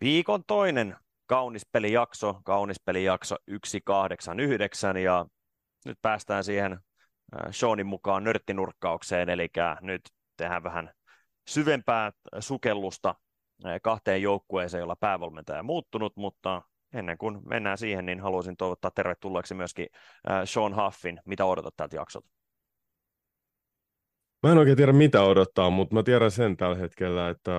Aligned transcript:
Viikon 0.00 0.44
toinen 0.46 0.96
kaunis 1.26 1.66
pelijakso, 1.72 2.40
kaunis 2.44 2.80
pelijakso 2.84 3.36
189 3.64 4.96
ja 4.96 5.26
nyt 5.84 5.98
päästään 6.02 6.44
siihen 6.44 6.72
äh, 6.72 6.78
Seanin 7.50 7.86
mukaan 7.86 8.24
nörttinurkkaukseen, 8.24 9.28
eli 9.28 9.48
nyt 9.80 10.00
tehdään 10.36 10.62
vähän 10.62 10.90
syvempää 11.48 12.12
sukellusta 12.38 13.14
äh, 13.66 13.80
kahteen 13.82 14.22
joukkueeseen, 14.22 14.80
jolla 14.80 14.96
päävalmentaja 14.96 15.62
muuttunut, 15.62 16.16
mutta 16.16 16.62
ennen 16.92 17.18
kuin 17.18 17.38
mennään 17.48 17.78
siihen, 17.78 18.06
niin 18.06 18.20
haluaisin 18.20 18.56
toivottaa 18.56 18.90
tervetulleeksi 18.90 19.54
myöskin 19.54 19.86
äh, 20.30 20.42
Sean 20.44 20.76
Huffin. 20.76 21.20
Mitä 21.24 21.44
odotat 21.44 21.76
tältä 21.76 21.96
jaksolta? 21.96 22.37
Mä 24.42 24.52
en 24.52 24.58
oikein 24.58 24.76
tiedä 24.76 24.92
mitä 24.92 25.22
odottaa, 25.22 25.70
mutta 25.70 25.94
mä 25.94 26.02
tiedän 26.02 26.30
sen 26.30 26.56
tällä 26.56 26.76
hetkellä, 26.76 27.28
että 27.28 27.52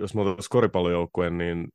jos 0.00 0.14
mä 0.14 0.20
otan 0.20 0.36
koripallojoukkueen, 0.50 1.38
niin 1.38 1.68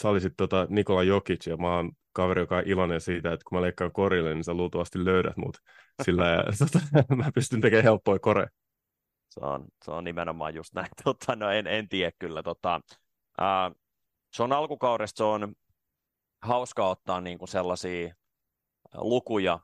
sä 0.00 0.08
olisit 0.08 0.32
tota 0.36 0.66
Nikola 0.70 1.02
Jokic 1.02 1.46
ja 1.46 1.56
mä 1.56 1.76
oon 1.76 1.92
kaveri, 2.12 2.42
joka 2.42 2.56
on 2.56 2.62
iloinen 2.66 3.00
siitä, 3.00 3.32
että 3.32 3.44
kun 3.48 3.58
mä 3.58 3.62
leikkaan 3.62 3.92
korille, 3.92 4.34
niin 4.34 4.44
sä 4.44 4.54
luultavasti 4.54 5.04
löydät 5.04 5.36
mut 5.36 5.56
sillä 6.02 6.28
ja 6.28 6.44
tota, 6.58 7.14
mä 7.16 7.30
pystyn 7.34 7.60
tekemään 7.60 7.84
helppoja 7.84 8.18
kore. 8.18 8.46
Se 9.30 9.40
on, 9.40 9.64
se 9.84 9.90
on 9.90 10.04
nimenomaan 10.04 10.54
just 10.54 10.74
näin. 10.74 10.88
Tota, 11.04 11.36
no 11.36 11.50
en, 11.50 11.66
en 11.66 11.88
tiedä 11.88 12.12
kyllä. 12.18 12.42
Tota, 12.42 12.80
ää, 13.38 13.70
se 14.32 14.42
on 14.42 14.52
alkukaudesta, 14.52 15.16
se 15.18 15.24
on 15.24 15.54
hauska 16.42 16.88
ottaa 16.88 17.20
niin 17.20 17.38
kuin 17.38 17.48
sellaisia 17.48 18.14
lukuja, 18.94 19.60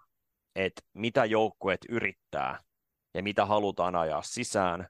että 0.56 0.82
mitä 0.94 1.24
joukkueet 1.24 1.80
yrittää 1.88 2.58
ja 3.14 3.22
mitä 3.22 3.46
halutaan 3.46 3.96
ajaa 3.96 4.22
sisään, 4.22 4.86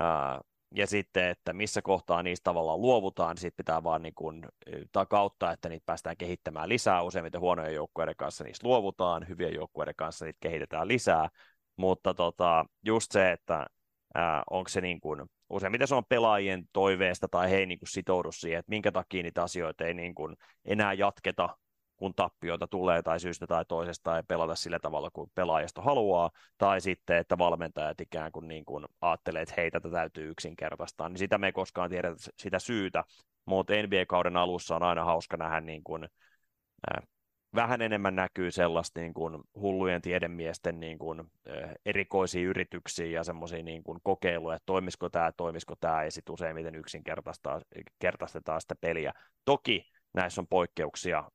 ää, 0.00 0.40
ja 0.74 0.86
sitten, 0.86 1.28
että 1.28 1.52
missä 1.52 1.82
kohtaa 1.82 2.22
niistä 2.22 2.44
tavallaan 2.44 2.80
luovutaan, 2.80 3.34
niin 3.34 3.40
sitten 3.40 3.64
pitää 3.64 3.82
vaan 3.82 4.02
niin 4.02 4.14
kuin, 4.14 4.46
takauttaa, 4.92 5.52
että 5.52 5.68
niitä 5.68 5.86
päästään 5.86 6.16
kehittämään 6.16 6.68
lisää. 6.68 7.02
Useimmiten 7.02 7.40
huonojen 7.40 7.74
joukkueiden 7.74 8.16
kanssa 8.16 8.44
niistä 8.44 8.66
luovutaan, 8.66 9.28
hyvien 9.28 9.54
joukkueiden 9.54 9.94
kanssa 9.96 10.24
niitä 10.24 10.38
kehitetään 10.40 10.88
lisää, 10.88 11.28
mutta 11.76 12.14
tota, 12.14 12.64
just 12.84 13.12
se, 13.12 13.32
että 13.32 13.66
ää, 14.14 14.42
onko 14.50 14.68
se 14.68 14.80
niin 14.80 15.00
kuin, 15.00 15.24
useimmiten 15.50 15.88
se 15.88 15.94
on 15.94 16.04
pelaajien 16.08 16.64
toiveesta 16.72 17.28
tai 17.28 17.50
he 17.50 17.56
ei 17.56 17.66
niin 17.66 17.78
sitoudu 17.88 18.32
siihen, 18.32 18.58
että 18.58 18.70
minkä 18.70 18.92
takia 18.92 19.22
niitä 19.22 19.42
asioita 19.42 19.84
ei 19.84 19.94
niin 19.94 20.14
kuin 20.14 20.36
enää 20.64 20.92
jatketa 20.92 21.56
kun 21.98 22.14
tappioita 22.14 22.66
tulee 22.66 23.02
tai 23.02 23.20
syystä 23.20 23.46
tai 23.46 23.64
toisesta 23.64 24.16
ei 24.16 24.22
pelata 24.22 24.54
sillä 24.54 24.78
tavalla 24.78 25.10
kuin 25.12 25.30
pelaajasta 25.34 25.82
haluaa, 25.82 26.30
tai 26.58 26.80
sitten, 26.80 27.16
että 27.16 27.38
valmentajat 27.38 28.00
ikään 28.00 28.32
kuin, 28.32 28.48
niin 28.48 28.64
kuin 28.64 28.86
ajattelee, 29.00 29.42
että 29.42 29.54
hei, 29.56 29.70
tätä 29.70 29.90
täytyy 29.90 30.30
yksinkertaistaa, 30.30 31.08
niin 31.08 31.18
sitä 31.18 31.38
me 31.38 31.46
ei 31.46 31.52
koskaan 31.52 31.90
tiedä 31.90 32.08
sitä 32.36 32.58
syytä, 32.58 33.04
mutta 33.44 33.72
NBA-kauden 33.72 34.36
alussa 34.36 34.76
on 34.76 34.82
aina 34.82 35.04
hauska 35.04 35.36
nähdä 35.36 35.60
niin 35.60 35.84
kuin, 35.84 36.04
äh, 36.04 37.08
vähän 37.54 37.82
enemmän 37.82 38.16
näkyy 38.16 38.50
sellaista 38.50 39.00
niin 39.00 39.14
kuin 39.14 39.42
hullujen 39.54 40.02
tiedemiesten 40.02 40.80
niin 40.80 40.98
kuin, 40.98 41.22
erikoisia 41.86 42.48
yrityksiä 42.48 43.06
ja 43.06 43.24
semmoisia 43.24 43.62
niin 43.62 43.82
kuin 43.82 43.98
kokeiluja, 44.02 44.56
että 44.56 44.66
toimisiko 44.66 45.08
tämä, 45.08 45.32
toimisiko 45.32 45.74
tämä, 45.80 46.04
ja 46.04 46.10
sitten 46.10 46.32
useimmiten 46.32 46.74
yksinkertaistetaan 46.74 48.60
sitä 48.60 48.74
peliä. 48.80 49.12
Toki 49.44 49.90
näissä 50.14 50.40
on 50.40 50.46
poikkeuksia, 50.46 51.30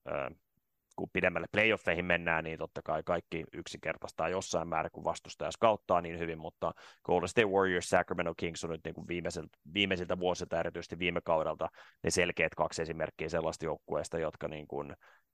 kun 0.96 1.10
pidemmälle 1.14 1.48
playoffeihin 1.52 2.06
mennään, 2.06 2.44
niin 2.44 2.60
totta 2.60 2.82
kai 2.82 3.04
kaikki 3.06 3.44
yksinkertaistaa 3.54 4.30
jossain 4.30 4.68
määrin, 4.68 4.92
kun 4.92 5.04
vastustaja 5.04 5.52
skauttaa 5.52 6.02
niin 6.02 6.20
hyvin, 6.20 6.40
mutta 6.40 6.72
Golden 7.06 7.30
State 7.30 7.48
Warriors, 7.48 7.90
Sacramento 7.90 8.34
Kings 8.38 8.64
on 8.64 8.70
nyt 8.70 8.82
niin 8.86 8.96
kuin 8.96 9.08
viimeisiltä, 9.08 9.58
viimeisiltä 9.74 10.20
vuosilta, 10.20 10.60
erityisesti 10.60 11.00
viime 11.00 11.22
kaudelta, 11.22 11.70
ne 12.04 12.10
selkeät 12.10 12.56
kaksi 12.56 12.82
esimerkkiä 12.82 13.30
sellaista 13.30 13.66
joukkueesta, 13.66 14.20
jotka 14.20 14.48
niin 14.48 14.68
kuin, 14.68 14.94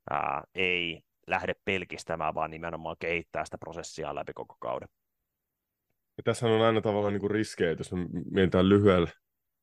ää, 0.09 0.43
ei 0.55 1.01
lähde 1.27 1.53
pelkistämään, 1.65 2.35
vaan 2.35 2.51
nimenomaan 2.51 2.95
kehittää 2.99 3.45
sitä 3.45 3.57
prosessia 3.57 4.15
läpi 4.15 4.33
koko 4.33 4.55
kauden. 4.59 4.87
Ja 6.17 6.23
tässä 6.23 6.47
on 6.47 6.61
aina 6.61 6.81
tavallaan 6.81 7.13
niin 7.13 7.21
kuin 7.21 7.31
riskejä, 7.31 7.75
jos 7.77 7.91
me 7.91 8.05
mietitään 8.31 8.69
lyhyellä, 8.69 9.07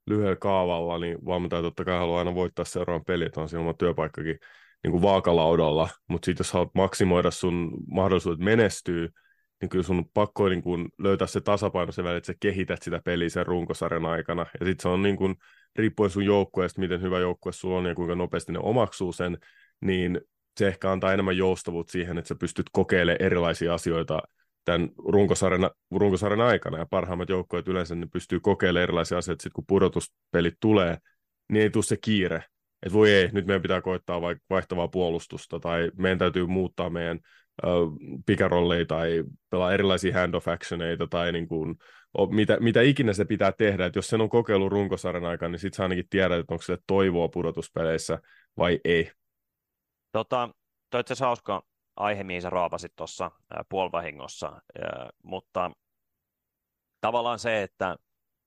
lyhyellä 0.06 0.37
kaavalla, 0.37 0.99
niin 0.99 1.19
valmentaja 1.26 1.62
totta 1.62 1.84
kai 1.84 1.99
haluaa 1.99 2.19
aina 2.19 2.34
voittaa 2.34 2.65
seuraavan 2.65 3.04
pelin, 3.04 3.26
että 3.26 3.41
on 3.41 3.49
siinä 3.49 3.60
oma 3.60 3.75
työpaikkakin 3.75 4.38
niin 4.86 4.92
kuin 4.92 5.02
vaakalaudalla, 5.02 5.88
mutta 6.08 6.26
sitten 6.26 6.44
jos 6.44 6.52
haluat 6.52 6.74
maksimoida 6.74 7.30
sun 7.30 7.70
mahdollisuudet 7.91 8.41
menestyä, 8.41 9.08
niin 9.60 9.69
kyllä 9.69 9.84
sun 9.84 10.08
pakko 10.14 10.48
niin 10.48 10.62
kuin 10.62 10.88
löytää 10.98 11.26
se 11.26 11.41
tasapaino 11.41 11.92
sen 11.92 12.04
välillä, 12.04 12.19
että 12.19 12.26
sä 12.26 12.34
kehität 12.41 12.82
sitä 12.82 13.00
peliä 13.04 13.28
sen 13.28 13.46
runkosarjan 13.46 14.04
aikana. 14.04 14.46
Ja 14.60 14.66
sitten 14.66 14.82
se 14.82 14.88
on 14.88 15.02
niin 15.02 15.16
kuin, 15.16 15.34
riippuen 15.76 16.10
sun 16.10 16.25
joukkueesta, 16.25 16.80
miten 16.80 17.02
hyvä 17.02 17.19
joukkue 17.19 17.52
sulla 17.52 17.78
on 17.78 17.86
ja 17.86 17.94
kuinka 17.94 18.14
nopeasti 18.14 18.52
ne 18.52 18.58
omaksuu 18.58 19.12
sen, 19.12 19.38
niin 19.80 20.20
se 20.58 20.66
ehkä 20.66 20.92
antaa 20.92 21.12
enemmän 21.12 21.36
joustavuutta 21.36 21.92
siihen, 21.92 22.19
että 22.19 22.28
sä 22.28 22.34
pystyt 22.34 22.66
kokeilemaan 22.72 23.22
erilaisia 23.22 23.75
asioita 23.75 24.22
tämän 24.64 24.88
runkosarjan, 25.08 25.70
runkosarjan 25.91 26.41
aikana. 26.41 26.78
Ja 26.78 26.86
parhaimmat 26.91 27.28
joukkueet 27.28 27.69
yleensä 27.69 27.94
ne 27.94 28.06
pystyy 28.12 28.41
kokeilemaan 28.41 28.82
erilaisia 28.82 29.19
asioita, 29.19 29.42
sitten 29.42 29.54
kun 29.54 29.66
pudotuspelit 29.66 30.54
tulee, 30.60 30.98
niin 31.52 31.62
ei 31.62 31.70
tule 31.70 31.84
se 31.84 31.96
kiire, 31.96 32.44
että 32.82 32.92
voi 32.92 33.10
ei, 33.10 33.28
nyt 33.32 33.47
meidän 33.47 33.62
pitää 33.62 33.82
koittaa 33.82 34.20
vaikka 34.20 34.44
vaihtavaa 34.50 34.88
puolustusta, 34.88 35.60
tai 35.60 35.91
meidän 35.97 36.19
täytyy 36.19 36.47
muuttaa 36.47 36.91
meidän 36.91 37.20
uh, 37.66 37.97
pikarolleja, 38.26 38.87
tai 38.87 39.25
pelaa 39.50 39.72
erilaisia 39.72 40.14
hand-off 40.14 40.48
actioneita, 40.48 41.06
tai 41.06 41.32
niin 41.32 41.48
kuin, 41.48 41.76
mitä, 42.31 42.56
mitä 42.60 42.82
ikinä 42.82 43.12
se 43.12 43.25
pitää 43.25 43.53
tehdä, 43.53 43.87
että 43.87 43.98
jos 43.98 44.06
sen 44.06 44.20
on 44.20 44.28
kokeilu 44.28 44.69
runkosarjan 44.69 45.25
aikana, 45.25 45.53
niin 45.53 45.60
sitten 45.60 45.76
sä 45.76 45.82
ainakin 45.82 46.09
tiedät, 46.10 46.38
että 46.38 46.54
onko 46.54 46.62
sille 46.62 46.78
toivoa 46.87 47.28
pudotuspeleissä 47.28 48.19
vai 48.56 48.81
ei. 48.84 49.10
Tota, 50.12 50.48
toi 50.91 51.00
itse 51.00 51.14
hauska 51.20 51.62
aihe, 51.97 52.25
mihin 52.25 52.43
sä 52.43 52.50
raapasit 52.50 52.93
tuossa 52.97 53.31
puolivahingossa, 53.69 54.60
mutta 55.22 55.70
tavallaan 57.00 57.38
se, 57.38 57.62
että 57.62 57.97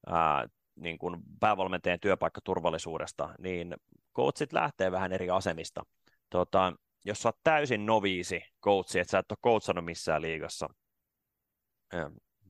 ää, 0.08 0.48
niin 0.76 0.98
kuin 0.98 1.18
päävalmentajan 1.40 2.00
työpaikkaturvallisuudesta, 2.00 3.30
niin 3.40 3.76
coachit 4.20 4.54
lähtee 4.54 4.92
vähän 4.92 5.14
eri 5.14 5.30
asemista. 5.30 5.84
Tota, 6.30 6.74
jos 7.06 7.22
sä 7.22 7.30
oot 7.30 7.40
täysin 7.44 7.86
noviisi 7.86 8.42
coachi, 8.64 9.00
että 9.00 9.12
sä 9.12 9.20
et 9.20 9.32
ole 9.32 9.38
coachannut 9.44 9.86
missään 9.86 10.22
liigassa, 10.22 10.68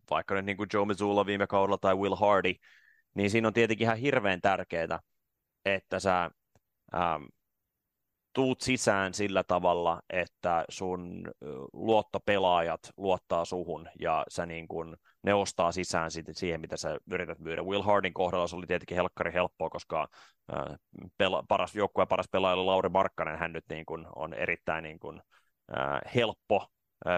vaikka 0.09 0.35
nyt 0.35 0.45
niin 0.45 0.57
kuin 0.57 0.69
Joe 0.73 0.85
Missoula 0.85 1.25
viime 1.25 1.47
kaudella 1.47 1.77
tai 1.77 1.95
Will 1.95 2.15
Hardy, 2.15 2.53
niin 3.13 3.29
siinä 3.29 3.47
on 3.47 3.53
tietenkin 3.53 3.85
ihan 3.85 3.97
hirveän 3.97 4.41
tärkeää, 4.41 4.99
että 5.65 5.99
sä 5.99 6.31
ähm, 6.95 7.23
tuut 8.33 8.61
sisään 8.61 9.13
sillä 9.13 9.43
tavalla, 9.43 10.01
että 10.09 10.65
sun 10.69 11.31
luottopelaajat 11.73 12.81
luottaa 12.97 13.45
suhun 13.45 13.89
ja 13.99 14.25
sä 14.29 14.45
niin 14.45 14.67
kun, 14.67 14.97
ne 15.23 15.33
ostaa 15.33 15.71
sisään 15.71 16.11
siihen, 16.31 16.61
mitä 16.61 16.77
sä 16.77 16.97
yrität 17.11 17.39
myydä. 17.39 17.63
Will 17.63 17.81
Hardin 17.81 18.13
kohdalla 18.13 18.47
se 18.47 18.55
oli 18.55 18.67
tietenkin 18.67 18.95
helkkari 18.95 19.33
helppoa, 19.33 19.69
koska 19.69 20.07
pela, 21.17 21.43
paras 21.47 21.75
joukkue 21.75 22.05
paras 22.05 22.27
pelaaja 22.31 22.65
Lauri 22.65 22.89
Markkanen, 22.89 23.39
hän 23.39 23.53
nyt 23.53 23.65
niin 23.69 23.85
kun, 23.85 24.07
on 24.15 24.33
erittäin 24.33 24.83
niin 24.83 24.99
kun, 24.99 25.21
äh, 25.77 26.13
helppo 26.15 26.67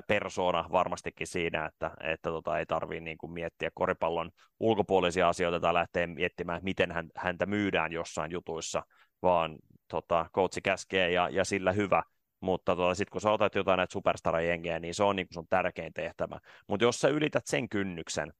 persona 0.07 0.65
varmastikin 0.71 1.27
siinä, 1.27 1.65
että, 1.65 1.91
että 2.03 2.29
tota, 2.29 2.59
ei 2.59 2.65
tarvitse 2.65 3.03
niin 3.03 3.17
kuin 3.17 3.31
miettiä 3.31 3.69
koripallon 3.73 4.31
ulkopuolisia 4.59 5.29
asioita 5.29 5.59
tai 5.59 5.73
lähteä 5.73 6.07
miettimään, 6.07 6.61
miten 6.63 6.91
hän, 6.91 7.09
häntä 7.15 7.45
myydään 7.45 7.91
jossain 7.91 8.31
jutuissa, 8.31 8.83
vaan 9.21 9.57
tota, 9.87 10.25
coachi 10.35 10.61
käskee 10.61 11.11
ja, 11.11 11.29
ja 11.29 11.45
sillä 11.45 11.71
hyvä, 11.71 12.03
mutta 12.41 12.75
tota, 12.75 12.95
sitten 12.95 13.11
kun 13.11 13.21
sä 13.21 13.31
otat 13.31 13.55
jotain 13.55 13.77
näitä 13.77 13.93
superstar-jengiä, 13.93 14.79
niin 14.79 14.93
se 14.93 15.03
on 15.03 15.15
niin 15.15 15.27
sun 15.33 15.47
tärkein 15.49 15.93
tehtävä. 15.93 16.39
Mutta 16.67 16.83
jos 16.85 16.99
sä 16.99 17.07
ylität 17.07 17.47
sen 17.47 17.69
kynnyksen, 17.69 18.33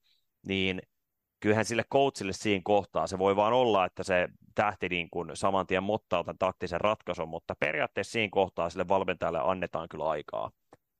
niin 0.47 0.81
kyllähän 1.39 1.65
sille 1.65 1.83
coachille 1.91 2.33
siinä 2.33 2.61
kohtaa, 2.63 3.07
se 3.07 3.17
voi 3.19 3.35
vaan 3.35 3.53
olla, 3.53 3.85
että 3.85 4.03
se 4.03 4.27
tähti 4.55 4.89
niin 4.89 5.09
kuin 5.09 5.31
saman 5.33 5.67
tien 5.67 5.83
mottaa 5.83 6.23
tämän 6.23 6.37
taktisen 6.37 6.81
ratkaisun, 6.81 7.29
mutta 7.29 7.55
periaatteessa 7.59 8.11
siinä 8.11 8.31
kohtaa 8.31 8.69
sille 8.69 8.87
valmentajalle 8.87 9.39
annetaan 9.43 9.89
kyllä 9.89 10.09
aikaa. 10.09 10.51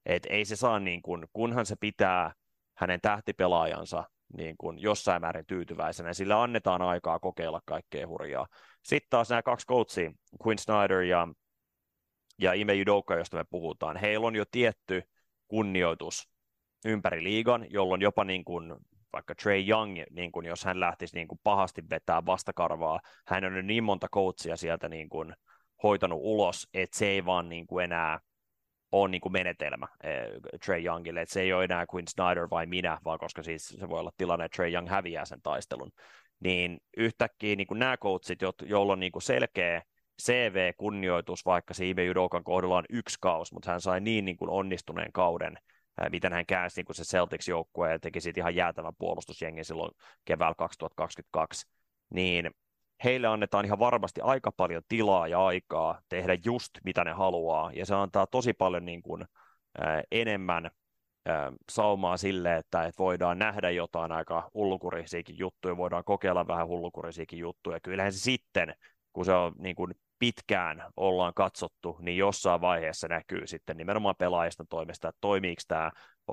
Et 0.05 0.27
ei 0.29 0.45
se 0.45 0.55
saa, 0.55 0.79
niin 0.79 1.01
kuin, 1.01 1.25
kunhan 1.33 1.65
se 1.65 1.75
pitää 1.79 2.33
hänen 2.77 3.01
tähtipelaajansa 3.01 4.03
niin 4.37 4.55
kuin 4.57 4.81
jossain 4.81 5.21
määrin 5.21 5.45
tyytyväisenä, 5.45 6.13
sillä 6.13 6.41
annetaan 6.41 6.81
aikaa 6.81 7.19
kokeilla 7.19 7.61
kaikkea 7.65 8.07
hurjaa. 8.07 8.47
Sitten 8.83 9.09
taas 9.09 9.29
nämä 9.29 9.41
kaksi 9.41 9.67
coachia, 9.67 10.11
Quinn 10.47 10.59
Snyder 10.59 11.01
ja, 11.01 11.27
ja 12.41 12.53
Ime 12.53 12.73
Judoka, 12.73 13.15
josta 13.15 13.37
me 13.37 13.43
puhutaan, 13.49 13.97
heillä 13.97 14.27
on 14.27 14.35
jo 14.35 14.43
tietty 14.51 15.03
kunnioitus 15.47 16.29
ympäri 16.85 17.23
liigan, 17.23 17.65
jolloin 17.69 18.01
jopa 18.01 18.23
niin 18.23 18.43
kuin 18.43 18.75
vaikka 19.13 19.35
Trey 19.35 19.67
Young, 19.69 19.99
niin 20.09 20.31
kuin 20.31 20.45
jos 20.45 20.65
hän 20.65 20.79
lähtisi 20.79 21.15
niin 21.15 21.27
kuin 21.27 21.39
pahasti 21.43 21.83
vetää 21.89 22.25
vastakarvaa, 22.25 22.99
hän 23.27 23.45
on 23.45 23.67
niin 23.67 23.83
monta 23.83 24.07
coachia 24.13 24.57
sieltä 24.57 24.89
niin 24.89 25.09
kuin 25.09 25.33
hoitanut 25.83 26.19
ulos, 26.21 26.67
että 26.73 26.97
se 26.97 27.07
ei 27.07 27.25
vaan 27.25 27.49
niin 27.49 27.67
kuin 27.67 27.83
enää 27.83 28.19
on 28.91 29.11
niin 29.11 29.21
kuin 29.21 29.33
menetelmä 29.33 29.87
eh, 30.03 30.25
Trey 30.65 30.85
Youngille, 30.85 31.21
että 31.21 31.33
se 31.33 31.41
ei 31.41 31.53
ole 31.53 31.63
enää 31.63 31.85
Quinn 31.95 32.07
Snyder 32.07 32.47
vai 32.51 32.65
minä, 32.65 32.97
vaan 33.05 33.19
koska 33.19 33.43
siis 33.43 33.67
se 33.67 33.89
voi 33.89 33.99
olla 33.99 34.11
tilanne, 34.17 34.45
että 34.45 34.55
Trey 34.55 34.73
Young 34.73 34.89
häviää 34.89 35.25
sen 35.25 35.41
taistelun, 35.41 35.91
niin 36.39 36.77
yhtäkkiä 36.97 37.55
niin 37.55 37.67
kuin 37.67 37.79
nämä 37.79 37.97
coachit, 37.97 38.41
jo- 38.41 38.53
joilla 38.61 38.93
on 38.93 38.99
niin 38.99 39.11
kuin 39.11 39.21
selkeä 39.21 39.81
CV-kunnioitus, 40.25 41.45
vaikka 41.45 41.73
se 41.73 41.85
Ime 41.85 42.03
Judokan 42.03 42.43
kohdalla 42.43 42.77
on 42.77 42.85
yksi 42.89 43.17
kaus, 43.21 43.53
mutta 43.53 43.71
hän 43.71 43.81
sai 43.81 44.01
niin, 44.01 44.25
niin 44.25 44.37
kuin 44.37 44.49
onnistuneen 44.49 45.11
kauden, 45.11 45.57
miten 46.11 46.33
hän 46.33 46.45
käänsi 46.45 46.79
niin 46.79 46.85
kuin 46.85 46.95
se 46.95 47.03
Celtics-joukkue 47.17 47.91
ja 47.91 47.99
teki 47.99 48.21
siitä 48.21 48.41
ihan 48.41 48.55
jäätävän 48.55 48.93
puolustusjengin 48.97 49.65
silloin 49.65 49.91
keväällä 50.25 50.55
2022, 50.57 51.67
niin 52.09 52.51
heille 53.03 53.27
annetaan 53.27 53.65
ihan 53.65 53.79
varmasti 53.79 54.21
aika 54.21 54.51
paljon 54.51 54.83
tilaa 54.87 55.27
ja 55.27 55.45
aikaa 55.45 56.01
tehdä 56.09 56.37
just 56.45 56.71
mitä 56.83 57.03
ne 57.03 57.11
haluaa, 57.11 57.71
ja 57.73 57.85
se 57.85 57.95
antaa 57.95 58.27
tosi 58.27 58.53
paljon 58.53 58.85
niin 58.85 59.01
kuin, 59.01 59.25
ää, 59.81 60.03
enemmän 60.11 60.71
ää, 61.25 61.51
saumaa 61.71 62.17
sille, 62.17 62.55
että, 62.55 62.83
että 62.83 63.03
voidaan 63.03 63.39
nähdä 63.39 63.69
jotain 63.69 64.11
aika 64.11 64.51
hullukurisiakin 64.53 65.37
juttuja, 65.39 65.77
voidaan 65.77 66.03
kokeilla 66.03 66.47
vähän 66.47 66.67
hullukurisiakin 66.67 67.39
juttuja. 67.39 67.79
Kyllähän 67.79 68.13
se 68.13 68.19
sitten, 68.19 68.75
kun 69.13 69.25
se 69.25 69.33
on 69.33 69.53
niin 69.57 69.75
kuin 69.75 69.93
pitkään 70.21 70.83
ollaan 70.97 71.33
katsottu, 71.33 71.97
niin 71.99 72.17
jossain 72.17 72.61
vaiheessa 72.61 73.07
näkyy 73.07 73.47
sitten 73.47 73.77
nimenomaan 73.77 74.15
pelaajista 74.17 74.65
toimesta, 74.69 75.09
että 75.09 75.17
toimiiko 75.21 75.61
tämä, 75.67 75.91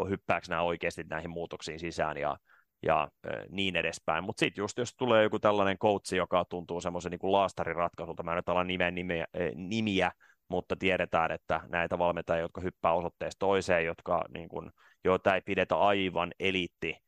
hyppääkö 0.08 0.46
nämä 0.48 0.62
oikeasti 0.62 1.04
näihin 1.10 1.30
muutoksiin 1.30 1.80
sisään 1.80 2.16
ja, 2.16 2.36
ja 2.82 3.08
niin 3.50 3.76
edespäin. 3.76 4.24
Mutta 4.24 4.40
sitten 4.40 4.62
just 4.62 4.78
jos 4.78 4.94
tulee 4.94 5.22
joku 5.22 5.38
tällainen 5.38 5.78
coachi, 5.78 6.16
joka 6.16 6.44
tuntuu 6.44 6.80
semmoisen 6.80 7.10
niin 7.10 7.32
laastariratkaisuilta, 7.32 8.22
mä 8.22 8.30
en 8.32 8.36
nyt 8.36 8.48
ala 8.48 8.64
nimeä, 8.64 8.90
nimeä, 8.90 9.26
nimiä, 9.54 10.12
mutta 10.48 10.76
tiedetään, 10.76 11.30
että 11.30 11.60
näitä 11.68 11.98
valmentajia, 11.98 12.42
jotka 12.42 12.60
hyppää 12.60 12.92
osoitteesta 12.92 13.38
toiseen, 13.38 13.84
jotka, 13.84 14.24
niin 14.34 14.48
kuin, 14.48 14.70
joita 15.04 15.34
ei 15.34 15.40
pidetä 15.40 15.76
aivan 15.76 16.32
eliitti 16.40 17.07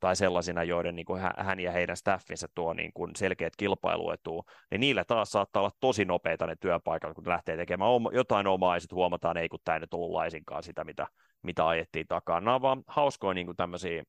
tai 0.00 0.16
sellaisina, 0.16 0.64
joiden 0.64 0.96
niin 0.96 1.06
kuin 1.06 1.22
hän 1.36 1.60
ja 1.60 1.72
heidän 1.72 1.96
staffinsa 1.96 2.48
tuo 2.54 2.72
niin 2.72 2.92
kuin 2.94 3.10
selkeät 3.16 3.56
kilpailuetua, 3.56 4.42
niin 4.70 4.80
niillä 4.80 5.04
taas 5.04 5.30
saattaa 5.30 5.62
olla 5.62 5.76
tosi 5.80 6.04
nopeita 6.04 6.46
ne 6.46 6.56
työpaikat, 6.60 7.14
kun 7.14 7.28
lähtee 7.28 7.56
tekemään 7.56 7.90
jotain 8.12 8.46
omaa, 8.46 8.76
ja 8.76 8.80
sitten 8.80 8.96
huomataan, 8.96 9.36
ei 9.36 9.48
kun 9.48 9.58
tämä 9.64 9.76
ei 9.76 9.80
nyt 9.80 9.94
ollut 9.94 10.10
laisinkaan 10.10 10.62
sitä, 10.62 10.84
mitä, 10.84 11.06
mitä 11.42 11.68
ajettiin 11.68 12.06
takaa. 12.06 12.40
Nämä 12.40 12.54
on 12.54 12.62
vaan 12.62 12.82
hauskoja 12.86 13.34
niin 13.34 13.46
kuin 13.46 13.56
tämmöisiä 13.56 14.02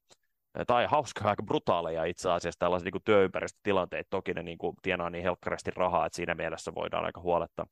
tai 0.68 0.86
hauskaa, 0.86 1.30
aika 1.30 1.44
brutaaleja 1.44 2.04
itse 2.04 2.32
asiassa 2.32 2.60
tällaisia 2.60 2.90
niin 2.94 3.04
työympäristötilanteita. 3.06 4.10
Toki 4.10 4.34
ne 4.34 4.44
niin 4.44 4.58
kuin, 4.58 4.76
tienaa 4.82 5.10
niin 5.10 5.24
helkkarasti 5.24 5.72
rahaa, 5.76 6.06
että 6.06 6.16
siinä 6.16 6.36
mielessä 6.36 6.76
voidaan 6.76 7.06
aika 7.06 7.22
huoletta 7.22 7.68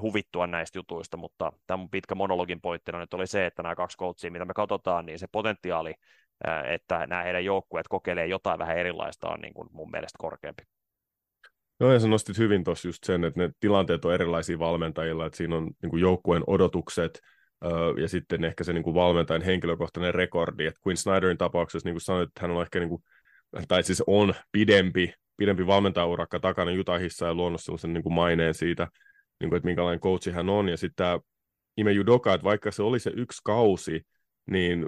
huvittua 0.00 0.46
näistä 0.46 0.78
jutuista, 0.78 1.16
mutta 1.16 1.52
tämä 1.66 1.86
pitkä 1.90 2.14
monologin 2.14 2.60
pointtina 2.60 2.98
nyt 2.98 3.14
oli 3.14 3.26
se, 3.26 3.46
että 3.46 3.62
nämä 3.62 3.74
kaksi 3.74 3.98
coachia, 3.98 4.30
mitä 4.30 4.44
me 4.44 4.54
katsotaan, 4.54 5.06
niin 5.06 5.18
se 5.18 5.26
potentiaali, 5.32 5.94
että 6.64 7.06
nämä 7.06 7.22
heidän 7.22 7.44
joukkueet 7.44 7.88
kokeilee 7.88 8.26
jotain 8.26 8.58
vähän 8.58 8.78
erilaista, 8.78 9.28
on 9.28 9.40
niin 9.40 9.54
kuin 9.54 9.68
mun 9.72 9.90
mielestä 9.90 10.16
korkeampi. 10.18 10.62
Joo, 11.80 11.92
ja 11.92 12.00
sä 12.00 12.08
nostit 12.08 12.38
hyvin 12.38 12.64
tuossa 12.64 12.88
just 12.88 13.04
sen, 13.04 13.24
että 13.24 13.40
ne 13.40 13.50
tilanteet 13.60 14.04
on 14.04 14.14
erilaisia 14.14 14.58
valmentajilla, 14.58 15.26
että 15.26 15.36
siinä 15.36 15.56
on 15.56 15.70
niin 15.82 15.90
kuin 15.90 16.00
joukkueen 16.00 16.42
odotukset, 16.46 17.20
ja 18.00 18.08
sitten 18.08 18.44
ehkä 18.44 18.64
se 18.64 18.72
niin 18.72 18.84
kuin 18.84 18.94
valmentajan 18.94 19.42
henkilökohtainen 19.42 20.14
rekordi, 20.14 20.66
että 20.66 20.80
Quinn 20.86 20.96
Snyderin 20.96 21.38
tapauksessa, 21.38 21.86
niin 21.88 21.94
kuin 21.94 22.00
sanoit, 22.00 22.28
että 22.28 22.40
hän 22.40 22.50
on 22.50 22.62
ehkä, 22.62 22.78
niin 22.78 22.88
kuin, 22.88 23.02
tai 23.68 23.82
siis 23.82 24.02
on 24.06 24.34
pidempi, 24.52 25.12
pidempi 25.36 25.66
valmentajaurakka 25.66 26.40
takana 26.40 26.70
Utahissa 26.80 27.26
ja 27.26 27.34
luonut 27.34 27.60
sellaisen 27.62 27.92
niin 27.92 28.02
kuin 28.02 28.12
maineen 28.12 28.54
siitä, 28.54 28.88
niin 29.40 29.50
kuin, 29.50 29.56
että 29.56 29.66
minkälainen 29.66 30.00
coachi 30.00 30.30
hän 30.30 30.48
on, 30.48 30.68
ja 30.68 30.76
sitten 30.76 30.96
tämä 30.96 31.20
Ime 31.76 31.92
Judoka, 31.92 32.34
että 32.34 32.44
vaikka 32.44 32.70
se 32.70 32.82
oli 32.82 32.98
se 32.98 33.10
yksi 33.16 33.40
kausi, 33.44 34.02
niin 34.50 34.86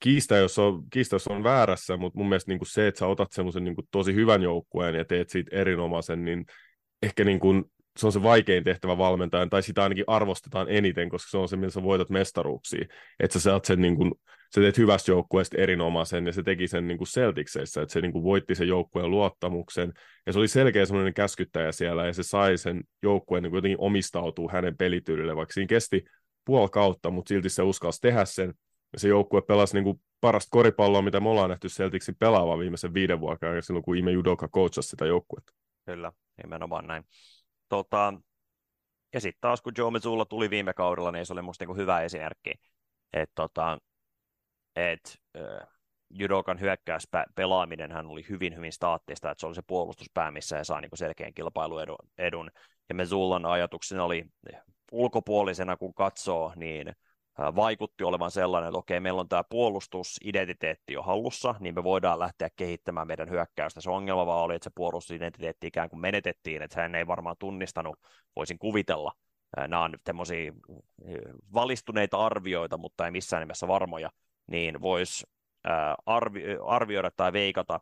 kiistä 0.00 0.36
jos 0.36 0.58
on, 0.58 0.82
kiistä, 0.92 1.14
jos 1.14 1.28
on 1.28 1.44
väärässä, 1.44 1.96
mutta 1.96 2.18
mun 2.18 2.28
mielestä 2.28 2.50
niin 2.50 2.58
kuin 2.58 2.68
se, 2.68 2.86
että 2.86 2.98
sä 2.98 3.06
otat 3.06 3.32
semmoisen 3.32 3.64
niin 3.64 3.74
tosi 3.90 4.14
hyvän 4.14 4.42
joukkueen 4.42 4.94
ja 4.94 5.04
teet 5.04 5.30
siitä 5.30 5.56
erinomaisen, 5.56 6.24
niin 6.24 6.44
ehkä 7.02 7.24
niin 7.24 7.40
kuin, 7.40 7.64
se 7.98 8.06
on 8.06 8.12
se 8.12 8.22
vaikein 8.22 8.64
tehtävä 8.64 8.98
valmentajan, 8.98 9.50
tai 9.50 9.62
sitä 9.62 9.82
ainakin 9.82 10.04
arvostetaan 10.06 10.66
eniten, 10.70 11.08
koska 11.08 11.30
se 11.30 11.38
on 11.38 11.48
se, 11.48 11.56
millä 11.56 11.70
sä 11.70 11.82
voitat 11.82 12.10
mestaruuksia. 12.10 12.86
Että 13.20 13.38
sä 13.38 13.60
sen, 13.64 13.80
niin 13.80 13.96
kuin, 13.96 14.12
sä 14.54 14.60
teet 14.60 14.78
hyvästä 14.78 15.10
joukkueesta 15.10 15.58
erinomaisen, 15.58 16.26
ja 16.26 16.32
se 16.32 16.42
teki 16.42 16.68
sen 16.68 16.88
niin 16.88 16.98
kuin 16.98 17.08
että 17.82 17.92
se 17.92 18.00
niin 18.00 18.12
kuin 18.12 18.24
voitti 18.24 18.54
sen 18.54 18.68
joukkueen 18.68 19.10
luottamuksen, 19.10 19.92
ja 20.26 20.32
se 20.32 20.38
oli 20.38 20.48
selkeä 20.48 20.86
semmoinen 20.86 21.14
käskyttäjä 21.14 21.72
siellä, 21.72 22.06
ja 22.06 22.12
se 22.12 22.22
sai 22.22 22.58
sen 22.58 22.80
joukkueen 23.02 23.42
niin 23.42 23.54
jotenkin 23.54 23.80
omistautua 23.80 24.50
hänen 24.52 24.76
pelityylille, 24.76 25.36
vaikka 25.36 25.52
siinä 25.52 25.68
kesti 25.68 26.04
puoli 26.44 26.68
kautta, 26.72 27.10
mutta 27.10 27.28
silti 27.28 27.48
se 27.48 27.62
uskalsi 27.62 28.00
tehdä 28.00 28.24
sen, 28.24 28.54
se 28.96 29.08
joukkue 29.08 29.42
pelasi 29.42 29.74
niin 29.74 29.84
kuin 29.84 30.00
parasta 30.20 30.50
koripalloa, 30.50 31.02
mitä 31.02 31.20
me 31.20 31.28
ollaan 31.28 31.50
nähty 31.50 31.68
Celticsin 31.68 32.16
pelaava 32.16 32.58
viimeisen 32.58 32.94
viiden 32.94 33.20
vuoden 33.20 33.34
aikana, 33.34 33.62
silloin 33.62 33.84
kun 33.84 33.96
Ime 33.96 34.10
Judoka 34.10 34.48
coachasi 34.48 34.88
sitä 34.88 35.06
joukkuetta. 35.06 35.52
Kyllä, 35.84 36.12
nimenomaan 36.42 36.86
näin. 36.86 37.04
Tota, 37.68 38.14
ja 39.14 39.20
sitten 39.20 39.40
taas 39.40 39.62
kun 39.62 39.72
Joe 39.78 39.90
Mazzulla 39.90 40.24
tuli 40.24 40.50
viime 40.50 40.74
kaudella, 40.74 41.12
niin 41.12 41.26
se 41.26 41.32
oli 41.32 41.42
musta 41.42 41.62
niinku 41.62 41.76
hyvä 41.76 42.00
esimerkki, 42.00 42.52
että 43.12 43.34
tota, 43.34 43.78
et, 44.76 45.18
äh, 45.36 45.68
Judokan 46.10 46.60
hyökkäyspelaaminen 46.60 47.92
hän 47.92 48.06
oli 48.06 48.26
hyvin, 48.28 48.56
hyvin 48.56 48.72
staattista, 48.72 49.30
että 49.30 49.40
se 49.40 49.46
oli 49.46 49.54
se 49.54 49.62
puolustuspää, 49.66 50.30
missä 50.30 50.56
he 50.58 50.64
saa 50.64 50.80
niinku 50.80 50.96
selkeän 50.96 51.34
kilpailuedun. 51.34 52.50
Ja 52.88 52.94
Mezullan 52.94 53.46
ajatuksena 53.46 54.04
oli 54.04 54.26
ulkopuolisena, 54.92 55.76
kun 55.76 55.94
katsoo, 55.94 56.52
niin 56.56 56.92
vaikutti 57.38 58.04
olevan 58.04 58.30
sellainen, 58.30 58.68
että 58.68 58.78
okei, 58.78 59.00
meillä 59.00 59.20
on 59.20 59.28
tämä 59.28 59.44
puolustusidentiteetti 59.44 60.92
jo 60.92 61.02
hallussa, 61.02 61.54
niin 61.60 61.74
me 61.74 61.84
voidaan 61.84 62.18
lähteä 62.18 62.48
kehittämään 62.56 63.06
meidän 63.06 63.30
hyökkäystä. 63.30 63.80
Se 63.80 63.90
ongelma 63.90 64.26
vaan 64.26 64.44
oli, 64.44 64.54
että 64.54 64.64
se 64.64 64.70
puolustusidentiteetti 64.74 65.66
ikään 65.66 65.90
kuin 65.90 66.00
menetettiin, 66.00 66.62
että 66.62 66.80
hän 66.80 66.94
ei 66.94 67.06
varmaan 67.06 67.36
tunnistanut, 67.38 67.98
voisin 68.36 68.58
kuvitella. 68.58 69.12
Nämä 69.56 69.82
on 69.82 69.94
tämmöisiä 70.04 70.52
valistuneita 71.54 72.26
arvioita, 72.26 72.78
mutta 72.78 73.04
ei 73.04 73.10
missään 73.10 73.40
nimessä 73.40 73.68
varmoja, 73.68 74.10
niin 74.46 74.80
voisi 74.80 75.26
arvi- 76.06 76.58
arvioida 76.66 77.10
tai 77.16 77.32
veikata, 77.32 77.80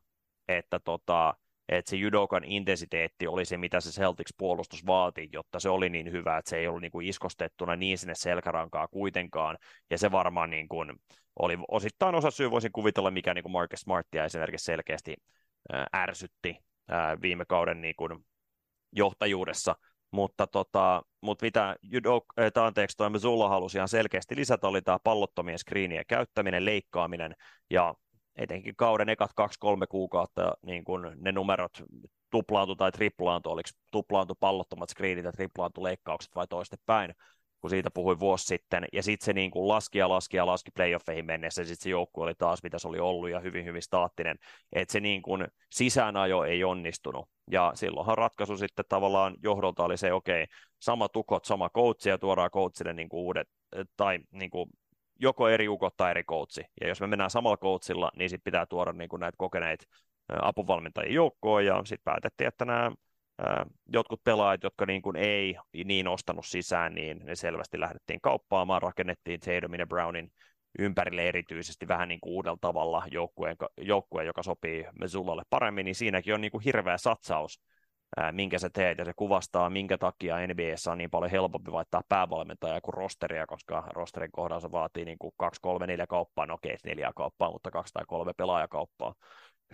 että 0.49 0.79
tota, 0.79 1.35
että 1.69 1.91
se 1.91 1.97
judokan 1.97 2.45
intensiteetti 2.45 3.27
oli 3.27 3.45
se, 3.45 3.57
mitä 3.57 3.81
se 3.81 4.01
Celtics 4.01 4.35
puolustus 4.39 4.87
vaati, 4.87 5.29
jotta 5.33 5.61
se 5.61 5.69
oli 5.69 5.89
niin 5.89 6.13
hyvä, 6.13 6.39
että 6.39 6.49
se 6.49 6.57
ei 6.57 6.69
ollut 6.69 6.83
niin 6.83 6.93
kuin 6.93 7.07
iskostettuna 7.07 7.77
niin 7.77 7.99
sinne 7.99 8.15
selkärankaa 8.15 8.89
kuitenkaan, 8.89 9.59
ja 9.91 9.99
se 9.99 10.13
varmaan 10.13 10.51
niin 10.51 10.69
kuin 10.69 10.93
oli 11.39 11.59
osittain 11.69 12.15
osa 12.15 12.31
syy, 12.31 12.51
voisin 12.51 12.73
kuvitella, 12.73 13.11
mikä 13.11 13.35
niin 13.35 13.43
kuin 13.43 13.53
Marcus 13.53 13.81
Smartia 13.81 14.25
esimerkiksi 14.25 14.65
selkeästi 14.65 15.17
ärsytti 15.97 16.57
viime 17.23 17.45
kauden 17.45 17.81
niin 17.81 17.95
kuin 17.97 18.25
johtajuudessa, 18.93 19.77
mutta, 20.11 20.47
tota, 20.47 21.03
mutta 21.21 21.45
mitä 21.45 21.77
Judok, 21.83 22.25
äh, 22.39 22.65
anteeksi, 22.65 22.97
toi 22.97 23.11
Missoula 23.11 23.49
halusi 23.49 23.79
ihan 23.79 23.89
selkeästi 23.89 24.37
lisätä, 24.37 24.69
oli 24.69 24.83
tämä 24.83 24.99
pallottomien 24.99 25.59
screenien 25.59 26.05
käyttäminen, 26.09 26.65
leikkaaminen, 26.65 27.35
ja 27.71 27.95
etenkin 28.37 28.77
kauden 28.77 29.09
ekat 29.09 29.31
kaksi-kolme 29.35 29.87
kuukautta 29.87 30.53
niin 30.67 30.85
kun 30.85 31.13
ne 31.17 31.33
numerot 31.33 31.83
tuplaantu 32.31 32.77
tai 32.77 32.93
triplaantu, 32.93 33.51
oliko 33.51 33.69
tuplaantu 33.93 34.35
pallottomat 34.41 34.91
screenit 34.91 35.25
ja 35.25 35.33
triplaantu 35.33 35.83
leikkaukset 35.83 36.35
vai 36.35 36.47
toistepäin, 36.47 37.15
kun 37.61 37.71
siitä 37.71 37.91
puhuin 37.91 38.21
vuosi 38.21 38.45
sitten, 38.45 38.85
ja 38.93 39.03
sitten 39.03 39.25
se 39.25 39.33
niin 39.33 39.51
kuin 39.51 39.69
laski 39.69 39.99
ja 39.99 40.09
laski 40.09 40.37
ja 40.37 40.47
laski 40.47 40.71
playoffeihin 40.71 41.27
mennessä, 41.27 41.65
sitten 41.65 41.83
se 41.83 41.91
joukkue 41.91 42.25
oli 42.25 42.35
taas, 42.39 42.63
mitä 42.63 42.79
se 42.79 42.89
oli 42.89 42.99
ollut, 42.99 43.31
ja 43.31 43.41
hyvin, 43.41 43.65
hyvin 43.65 43.83
staattinen, 43.83 44.37
että 44.73 44.93
se 44.93 45.01
niin 45.01 45.23
kuin 45.23 45.47
sisäänajo 45.73 46.45
ei 46.45 46.65
onnistunut, 46.65 47.29
ja 47.51 47.73
silloinhan 47.75 48.19
ratkaisu 48.19 48.57
sitten 48.57 48.85
tavallaan 48.89 49.37
johdolta 49.43 49.85
oli 49.85 49.97
se, 49.97 50.13
okei, 50.13 50.43
okay, 50.43 50.57
sama 50.79 51.09
tukot, 51.09 51.45
sama 51.45 51.71
coach, 51.71 52.09
ja 52.09 52.19
tuodaan 52.19 52.51
coachille 52.51 52.93
niin 52.93 53.09
uudet, 53.13 53.49
tai 53.97 54.19
niin 54.33 54.51
kuin 54.51 54.71
joko 55.21 55.49
eri 55.49 55.69
ukot 55.69 55.97
tai 55.97 56.11
eri 56.11 56.25
coachi. 56.25 56.65
Ja 56.81 56.89
jos 56.89 57.01
me 57.01 57.07
mennään 57.07 57.31
samalla 57.31 57.57
coachilla, 57.57 58.11
niin 58.17 58.31
sitten 58.31 58.45
pitää 58.45 58.67
tuoda 58.67 58.93
niin 58.93 59.09
kuin 59.09 59.21
näitä 59.21 59.37
kokeneita 59.39 59.87
apuvalmentajia 60.43 61.13
joukkoon, 61.13 61.65
ja 61.65 61.83
sitten 61.85 62.05
päätettiin, 62.05 62.49
että 62.49 62.65
nämä 62.65 62.93
jotkut 63.93 64.25
pelaajat, 64.25 64.63
jotka 64.63 64.87
niin 64.87 65.03
kuin 65.03 65.17
ei 65.17 65.57
niin 65.85 66.09
ostanut 66.09 66.47
sisään, 66.47 66.95
niin 66.95 67.21
ne 67.25 67.35
selvästi 67.35 67.81
lähdettiin 67.81 68.21
kauppaamaan, 68.21 68.83
rakennettiin 68.83 69.41
Tadumin 69.41 69.81
ja 69.81 69.87
Brownin 69.87 70.33
ympärille 70.79 71.29
erityisesti 71.29 71.89
vähän 71.89 72.09
niin 72.09 72.21
kuin 72.21 72.33
uudella 72.33 72.59
tavalla 72.61 73.03
joukkueen, 73.11 73.57
joukkueen 73.81 74.27
joka 74.27 74.43
sopii 74.43 74.87
Mezullalle 75.01 75.43
paremmin, 75.51 75.85
niin 75.85 75.95
siinäkin 75.95 76.35
on 76.35 76.41
niin 76.41 76.51
kuin 76.51 76.65
hirveä 76.65 76.99
satsaus 76.99 77.61
minkä 78.33 78.59
sä 78.59 78.71
teet, 78.71 78.99
ja 78.99 79.05
se 79.05 79.13
kuvastaa, 79.17 79.71
minkä 79.71 79.99
takia 79.99 80.37
NBAssä 80.47 80.93
on 80.93 80.99
niin 80.99 81.11
paljon 81.11 81.31
helpompi 81.31 81.73
vaihtaa 81.73 82.03
päävalmentajaa 82.09 82.81
kuin 82.81 82.95
rosteria, 82.95 83.47
koska 83.47 83.89
rosterin 83.95 84.33
kohdalla 84.33 84.61
se 84.61 84.73
vaatii 84.73 85.05
niin 85.05 85.19
kuin 85.19 85.35
kaksi, 85.37 85.61
kolme, 85.61 85.87
neljä 85.87 86.07
kauppaa, 86.07 86.47
no 86.47 86.55
okei, 86.55 86.77
neljä 86.85 87.13
kauppaa, 87.17 87.53
mutta 87.53 87.71
kaksi 87.71 87.93
tai 87.93 88.05
kolme 88.07 88.33
pelaajakauppaa. 88.35 89.15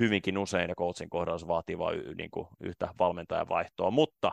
Hyvinkin 0.00 0.38
usein, 0.38 0.68
ja 0.68 0.74
coachin 0.74 1.10
kohdalla 1.10 1.38
se 1.38 1.48
vaatii 1.48 1.78
vain 1.78 2.16
niin 2.16 2.30
kuin 2.30 2.48
yhtä 2.60 2.88
valmentajan 2.98 3.48
vaihtoa, 3.48 3.90
mutta 3.90 4.32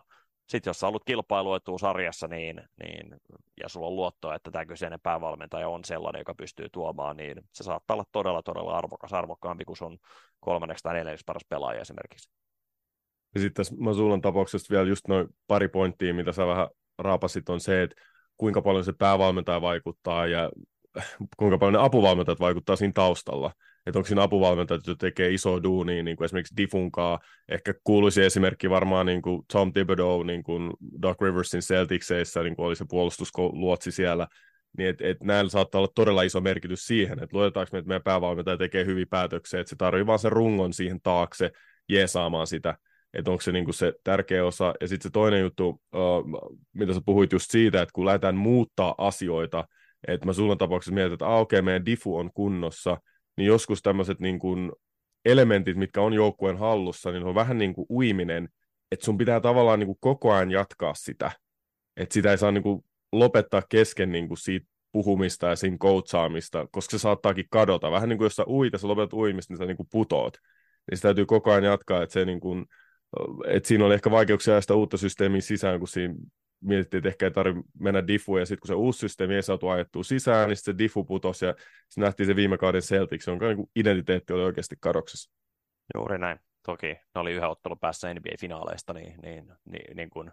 sitten 0.50 0.70
jos 0.70 0.80
sä 0.80 0.88
ollut 0.88 1.04
kilpailuetua 1.06 1.78
sarjassa, 1.78 2.28
niin, 2.28 2.62
niin, 2.84 3.16
ja 3.64 3.70
sulla 3.70 3.88
on 3.88 3.96
luottoa, 3.96 4.36
että 4.36 4.52
tämä 4.52 4.66
kyseinen 4.66 5.00
päävalmentaja 5.04 5.70
on 5.70 5.84
sellainen, 5.86 6.20
joka 6.20 6.36
pystyy 6.36 6.70
tuomaan, 6.70 7.18
niin 7.18 7.42
se 7.54 7.64
saattaa 7.64 7.96
olla 7.96 8.06
todella, 8.12 8.44
todella 8.44 8.78
arvokas, 8.78 9.14
arvokkaampi 9.14 9.66
kuin 9.66 9.78
sun 9.78 10.00
kolmanneksi 10.40 10.84
tai 10.84 10.94
neljänneksi 10.94 11.24
paras 11.26 11.46
pelaaja 11.50 11.82
esimerkiksi. 11.82 12.32
Ja 13.36 13.42
sitten 13.42 13.54
tässä 13.54 13.76
Masulan 13.80 14.22
tapauksessa 14.22 14.74
vielä 14.74 14.90
just 14.90 15.08
noin 15.08 15.28
pari 15.48 15.68
pointtia, 15.68 16.14
mitä 16.14 16.32
sä 16.32 16.48
vähän 16.48 16.68
raapasit, 16.98 17.50
on 17.50 17.60
se, 17.60 17.84
että 17.84 18.02
kuinka 18.38 18.62
paljon 18.62 18.86
se 18.86 18.94
päävalmentaja 18.94 19.62
vaikuttaa 19.62 20.28
ja 20.28 20.52
kuinka 21.40 21.58
paljon 21.58 21.74
ne 21.74 21.80
apuvalmentajat 21.80 22.40
vaikuttaa 22.40 22.76
siinä 22.76 22.94
taustalla. 22.96 23.52
Että 23.86 24.00
onko 24.00 24.08
siinä 24.08 24.24
apuvalmentajat, 24.24 24.88
jotka 24.88 25.06
tekee 25.06 25.34
iso 25.34 25.64
duunia, 25.64 26.04
niin 26.04 26.18
kuin 26.18 26.26
esimerkiksi 26.26 26.58
Difunkaa. 26.58 27.20
Ehkä 27.50 27.74
kuuluisi 27.84 28.24
esimerkki 28.24 28.70
varmaan 28.70 29.06
niin 29.06 29.22
kuin 29.22 29.42
Tom 29.54 29.74
Thibodeau, 29.74 30.24
niin 30.24 30.44
kuin 30.44 30.74
Doc 31.02 31.22
Riversin 31.22 31.62
Celticseissä, 31.62 32.44
niin 32.44 32.56
kuin 32.56 32.66
oli 32.66 32.76
se 32.76 32.86
puolustusluotsi 32.90 33.92
siellä. 33.92 34.28
Niin 34.78 34.90
että 34.90 35.08
et 35.08 35.24
näillä 35.24 35.50
saattaa 35.50 35.80
olla 35.80 35.92
todella 35.96 36.22
iso 36.22 36.42
merkitys 36.42 36.88
siihen, 36.88 37.24
että 37.24 37.38
luotetaanko 37.38 37.70
me, 37.74 37.80
että 37.80 37.88
meidän 37.88 38.04
päävalmentaja 38.04 38.58
tekee 38.58 38.86
hyviä 38.86 39.06
päätöksiä, 39.10 39.60
että 39.60 39.70
se 39.70 39.76
tarvii 39.76 40.06
vaan 40.06 40.20
sen 40.20 40.32
rungon 40.32 40.74
siihen 40.74 41.02
taakse 41.04 41.52
jeesaamaan 41.90 42.48
sitä, 42.48 42.76
että 43.14 43.32
onko 43.32 43.42
se 43.42 43.52
niinku 43.52 43.74
se 43.74 43.94
tärkeä 44.04 44.46
osa. 44.46 44.74
Ja 44.82 44.88
sitten 44.88 45.10
se 45.10 45.14
toinen 45.14 45.42
juttu, 45.42 45.70
uh, 45.70 46.52
mitä 46.74 46.94
sä 46.94 47.02
puhuit 47.06 47.32
just 47.32 47.52
siitä, 47.52 47.82
että 47.82 47.94
kun 47.94 48.06
lähdetään 48.06 48.36
muuttaa 48.36 48.96
asioita, 48.98 49.68
että 50.08 50.26
mä 50.26 50.34
sulla 50.34 50.56
tapauksessa 50.56 50.94
mietin, 50.94 51.14
että 51.14 51.28
ah, 51.28 51.40
okei, 51.40 51.60
okay, 51.60 51.66
meidän 51.66 51.86
diffu 51.86 52.18
on 52.18 52.32
kunnossa, 52.34 52.98
niin 53.38 53.48
joskus 53.48 53.82
tämmöiset 53.82 54.20
niin 54.20 54.40
elementit, 55.26 55.78
mitkä 55.78 56.02
on 56.02 56.14
joukkueen 56.14 56.58
hallussa, 56.58 57.12
niin 57.12 57.24
on 57.24 57.36
vähän 57.36 57.58
niin 57.58 57.74
kuin 57.74 57.88
uiminen, 57.90 58.50
että 58.92 59.06
sun 59.06 59.18
pitää 59.18 59.40
tavallaan 59.40 59.80
niin 59.80 59.88
kuin 59.88 59.98
koko 60.00 60.34
ajan 60.34 60.52
jatkaa 60.52 60.94
sitä. 60.94 61.32
Että 61.98 62.14
sitä 62.14 62.32
ei 62.32 62.38
saa 62.38 62.52
niin 62.52 62.64
kuin 62.64 62.86
lopettaa 63.12 63.62
kesken 63.70 64.12
niin 64.12 64.28
kuin 64.28 64.38
siitä 64.38 64.68
puhumista 64.92 65.48
ja 65.48 65.56
siinä 65.56 65.78
coachaamista, 65.78 66.68
koska 66.72 66.92
se 66.92 67.02
saattaakin 67.02 67.46
kadota. 67.50 67.92
Vähän 67.92 68.10
niin 68.10 68.18
kuin 68.18 68.26
jos 68.26 68.36
sä 68.36 68.44
uit 68.48 68.74
ja 68.74 68.80
sä 68.80 68.88
lopetat 68.88 69.14
uimista, 69.14 69.54
niin 69.54 69.58
sä 69.58 69.66
niin 69.66 69.78
kuin 69.78 69.90
putoot. 69.92 70.38
Niin 70.90 70.98
sitä 70.98 71.08
täytyy 71.08 71.26
koko 71.26 71.52
ajan 71.52 71.64
jatkaa, 71.64 72.04
että 72.04 72.14
se 72.14 72.26
niin 72.26 72.40
kuin, 72.40 72.66
että 73.48 73.68
siinä 73.68 73.86
oli 73.86 73.94
ehkä 73.94 74.12
vaikeuksia 74.12 74.62
sitä 74.62 74.74
uutta 74.74 74.98
systeemiä 74.98 75.42
sisään, 75.42 75.80
kun 75.80 75.88
siinä 75.88 76.16
mietittiin, 76.62 77.00
että 77.00 77.10
ehkä 77.10 77.26
ei 77.26 77.32
tarvitse 77.32 77.70
mennä 77.80 78.08
diffuun, 78.08 78.40
ja 78.40 78.46
sitten 78.46 78.60
kun 78.60 78.68
se 78.68 78.74
uusi 78.74 79.00
systeemi 79.00 79.36
ei 79.36 79.44
saatu 79.44 79.68
ajettua 79.68 80.04
sisään, 80.04 80.50
niin 80.50 80.58
se 80.58 80.78
diffu 80.78 81.04
putosi, 81.04 81.46
ja 81.46 81.54
sitten 81.58 82.04
nähtiin 82.04 82.28
se 82.28 82.36
viime 82.36 82.58
kauden 82.58 82.82
Celtics, 82.82 83.28
jonka 83.28 83.48
niin 83.48 83.70
identiteetti 83.76 84.34
oli 84.34 84.44
oikeasti 84.44 84.76
kadoksessa. 84.80 85.32
Juuri 85.96 86.18
näin. 86.18 86.40
Toki 86.66 86.88
ne 86.88 87.22
oli 87.22 87.32
yhä 87.32 87.50
ottelu 87.50 87.76
päässä 87.76 88.14
NBA-finaaleista, 88.14 88.94
niin, 88.94 89.22
niin, 89.22 89.54
niin, 89.66 89.98
niin 89.98 90.10
kun 90.10 90.32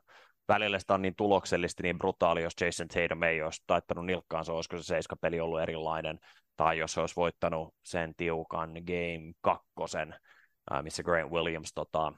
välillä 0.49 0.79
sitä 0.79 0.95
on 0.95 1.03
niin 1.03 1.15
tuloksellisesti 1.17 1.83
niin 1.83 1.99
brutaali, 1.99 2.43
jos 2.43 2.55
Jason 2.61 2.89
Tatum 2.89 3.23
ei 3.23 3.43
olisi 3.43 3.63
taittanut 3.67 4.07
nilkkaansa, 4.07 4.53
olisiko 4.53 4.77
se 4.77 4.83
seiskapeli 4.83 5.41
ollut 5.41 5.61
erilainen, 5.61 6.19
tai 6.57 6.79
jos 6.79 6.93
se 6.93 7.01
olisi 7.01 7.17
voittanut 7.17 7.75
sen 7.83 8.15
tiukan 8.17 8.71
game 8.71 9.33
kakkosen, 9.41 10.15
missä 10.83 11.03
Grant 11.03 11.31
Williams 11.31 11.73
tota, 11.75 12.13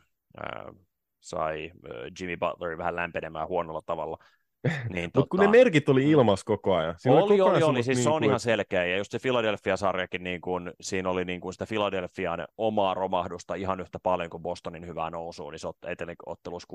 sai 1.20 1.72
Jimmy 2.20 2.36
Butlerin 2.36 2.78
vähän 2.78 2.96
lämpenemään 2.96 3.48
huonolla 3.48 3.82
tavalla. 3.86 4.18
Niin, 4.92 5.04
Mutta 5.04 5.20
tota... 5.20 5.28
kun 5.28 5.40
ne 5.40 5.46
tota- 5.46 5.50
merkit 5.50 5.88
oli 5.88 6.04
mm. 6.04 6.10
ilmas 6.10 6.44
koko 6.44 6.74
ajan. 6.74 6.94
Siinä 6.98 7.16
oli, 7.16 7.40
oli, 7.40 7.40
oli, 7.40 7.62
oli. 7.62 7.82
Siis 7.82 7.96
niin 7.96 8.02
se 8.02 8.08
on 8.08 8.14
kuin... 8.14 8.24
ihan 8.24 8.40
selkeä. 8.40 8.84
Ja 8.84 8.96
just 8.96 9.12
se 9.12 9.18
Philadelphia-sarjakin, 9.18 10.24
niin 10.24 10.40
kuin, 10.40 10.72
siinä 10.80 11.10
oli 11.10 11.24
niin 11.24 11.40
kuin 11.40 11.52
sitä 11.52 11.66
Philadelphiaan 11.66 12.46
omaa 12.56 12.94
romahdusta 12.94 13.54
ihan 13.54 13.80
yhtä 13.80 13.98
paljon 13.98 14.30
kuin 14.30 14.42
Bostonin 14.42 14.86
hyvää 14.86 15.10
nousua, 15.10 15.50
niin 15.50 15.58
se 15.58 15.68
eteli 15.86 16.14
ottelussa 16.26 16.68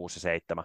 6-7. 0.60 0.64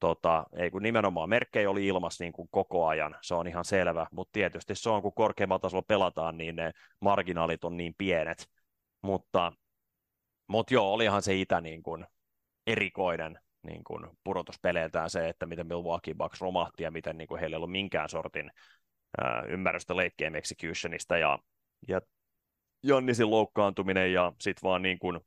Tota, 0.00 0.44
ei 0.56 0.70
kun 0.70 0.82
nimenomaan 0.82 1.28
merkkejä 1.28 1.70
oli 1.70 1.86
ilmassa 1.86 2.24
niin 2.24 2.32
kuin 2.32 2.48
koko 2.50 2.86
ajan, 2.86 3.16
se 3.22 3.34
on 3.34 3.46
ihan 3.46 3.64
selvä, 3.64 4.06
mutta 4.12 4.32
tietysti 4.32 4.74
se 4.74 4.90
on, 4.90 5.02
kun 5.02 5.14
korkeammalla 5.14 5.58
tasolla 5.58 5.84
pelataan, 5.88 6.36
niin 6.36 6.56
ne 6.56 6.72
marginaalit 7.00 7.64
on 7.64 7.76
niin 7.76 7.94
pienet, 7.98 8.48
mutta, 9.02 9.52
mutta 10.46 10.74
joo, 10.74 10.92
olihan 10.92 11.22
se 11.22 11.34
itä 11.34 11.60
niin 11.60 11.82
kuin, 11.82 12.06
erikoinen 12.66 13.38
niin 13.62 13.84
kuin 13.84 14.06
pudotuspeleiltään 14.24 15.10
se, 15.10 15.28
että 15.28 15.46
miten 15.46 15.66
Milwaukee 15.66 16.14
Bucks 16.14 16.40
romahti 16.40 16.82
ja 16.82 16.90
miten 16.90 17.18
niin 17.18 17.28
kuin 17.28 17.40
heillä 17.40 17.54
ei 17.54 17.56
ollut 17.56 17.70
minkään 17.70 18.08
sortin 18.08 18.50
ää, 19.20 19.42
ymmärrystä 19.42 19.96
late 19.96 20.14
game 20.24 20.38
executionista 20.38 21.16
ja, 21.16 21.38
ja 21.88 22.00
Jonnisin 22.82 23.30
loukkaantuminen 23.30 24.12
ja 24.12 24.32
sitten 24.40 24.68
vaan 24.68 24.82
niin 24.82 24.98
kuin 24.98 25.20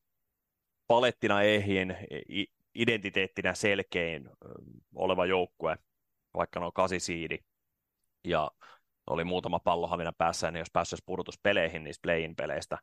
palettina 0.88 1.42
ehjin, 1.42 1.98
identiteettinä 2.76 3.54
selkein 3.54 4.30
oleva 4.96 5.26
joukkue, 5.26 5.78
vaikka 6.34 6.60
no 6.60 6.72
kasi 6.72 7.00
siidi 7.00 7.38
ja 8.24 8.52
oli 9.08 9.24
muutama 9.24 9.60
pallohavina 9.60 10.14
päässä, 10.18 10.52
niin 10.52 10.60
jos 10.60 10.72
päässyt 10.74 11.00
pudotuspeleihin 11.06 11.84
niistä 11.84 12.02
play-in 12.02 12.36
peleistä, 12.36 12.78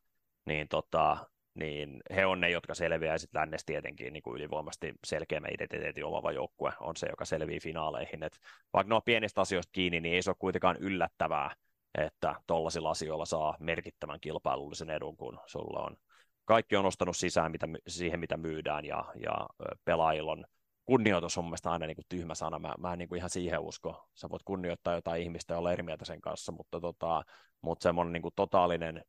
niin 0.46 0.68
tota, 0.68 1.30
niin 1.54 2.00
he 2.16 2.26
on 2.26 2.40
ne, 2.40 2.50
jotka 2.50 2.75
selviää 2.75 3.18
sitten 3.18 3.40
lännestä 3.40 3.66
tietenkin 3.66 4.12
niin 4.12 4.23
kuin 4.23 4.37
ylivoimasti 4.37 4.94
selkeämmä 5.06 5.49
identiteetin 5.49 6.04
omava 6.04 6.32
joukkue 6.32 6.73
on 6.80 6.96
se, 6.96 7.06
joka 7.06 7.25
selviää 7.25 7.61
finaaleihin. 7.62 8.23
Et 8.23 8.38
vaikka 8.73 8.88
ne 8.88 8.94
on 8.94 9.02
pienistä 9.04 9.40
asioista 9.40 9.73
kiinni, 9.73 10.00
niin 10.00 10.14
ei 10.14 10.23
se 10.23 10.30
ole 10.30 10.37
kuitenkaan 10.38 10.76
yllättävää, 10.76 11.56
että 11.99 12.34
tuollaisilla 12.46 12.90
asioilla 12.90 13.25
saa 13.25 13.56
merkittävän 13.61 14.20
kilpailullisen 14.20 14.90
edun, 14.90 15.16
kun 15.16 15.40
sulla 15.46 15.80
on 15.80 15.96
kaikki 16.44 16.76
on 16.76 16.87
ostanut 16.87 17.16
sisään 17.16 17.52
mitä, 17.52 17.68
siihen, 17.88 18.20
mitä 18.20 18.37
myydään, 18.37 18.84
ja, 18.84 19.04
ja 19.23 19.49
pelaajilla 19.84 20.32
on 20.32 20.44
kunnioitus 20.84 21.38
on 21.38 21.44
mielestäni 21.44 21.73
aina 21.73 21.87
niin 21.87 21.96
kuin 21.96 22.06
tyhmä 22.08 22.34
sana, 22.34 22.58
mä, 22.58 22.75
mä 22.78 22.92
en 22.92 22.99
niin 22.99 23.08
kuin 23.08 23.16
ihan 23.16 23.30
siihen 23.30 23.61
usko. 23.61 24.08
Sä 24.14 24.30
voit 24.30 24.42
kunnioittaa 24.42 24.94
jotain 24.94 25.23
ihmistä 25.23 25.54
ja 25.54 25.58
olla 25.58 25.73
eri 25.73 25.82
mieltä 25.82 26.04
sen 26.04 26.20
kanssa, 26.20 26.52
mutta, 26.52 26.80
tota, 26.80 27.23
mutta 27.61 27.82
semmoinen 27.82 28.12
niin 28.12 28.23
kuin 28.23 28.34
totaalinen 28.37 29.04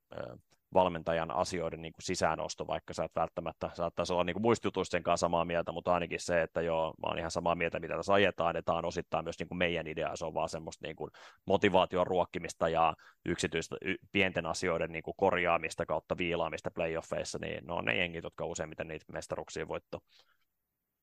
valmentajan 0.74 1.32
asioiden 1.32 1.82
niin 1.82 1.94
kuin 1.94 2.04
sisäänosto, 2.04 2.68
vaikka 2.68 2.94
sä 2.94 3.04
et 3.04 3.12
välttämättä 3.16 3.70
saattaisi 3.74 4.14
olla 4.14 4.24
niin 4.24 4.42
muistutus 4.42 4.88
sen 4.88 5.04
kanssa 5.04 5.26
samaa 5.26 5.46
mieltä, 5.46 5.72
mutta 5.72 5.94
ainakin 5.94 6.20
se, 6.20 6.42
että 6.42 6.62
joo, 6.62 6.94
mä 7.02 7.08
oon 7.08 7.20
ihan 7.20 7.32
samaa 7.32 7.56
mieltä, 7.56 7.80
mitä 7.80 7.96
tässä 7.96 8.14
ajetaan, 8.14 8.56
että 8.56 8.66
tämä 8.66 8.78
on 8.78 8.86
osittain 8.86 9.26
myös 9.26 9.40
niin 9.40 9.48
kuin 9.48 9.58
meidän 9.58 9.88
idea, 9.88 10.16
se 10.16 10.26
on 10.26 10.34
vaan 10.34 10.50
semmoista 10.50 10.88
niin 10.88 10.96
kuin 10.96 11.12
motivaation 11.46 12.08
ruokkimista 12.08 12.70
ja 12.70 12.94
yksityistä 13.26 13.76
y- 13.82 13.96
pienten 14.12 14.46
asioiden 14.46 14.92
niin 14.92 15.04
kuin 15.04 15.16
korjaamista 15.18 15.86
kautta 15.86 16.18
viilaamista 16.18 16.72
playoffeissa, 16.72 17.40
niin 17.42 17.68
ne 17.68 17.74
on 17.74 17.86
ne 17.86 17.98
jengit, 17.98 18.24
jotka 18.24 18.46
useimmiten 18.46 18.88
niitä 18.88 19.06
mestaruksia 19.14 19.68
voitto. 19.68 20.00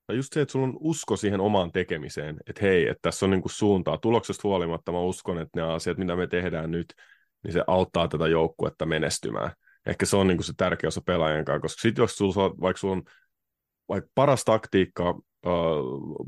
Ja 0.08 0.14
just 0.14 0.32
se, 0.32 0.40
että 0.40 0.52
sulla 0.52 0.66
on 0.66 0.76
usko 0.80 1.16
siihen 1.16 1.40
omaan 1.40 1.72
tekemiseen, 1.72 2.36
että 2.46 2.62
hei, 2.62 2.88
että 2.88 3.02
tässä 3.02 3.26
on 3.26 3.30
niin 3.30 3.42
kuin 3.42 3.52
suuntaa. 3.52 3.98
Tuloksesta 3.98 4.48
huolimatta 4.48 4.92
mä 4.92 5.00
uskon, 5.00 5.38
että 5.38 5.60
ne 5.60 5.72
asiat, 5.72 5.98
mitä 5.98 6.16
me 6.16 6.26
tehdään 6.26 6.70
nyt, 6.70 6.94
niin 7.44 7.52
se 7.52 7.64
auttaa 7.66 8.08
tätä 8.08 8.28
joukkuetta 8.28 8.86
menestymään. 8.86 9.52
Ehkä 9.86 10.06
se 10.06 10.16
on 10.16 10.26
niin 10.26 10.36
kuin 10.36 10.44
se 10.44 10.52
tärkeä 10.56 10.88
osa 10.88 11.00
pelaajan 11.06 11.44
kanssa, 11.44 11.60
koska 11.60 11.82
sitten 11.82 12.02
jos 12.02 12.16
sulla, 12.16 12.34
vaikka 12.60 12.80
sulla 12.80 12.94
on 12.94 13.02
vaikka 13.88 14.10
paras 14.14 14.44
taktiikka, 14.44 15.08
äh, 15.46 15.52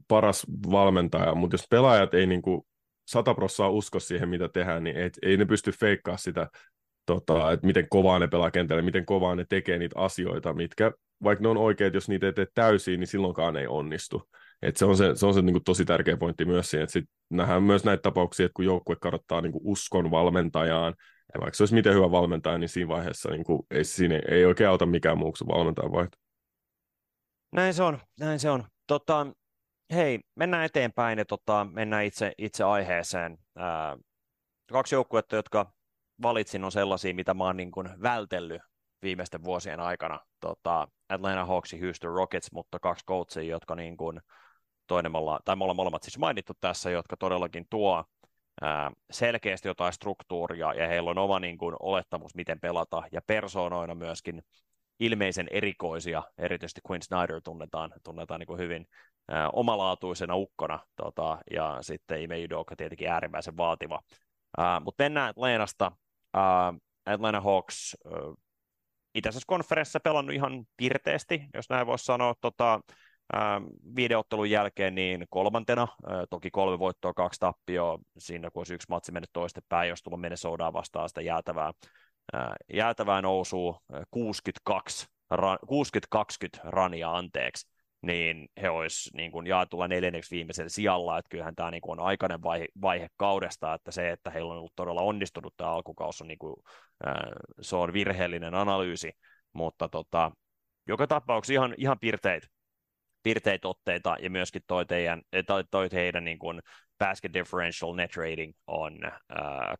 paras 0.09 0.47
valmentaja, 0.71 1.35
mutta 1.35 1.54
jos 1.54 1.66
pelaajat 1.71 2.14
ei 2.14 2.26
niin 2.26 2.42
kuin 2.42 2.62
sata 3.06 3.35
prossaa 3.35 3.68
usko 3.71 4.00
siihen, 4.00 4.28
mitä 4.28 4.49
tehdään, 4.49 4.85
niin 4.85 4.97
et, 4.97 5.18
ei 5.23 5.37
ne 5.37 5.44
pysty 5.44 5.73
feikkaa 5.73 6.16
sitä, 6.16 6.50
tota, 7.06 7.52
että 7.52 7.66
miten 7.66 7.88
kovaa 7.88 8.18
ne 8.18 8.28
pelaa 8.28 8.50
kentällä, 8.50 8.83
miten 8.83 9.06
kovaa 9.06 9.35
ne 9.35 9.44
tekee 9.49 9.78
niitä 9.78 9.99
asioita, 9.99 10.52
mitkä, 10.52 10.92
vaikka 11.23 11.42
ne 11.42 11.49
on 11.49 11.56
oikeat, 11.56 11.94
jos 11.94 12.09
niitä 12.09 12.26
ei 12.26 12.33
tee 12.33 12.47
täysin, 12.54 13.00
niin 13.00 13.09
silloinkaan 13.09 13.56
ei 13.56 13.66
onnistu. 13.66 14.28
Et 14.64 14.76
se 14.76 14.85
on 14.85 14.97
se, 14.97 15.11
se, 15.14 15.26
on 15.26 15.35
se 15.35 15.42
niin 15.42 15.54
kuin 15.54 15.64
tosi 15.64 15.85
tärkeä 15.85 16.16
pointti 16.16 16.44
myös 16.44 16.71
siinä, 16.71 16.85
että 16.85 16.92
sit 16.92 17.04
nähdään 17.30 17.62
myös 17.62 17.85
näitä 17.85 18.02
tapauksia, 18.02 18.47
että 18.47 18.56
kun 18.56 18.64
joukkue 18.64 18.97
kadottaa 19.00 19.40
niin 19.40 19.52
kuin 19.52 19.62
uskon 19.64 20.11
valmentajaan, 20.11 20.94
ja 21.35 21.40
vaikka 21.40 21.56
se 21.56 21.62
olisi 21.62 21.75
miten 21.75 21.94
hyvä 21.94 22.11
valmentaja, 22.11 22.59
niin 22.59 22.68
siinä 22.68 22.88
vaiheessa 22.88 23.30
niin 23.30 23.44
kuin, 23.44 23.62
ei, 23.71 23.85
siinä 23.85 24.21
ei 24.28 24.44
oikein 24.44 24.71
auta 24.71 24.87
mikään 24.87 25.18
muu 25.18 25.33
kuin 25.38 25.49
valmentajan 25.49 25.92
vaihto. 25.92 26.18
Näin 27.52 27.75
se 27.75 27.83
on, 27.83 27.99
näin 28.21 28.40
se 28.40 28.50
on. 28.50 28.64
Tota, 28.87 29.26
hei, 29.94 30.21
mennään 30.37 30.64
eteenpäin 30.64 31.18
ja 31.18 31.25
tota, 31.25 31.66
mennään 31.73 32.04
itse, 32.04 32.33
itse 32.38 32.64
aiheeseen. 32.64 33.38
Ää, 33.56 33.97
kaksi 34.73 34.94
joukkuetta, 34.94 35.37
jotka 35.37 35.73
valitsin, 36.23 36.64
on 36.64 36.73
sellaisia, 36.73 37.14
mitä 37.14 37.35
mä 37.35 37.44
oon 37.44 37.56
niin 37.56 37.71
kuin 37.71 37.88
vältellyt 38.02 38.62
viimeisten 39.02 39.44
vuosien 39.44 39.80
aikana. 39.80 40.21
Tota, 40.40 40.88
Atlanta 41.09 41.44
Hawks 41.44 41.73
ja 41.73 41.78
Houston 41.78 42.14
Rockets, 42.14 42.52
mutta 42.52 42.78
kaksi 42.78 43.06
coachia, 43.06 43.42
jotka 43.42 43.75
niin 43.75 43.97
kuin, 43.97 44.21
toinen 44.87 45.12
me 45.12 45.19
ollaan, 45.19 45.41
tai 45.45 45.57
me 45.57 45.64
ollaan 45.64 45.76
molemmat 45.76 46.03
siis 46.03 46.19
mainittu 46.19 46.53
tässä, 46.61 46.91
jotka 46.91 47.17
todellakin 47.17 47.67
tuo 47.71 48.05
ää, 48.61 48.91
selkeästi 49.11 49.69
jotain 49.69 49.93
struktuuria, 49.93 50.75
ja 50.75 50.88
heillä 50.88 51.11
on 51.11 51.19
oma 51.19 51.41
niin 51.41 51.59
kuin, 51.59 51.76
olettamus, 51.81 52.35
miten 52.35 52.61
pelata, 52.61 53.03
ja 53.12 53.21
persoonoina 53.26 53.95
myöskin 53.95 54.43
ilmeisen 55.00 55.49
erikoisia, 55.50 56.23
erityisesti 56.38 56.81
Quinn 56.91 57.03
Snyder 57.03 57.41
tunnetaan, 57.45 57.93
tunnetaan 58.03 58.41
niin 58.41 58.47
kuin 58.47 58.59
hyvin 58.59 58.87
ää, 59.29 59.50
omalaatuisena 59.50 60.37
ukkona, 60.37 60.79
tota, 60.97 61.38
ja 61.50 61.79
sitten 61.81 62.23
Ime 62.23 62.45
Udoka 62.45 62.76
tietenkin 62.76 63.09
äärimmäisen 63.09 63.57
vaativa. 63.57 64.00
Mutta 64.81 65.05
mennään 65.05 65.31
Atlantasta. 65.31 65.93
Ää, 66.35 66.75
Atlanta 67.07 67.41
Hawks 67.41 67.97
itäisessä 69.14 69.45
konferenssissa 69.47 70.00
pelannut 70.00 70.35
ihan 70.35 70.67
pirteästi, 70.76 71.47
jos 71.55 71.71
näin 71.71 71.87
voisi 71.87 72.05
sanoa. 72.05 72.35
Tota, 72.41 72.81
viiden 73.97 74.19
ottelun 74.19 74.50
jälkeen 74.50 74.95
niin 74.95 75.26
kolmantena, 75.31 75.88
toki 76.31 76.50
kolme 76.50 76.78
voittoa, 76.78 77.14
kaksi 77.14 77.40
tappioa, 77.40 77.99
siinä 78.19 78.50
kun 78.50 78.61
olisi 78.61 78.75
yksi 78.75 78.87
matsi 78.90 79.12
mennyt 79.12 79.31
toistepäin, 79.33 79.88
jos 79.88 80.02
tullut 80.02 80.21
Minnesotaa 80.21 80.73
vastaan 80.73 81.09
sitä 81.09 81.21
jäätävää, 81.21 81.73
jäätävää 82.73 83.23
nousua, 83.23 83.81
62, 84.11 85.07
60-20 85.35 86.61
rania 86.64 87.16
anteeksi, 87.16 87.75
niin 88.02 88.49
he 88.62 88.71
olisi 88.71 89.11
niin 89.16 89.33
kuin 89.33 89.47
jaetulla 89.47 89.88
neljänneksi 89.88 90.37
viimeisellä 90.37 90.69
sijalla, 90.69 91.19
että 91.19 91.28
kyllähän 91.28 91.54
tämä 91.54 91.71
niin 91.71 91.81
kuin 91.81 92.00
on 92.00 92.07
aikainen 92.07 92.43
vaihe, 92.43 92.66
vaihe 92.83 93.09
kaudesta, 93.16 93.75
että 93.75 93.90
se, 93.90 94.11
että 94.11 94.31
heillä 94.31 94.52
on 94.52 94.59
ollut 94.59 94.73
todella 94.76 95.02
onnistunut 95.02 95.54
tämä 95.57 95.71
alkukaus, 95.71 96.21
on, 96.21 96.28
niin 96.28 96.38
kuin, 96.38 96.57
se 97.61 97.76
on 97.76 97.93
virheellinen 97.93 98.54
analyysi, 98.54 99.12
mutta 99.52 99.88
tota, 99.88 100.31
joka 100.88 101.07
tapauksessa 101.07 101.52
ihan, 101.52 101.75
ihan 101.78 101.99
pirteitä, 101.99 102.47
pirteitä 103.25 103.69
otteita 103.69 104.16
ja 104.21 104.31
myöskin 104.31 104.62
toi, 104.66 104.87
teidän, 104.87 105.23
toi, 105.47 105.64
toi 105.71 105.88
heidän 105.93 106.25
niin 106.25 106.38
kuin 106.38 106.61
basket 106.99 107.33
differential 107.33 107.95
net 107.95 108.16
rating 108.16 108.52
on 108.66 109.04
äh, 109.04 109.12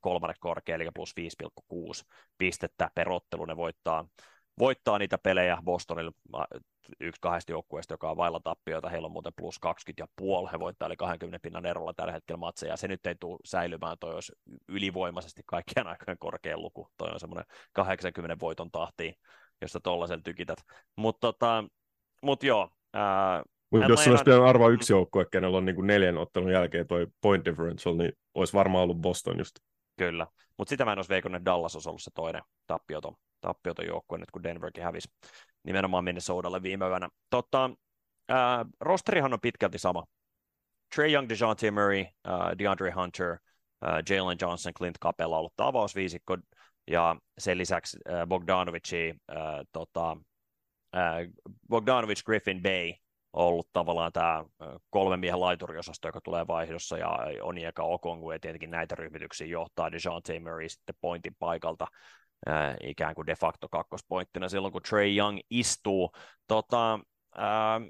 kolmannet 0.00 0.36
korkea, 0.40 0.74
eli 0.74 0.88
plus 0.94 1.14
5,6 1.20 1.76
pistettä 2.38 2.90
per 2.94 3.10
ottelu. 3.10 3.44
Ne 3.44 3.56
voittaa, 3.56 4.06
voittaa 4.58 4.98
niitä 4.98 5.18
pelejä 5.18 5.58
Bostonilla 5.64 6.12
yksi 7.00 7.20
kahdesta 7.20 7.52
joukkueesta, 7.52 7.94
joka 7.94 8.10
on 8.10 8.16
vailla 8.16 8.40
tappioita. 8.40 8.88
Heillä 8.88 9.06
on 9.06 9.12
muuten 9.12 9.32
plus 9.36 9.58
20 9.58 10.02
ja 10.02 10.06
puoli. 10.16 10.52
He 10.52 10.58
voittaa 10.58 10.86
eli 10.86 10.96
20 10.96 11.42
pinnan 11.42 11.66
erolla 11.66 11.94
tällä 11.94 12.12
hetkellä 12.12 12.38
matseja. 12.38 12.76
Se 12.76 12.88
nyt 12.88 13.06
ei 13.06 13.14
tule 13.20 13.38
säilymään. 13.44 13.96
Toi 14.00 14.14
olisi 14.14 14.32
ylivoimaisesti 14.68 15.42
kaikkien 15.46 15.86
aikojen 15.86 16.18
korkein 16.18 16.62
luku. 16.62 16.88
Toi 16.96 17.10
on 17.12 17.20
semmoinen 17.20 17.46
80 17.72 18.36
voiton 18.40 18.70
tahti, 18.70 19.14
josta 19.60 19.80
tuollaisen 19.80 20.22
tykität. 20.22 20.58
Mutta 20.96 21.20
tota, 21.20 21.64
mut 22.22 22.42
joo, 22.42 22.70
ää, 22.94 23.42
mutta 23.70 23.88
jos 23.88 24.08
olisi 24.08 24.24
pitänyt 24.24 24.48
arvaa 24.48 24.68
yksi 24.68 24.92
joukkue, 24.92 25.26
kenellä 25.32 25.58
on 25.58 25.64
niin 25.64 25.76
kuin 25.76 25.86
neljän 25.86 26.18
ottelun 26.18 26.52
jälkeen 26.52 26.86
toi 26.86 27.06
point 27.20 27.44
differential, 27.44 27.96
niin 27.96 28.12
olisi 28.34 28.52
varmaan 28.52 28.84
ollut 28.84 29.00
Boston 29.00 29.38
just. 29.38 29.56
Kyllä, 29.98 30.26
mutta 30.58 30.70
sitä 30.70 30.84
mä 30.84 30.92
en 30.92 30.98
olisi 30.98 31.08
veikannut, 31.08 31.36
että 31.40 31.50
Dallas 31.50 31.76
olisi 31.76 31.88
ollut 31.88 32.02
se 32.02 32.10
toinen 32.14 32.42
tappioton, 32.66 33.14
tappioton 33.40 33.86
joukkue 33.86 34.18
nyt, 34.18 34.30
kun 34.30 34.42
Denverkin 34.42 34.84
hävisi 34.84 35.08
nimenomaan 35.64 36.04
Minnesotalle 36.04 36.62
viime 36.62 36.88
yönä. 36.88 37.08
Totta, 37.30 37.70
äh, 38.30 38.36
rosterihan 38.80 39.32
on 39.32 39.40
pitkälti 39.40 39.78
sama. 39.78 40.04
Trey 40.94 41.12
Young, 41.12 41.28
DeJounte 41.28 41.70
Murray, 41.70 42.00
äh, 42.00 42.58
DeAndre 42.58 42.90
Hunter, 42.90 43.38
äh, 43.86 44.02
Jalen 44.10 44.38
Johnson, 44.40 44.72
Clint 44.74 44.98
Capella 45.02 45.38
ollut 45.38 45.52
avausviisikko, 45.58 46.38
ja 46.90 47.16
sen 47.38 47.58
lisäksi 47.58 47.98
äh, 48.10 48.26
Bogdanovic, 48.26 48.92
äh, 48.92 49.16
tota, 49.72 50.16
Bogdanovic, 51.68 52.22
Griffin 52.24 52.62
Bay, 52.62 52.92
ollut 53.32 53.68
tavallaan 53.72 54.12
tämä 54.12 54.44
kolmen 54.90 55.20
miehen 55.20 55.40
laituriosasto, 55.40 56.08
joka 56.08 56.20
tulee 56.20 56.46
vaihdossa, 56.46 56.98
ja 56.98 57.18
Onieka 57.42 57.82
Okongu, 57.82 58.32
ja 58.32 58.38
tietenkin 58.40 58.70
näitä 58.70 58.94
ryhmityksiä 58.94 59.46
johtaa 59.46 59.92
DeJounte 59.92 60.40
Murray 60.40 60.68
sitten 60.68 60.94
pointin 61.00 61.34
paikalta 61.38 61.86
äh, 62.48 62.76
ikään 62.82 63.14
kuin 63.14 63.26
de 63.26 63.34
facto 63.34 63.68
kakkospointtina 63.68 64.48
silloin, 64.48 64.72
kun 64.72 64.82
Trey 64.82 65.16
Young 65.16 65.38
istuu. 65.50 66.12
Tota, 66.46 67.00
äh, 67.38 67.82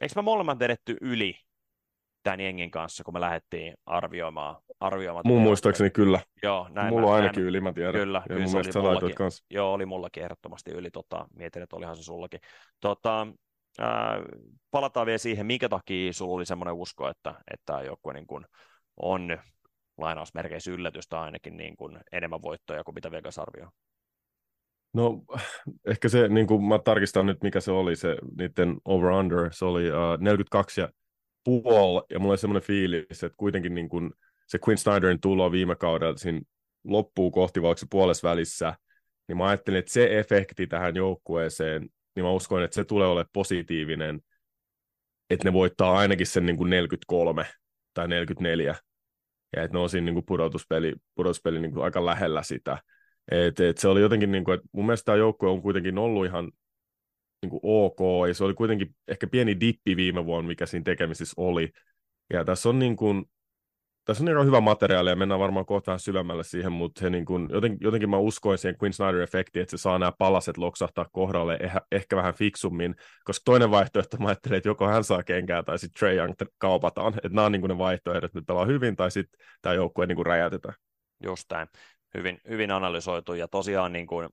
eikö 0.00 0.12
me 0.16 0.22
molemmat 0.22 0.58
vedetty 0.58 0.96
yli 1.00 1.45
tämän 2.26 2.40
jengin 2.40 2.70
kanssa, 2.70 3.04
kun 3.04 3.14
me 3.14 3.20
lähdettiin 3.20 3.74
arvioimaan. 3.86 4.56
arvioimaan 4.80 5.26
Mun 5.26 5.42
muistaakseni 5.42 5.90
kyllä. 5.90 6.20
Joo, 6.42 6.68
näin 6.70 6.88
Mulla 6.88 7.02
mä, 7.02 7.08
on 7.08 7.14
ainakin 7.14 7.40
näin, 7.40 7.48
yli, 7.48 7.60
mä 7.60 7.72
tiedän. 7.72 7.92
Kyllä, 7.92 8.18
ja 8.18 8.34
kyllä 8.34 8.40
mun 8.40 8.64
se 8.72 8.78
oli 8.78 8.86
mullakin, 8.86 9.14
kanssa. 9.14 9.44
Joo, 9.50 9.72
oli 9.72 9.86
mullakin 9.86 10.22
ehdottomasti 10.22 10.70
yli. 10.70 10.90
Tota, 10.90 11.26
mietin, 11.36 11.62
että 11.62 11.76
olihan 11.76 11.96
se 11.96 12.02
sullakin. 12.02 12.40
Tota, 12.80 13.26
ää, 13.78 14.22
palataan 14.70 15.06
vielä 15.06 15.18
siihen, 15.18 15.46
minkä 15.46 15.68
takia 15.68 16.12
sulla 16.12 16.34
oli 16.34 16.46
semmoinen 16.46 16.74
usko, 16.74 17.08
että, 17.08 17.34
että 17.52 17.82
joku 17.82 18.10
niin 18.10 18.26
kuin 18.26 18.44
on 18.96 19.38
lainausmerkeissä 19.98 20.70
yllätystä 20.70 21.20
ainakin 21.20 21.56
niin 21.56 21.76
kuin 21.76 21.98
enemmän 22.12 22.42
voittoja 22.42 22.84
kuin 22.84 22.94
mitä 22.94 23.10
Vegas 23.10 23.38
arvioi? 23.38 23.68
No 24.94 25.22
ehkä 25.86 26.08
se, 26.08 26.28
niin 26.28 26.46
kuin 26.46 26.64
mä 26.64 26.78
tarkistan 26.78 27.26
nyt 27.26 27.42
mikä 27.42 27.60
se 27.60 27.70
oli, 27.72 27.96
se 27.96 28.16
niiden 28.38 28.76
over-under, 28.84 29.48
se 29.52 29.64
oli 29.64 29.90
uh, 29.90 30.20
42 30.20 30.80
ja 30.80 30.88
puol, 31.46 32.02
ja 32.10 32.18
mulla 32.18 32.32
oli 32.32 32.38
semmoinen 32.38 32.66
fiilis, 32.66 33.24
että 33.24 33.36
kuitenkin 33.36 33.74
niin 33.74 33.88
kuin 33.88 34.10
se 34.46 34.58
Quinn 34.68 34.78
Snyderin 34.78 35.20
tulo 35.20 35.52
viime 35.52 35.76
kaudella 35.76 36.16
siinä 36.16 36.40
loppuu 36.84 37.30
kohti, 37.30 37.62
vaikka 37.62 37.80
se 37.80 37.86
puolessa 37.90 38.28
välissä, 38.28 38.74
niin 39.28 39.38
mä 39.38 39.46
ajattelin, 39.46 39.78
että 39.78 39.92
se 39.92 40.18
efekti 40.18 40.66
tähän 40.66 40.96
joukkueeseen 40.96 41.88
niin 42.16 42.24
mä 42.24 42.30
uskon, 42.30 42.62
että 42.62 42.74
se 42.74 42.84
tulee 42.84 43.06
olemaan 43.06 43.30
positiivinen, 43.32 44.20
että 45.30 45.48
ne 45.48 45.52
voittaa 45.52 45.98
ainakin 45.98 46.26
sen 46.26 46.46
niin 46.46 46.56
kuin 46.56 46.70
43 46.70 47.46
tai 47.94 48.08
44, 48.08 48.74
ja 49.56 49.62
että 49.62 49.76
ne 49.76 49.80
on 49.80 49.90
siinä 49.90 50.04
niin 50.04 50.14
kuin 50.14 50.26
pudotuspeli, 50.26 50.94
pudotuspeli 51.14 51.60
niin 51.60 51.72
kuin 51.72 51.84
aika 51.84 52.06
lähellä 52.06 52.42
sitä. 52.42 52.78
Et, 53.30 53.60
et 53.60 53.78
se 53.78 53.88
oli 53.88 54.00
jotenkin, 54.00 54.32
niin 54.32 54.44
kuin, 54.44 54.54
että 54.54 54.68
mun 54.72 54.86
mielestä 54.86 55.04
tämä 55.04 55.16
joukkue 55.16 55.48
on 55.48 55.62
kuitenkin 55.62 55.98
ollut 55.98 56.26
ihan 56.26 56.52
niin 57.42 57.50
kuin 57.50 57.60
ok, 57.62 58.28
ja 58.28 58.34
se 58.34 58.44
oli 58.44 58.54
kuitenkin 58.54 58.94
ehkä 59.08 59.26
pieni 59.26 59.60
dippi 59.60 59.96
viime 59.96 60.26
vuonna, 60.26 60.48
mikä 60.48 60.66
siinä 60.66 60.84
tekemisissä 60.84 61.34
oli. 61.36 61.72
Ja 62.32 62.44
tässä 62.44 62.68
on 62.68 62.78
niin 62.78 62.96
kuin, 62.96 63.24
tässä 64.04 64.24
on 64.24 64.28
ihan 64.28 64.46
hyvä 64.46 64.60
materiaali 64.60 65.10
ja 65.10 65.16
mennään 65.16 65.40
varmaan 65.40 65.66
kohta 65.66 65.90
vähän 65.90 66.00
syvemmälle 66.00 66.44
siihen, 66.44 66.72
mutta 66.72 67.00
he 67.04 67.10
niin 67.10 67.24
kuin, 67.24 67.48
joten, 67.50 67.76
jotenkin 67.80 68.10
mä 68.10 68.16
uskoin 68.16 68.58
siihen 68.58 68.76
Quinn 68.82 68.94
Snyder-efektiin, 68.94 69.62
että 69.62 69.70
se 69.70 69.76
saa 69.76 69.98
nämä 69.98 70.12
palaset 70.18 70.56
loksahtaa 70.56 71.06
kohdalle 71.12 71.58
ehkä, 71.60 71.80
ehkä 71.92 72.16
vähän 72.16 72.34
fiksummin, 72.34 72.94
koska 73.24 73.42
toinen 73.44 73.70
vaihtoehto 73.70 74.16
mä 74.16 74.28
ajattelin, 74.28 74.56
että 74.56 74.68
joko 74.68 74.88
hän 74.88 75.04
saa 75.04 75.22
kenkää 75.22 75.62
tai 75.62 75.78
sitten 75.78 75.98
Trey 75.98 76.16
Young 76.16 76.34
kaupataan, 76.58 77.14
että 77.14 77.28
nämä 77.28 77.46
on 77.46 77.52
niin 77.52 77.60
kuin 77.62 77.68
ne 77.68 77.78
vaihtoehdot, 77.78 78.36
että 78.36 78.46
pelaa 78.46 78.64
hyvin 78.64 78.96
tai 78.96 79.10
sitten 79.10 79.46
tämä 79.62 79.74
joukkue 79.74 80.06
niin 80.06 80.26
räjäytetään. 80.26 80.74
Just 81.24 81.44
näin. 81.50 81.68
Hyvin, 82.16 82.40
hyvin 82.48 82.70
analysoitu 82.70 83.34
ja 83.34 83.48
tosiaan 83.48 83.92
niin 83.92 84.06
kuin 84.06 84.28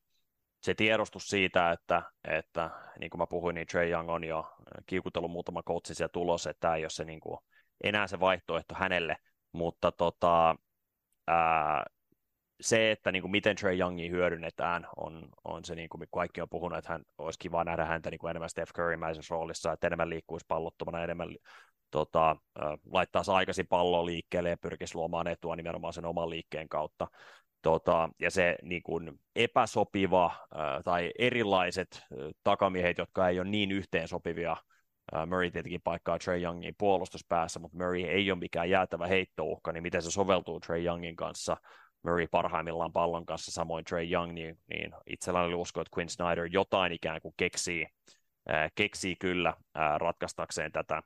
se 0.64 0.74
tiedostus 0.74 1.28
siitä, 1.28 1.72
että, 1.72 2.04
että 2.28 2.70
niin 3.00 3.10
kuin 3.10 3.20
mä 3.20 3.28
puhuin, 3.28 3.56
niin 3.56 3.68
Trey 3.68 3.90
Young 3.90 4.10
on 4.10 4.24
jo 4.24 4.56
kiikutellut 4.86 5.32
muutama 5.32 5.64
coachis 5.64 6.00
ja 6.00 6.10
tulos, 6.10 6.48
että 6.48 6.60
tämä 6.60 6.76
ei 6.76 6.84
ole 6.84 6.90
se 6.90 7.04
niin 7.04 7.20
kuin, 7.20 7.38
enää 7.84 8.08
se 8.08 8.20
vaihtoehto 8.20 8.76
hänelle, 8.78 9.16
mutta 9.52 9.92
tota, 9.92 10.56
ää, 11.28 11.86
se, 12.62 12.92
että 12.92 13.12
niin 13.12 13.22
kuin 13.22 13.32
miten 13.32 13.56
Trey 13.56 13.78
Youngia 13.80 14.10
hyödynnetään, 14.10 14.88
on, 14.98 15.30
on 15.44 15.66
se, 15.66 15.76
niin 15.76 15.90
kuin 15.90 16.08
kaikki 16.14 16.42
on 16.42 16.50
puhunut, 16.50 16.78
että 16.78 16.92
hän 16.92 17.04
olisi 17.18 17.40
kiva 17.40 17.64
nähdä 17.64 17.86
häntä 17.86 18.10
niin 18.10 18.20
kuin 18.20 18.30
enemmän 18.30 18.50
Steph 18.50 18.74
Currymäisessä 18.74 19.36
roolissa, 19.36 19.72
että 19.72 19.88
enemmän 19.88 20.10
liikkuisi 20.10 20.46
pallottomana, 20.48 21.04
enemmän 21.04 21.36
tota, 21.92 22.36
laittaisi 22.92 23.32
aikaisin 23.32 23.68
palloa 23.68 24.06
liikkeelle 24.06 24.50
ja 24.50 24.58
pyrkisi 24.58 24.96
luomaan 24.96 25.28
etua 25.28 25.56
nimenomaan 25.56 25.94
sen 25.94 26.06
oman 26.06 26.30
liikkeen 26.30 26.70
kautta. 26.70 27.08
Tota, 27.64 28.10
ja 28.20 28.32
se 28.32 28.56
niin 28.62 28.84
kuin 28.84 29.20
epäsopiva 29.36 30.26
äh, 30.26 30.84
tai 30.84 31.12
erilaiset 31.20 31.88
äh, 31.94 32.18
takamiehet, 32.44 32.98
jotka 32.98 33.30
ei 33.30 33.40
ole 33.40 33.50
niin 33.50 33.72
yhteensopivia 33.72 34.58
Murray 35.28 35.52
tietenkin 35.52 35.82
paikkaa 35.82 36.20
Trey 36.20 36.42
Youngin 36.42 36.76
puolustuspäässä, 36.78 37.60
mutta 37.60 37.78
Murray 37.78 38.02
ei 38.02 38.32
ole 38.32 38.40
mikään 38.40 38.70
jäätävä 38.70 39.08
heittouhka, 39.08 39.72
niin 39.72 39.84
miten 39.84 40.02
se 40.02 40.12
soveltuu 40.12 40.60
Trey 40.60 40.86
Youngin 40.86 41.16
kanssa, 41.16 41.58
Murray 42.04 42.28
parhaimmillaan 42.28 42.94
pallon 42.94 43.26
kanssa, 43.26 43.52
samoin 43.52 43.86
Trey 43.86 44.12
Young, 44.12 44.32
niin, 44.32 44.58
niin 44.70 44.92
itselläni 45.08 45.46
oli 45.46 45.54
usko, 45.54 45.82
että 45.82 45.98
Quinn 45.98 46.10
Snyder 46.10 46.48
jotain 46.52 46.92
ikään 46.92 47.22
kuin 47.22 47.34
keksii, 47.38 47.88
ää, 48.48 48.70
keksii 48.76 49.16
kyllä 49.16 49.54
ää, 49.76 49.98
ratkaistakseen 49.98 50.72
tätä, 50.72 51.04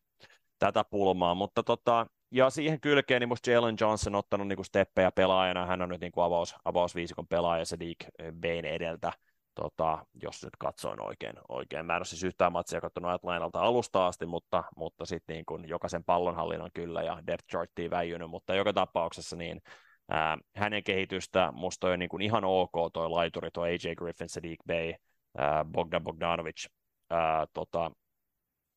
tätä 0.59 0.83
pulmaa, 0.83 1.35
mutta 1.35 1.63
tota, 1.63 2.07
ja 2.31 2.49
siihen 2.49 2.81
kylkeen 2.81 3.21
niin 3.21 3.29
musta 3.29 3.51
Jalen 3.51 3.75
Johnson 3.81 4.15
on 4.15 4.19
ottanut 4.19 4.47
niin 4.47 4.57
kuin 4.57 4.65
steppejä 4.65 5.11
pelaajana, 5.11 5.65
hän 5.65 5.81
on 5.81 5.89
nyt 5.89 6.01
niin 6.01 6.11
kuin 6.11 6.23
avaus, 6.23 6.55
avausviisikon 6.65 7.27
pelaaja 7.27 7.65
Sadiq 7.65 8.05
Bain 8.41 8.65
edeltä, 8.65 9.13
tota, 9.55 10.05
jos 10.23 10.43
nyt 10.43 10.55
katsoin 10.59 11.01
oikein. 11.01 11.33
oikein. 11.49 11.85
Mä 11.85 11.93
en 11.93 11.99
ole 11.99 12.05
siis 12.05 12.23
yhtään 12.23 12.51
matsia 12.51 12.81
katsonut 12.81 13.11
Atlantalta 13.11 13.59
alusta 13.59 14.07
asti, 14.07 14.25
mutta, 14.25 14.63
mutta 14.75 15.05
sitten 15.05 15.33
niin 15.33 15.45
kuin 15.45 15.69
jokaisen 15.69 16.03
pallonhallinnan 16.03 16.71
kyllä 16.73 17.03
ja 17.03 17.19
depth 17.27 17.47
charttiin 17.51 17.91
väijynyt, 17.91 18.29
mutta 18.29 18.55
joka 18.55 18.73
tapauksessa 18.73 19.35
niin 19.35 19.61
ää, 20.09 20.37
hänen 20.55 20.83
kehitystä 20.83 21.51
musta 21.51 21.87
on 21.87 21.99
niin 21.99 22.09
kuin 22.09 22.21
ihan 22.21 22.43
ok 22.45 22.93
toi 22.93 23.09
laituri, 23.09 23.51
toi 23.51 23.69
AJ 23.69 23.95
Griffin, 23.95 24.29
Sadiq 24.29 24.59
Bay, 24.67 24.93
ää, 25.37 25.65
Bogdan 25.65 26.03
Bogdanovic 26.03 26.65
ää, 27.09 27.47
tota, 27.53 27.91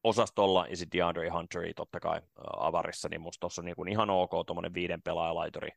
osastolla 0.04 0.66
ja 0.66 0.76
sitten 0.76 0.98
DeAndre 0.98 1.28
Hunteri 1.28 1.74
totta 1.74 2.00
kai 2.00 2.20
avarissa, 2.56 3.08
niin 3.08 3.20
musta 3.20 3.40
tuossa 3.40 3.62
on 3.62 3.66
niin 3.66 3.88
ihan 3.88 4.10
ok 4.10 4.30
tuommoinen 4.46 4.74
viiden 4.74 5.02
pelaajalaituri 5.02 5.70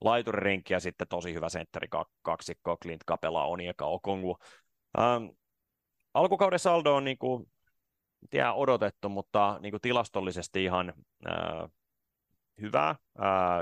laituririnki 0.00 0.72
ja 0.72 0.80
sitten 0.80 1.08
tosi 1.08 1.34
hyvä 1.34 1.48
sentteri 1.48 1.88
kaksikko, 2.22 2.76
Clint 2.82 3.04
Capela, 3.08 3.46
Onieka 3.46 3.86
Okongu. 3.86 4.38
Ähm, 4.98 5.24
alkukauden 6.14 6.58
saldo 6.58 6.94
on 6.94 7.04
niin 7.04 7.18
kuin, 7.18 7.50
tiedä, 8.30 8.52
odotettu, 8.52 9.08
mutta 9.08 9.58
niin 9.60 9.72
kuin 9.72 9.80
tilastollisesti 9.80 10.64
ihan 10.64 10.94
äh, 11.26 11.70
hyvää. 12.60 12.88
Äh, 12.90 12.96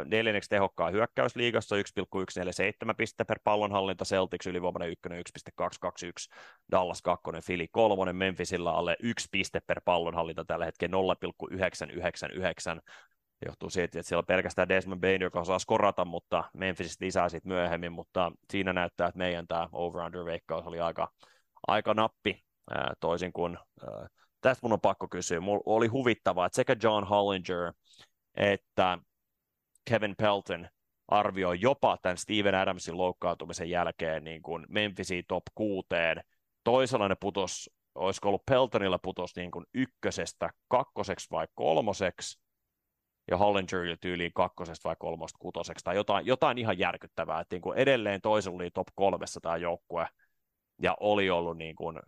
neljänneksi 0.04 0.50
tehokkaan 0.50 0.92
hyökkäysliigassa 0.92 1.76
1,147 1.76 2.96
pistettä 2.96 3.24
per 3.24 3.38
pallonhallinta, 3.44 4.04
Celtics 4.04 4.46
ylivoimainen 4.46 4.90
1, 4.90 5.00
1,221, 5.08 6.30
Dallas 6.72 7.02
2, 7.02 7.24
Philly 7.46 7.66
3, 7.70 8.12
Memphisillä 8.12 8.72
alle 8.72 8.96
1 9.02 9.28
piste 9.30 9.60
per 9.66 9.80
pallonhallinta 9.84 10.44
tällä 10.44 10.64
hetkellä 10.64 10.92
0,999, 10.92 12.80
johtuu 13.46 13.70
siitä, 13.70 13.84
että 13.84 14.08
siellä 14.08 14.20
on 14.20 14.26
pelkästään 14.26 14.68
Desmond 14.68 15.00
Bain, 15.00 15.22
joka 15.22 15.40
osaa 15.40 15.58
skorata, 15.58 16.04
mutta 16.04 16.44
Memphis 16.54 17.00
lisää 17.00 17.28
sitten 17.28 17.52
myöhemmin, 17.52 17.92
mutta 17.92 18.32
siinä 18.50 18.72
näyttää, 18.72 19.08
että 19.08 19.18
meidän 19.18 19.46
tämä 19.46 19.68
over-under 19.72 20.24
veikkaus 20.24 20.66
oli 20.66 20.80
aika, 20.80 21.12
aika 21.66 21.94
nappi, 21.94 22.44
toisin 23.00 23.32
kuin 23.32 23.58
tästä 24.40 24.66
mun 24.66 24.72
on 24.72 24.80
pakko 24.80 25.08
kysyä. 25.08 25.40
Mulla 25.40 25.62
oli 25.66 25.86
huvittavaa, 25.86 26.46
että 26.46 26.56
sekä 26.56 26.76
John 26.82 27.04
Hollinger 27.04 27.72
että 28.38 28.98
Kevin 29.90 30.14
Pelton 30.16 30.68
arvioi 31.08 31.60
jopa 31.60 31.98
tämän 32.02 32.18
Steven 32.18 32.54
Adamsin 32.54 32.98
loukkaantumisen 32.98 33.70
jälkeen 33.70 34.24
niin 34.24 34.42
kuin 34.42 34.66
Memphisiin 34.68 35.24
top 35.28 35.42
kuuteen. 35.54 36.24
Toisella 36.64 37.08
ne 37.08 37.16
putos, 37.20 37.70
olisiko 37.94 38.28
ollut 38.28 38.46
Peltonilla 38.46 38.98
putos 38.98 39.36
niin 39.36 39.50
kuin 39.50 39.64
ykkösestä 39.74 40.50
kakkoseksi 40.68 41.30
vai 41.30 41.48
kolmoseksi, 41.54 42.40
ja 43.30 43.36
Hollinger 43.36 43.96
tyyliin 44.00 44.32
kakkosesta 44.34 44.88
vai 44.88 44.96
kolmosta 44.98 45.38
kutoseksi, 45.38 45.84
tai 45.84 45.96
jotain, 45.96 46.26
jotain 46.26 46.58
ihan 46.58 46.78
järkyttävää, 46.78 47.40
että 47.40 47.54
niin 47.54 47.62
kuin 47.62 47.78
edelleen 47.78 48.20
toisella 48.20 48.56
oli 48.56 48.70
top 48.70 48.88
kolmessa 48.94 49.40
tämä 49.40 49.56
joukkue, 49.56 50.08
ja 50.82 50.96
oli 51.00 51.30
ollut 51.30 51.58
niin 51.58 51.76
kuin 51.76 52.00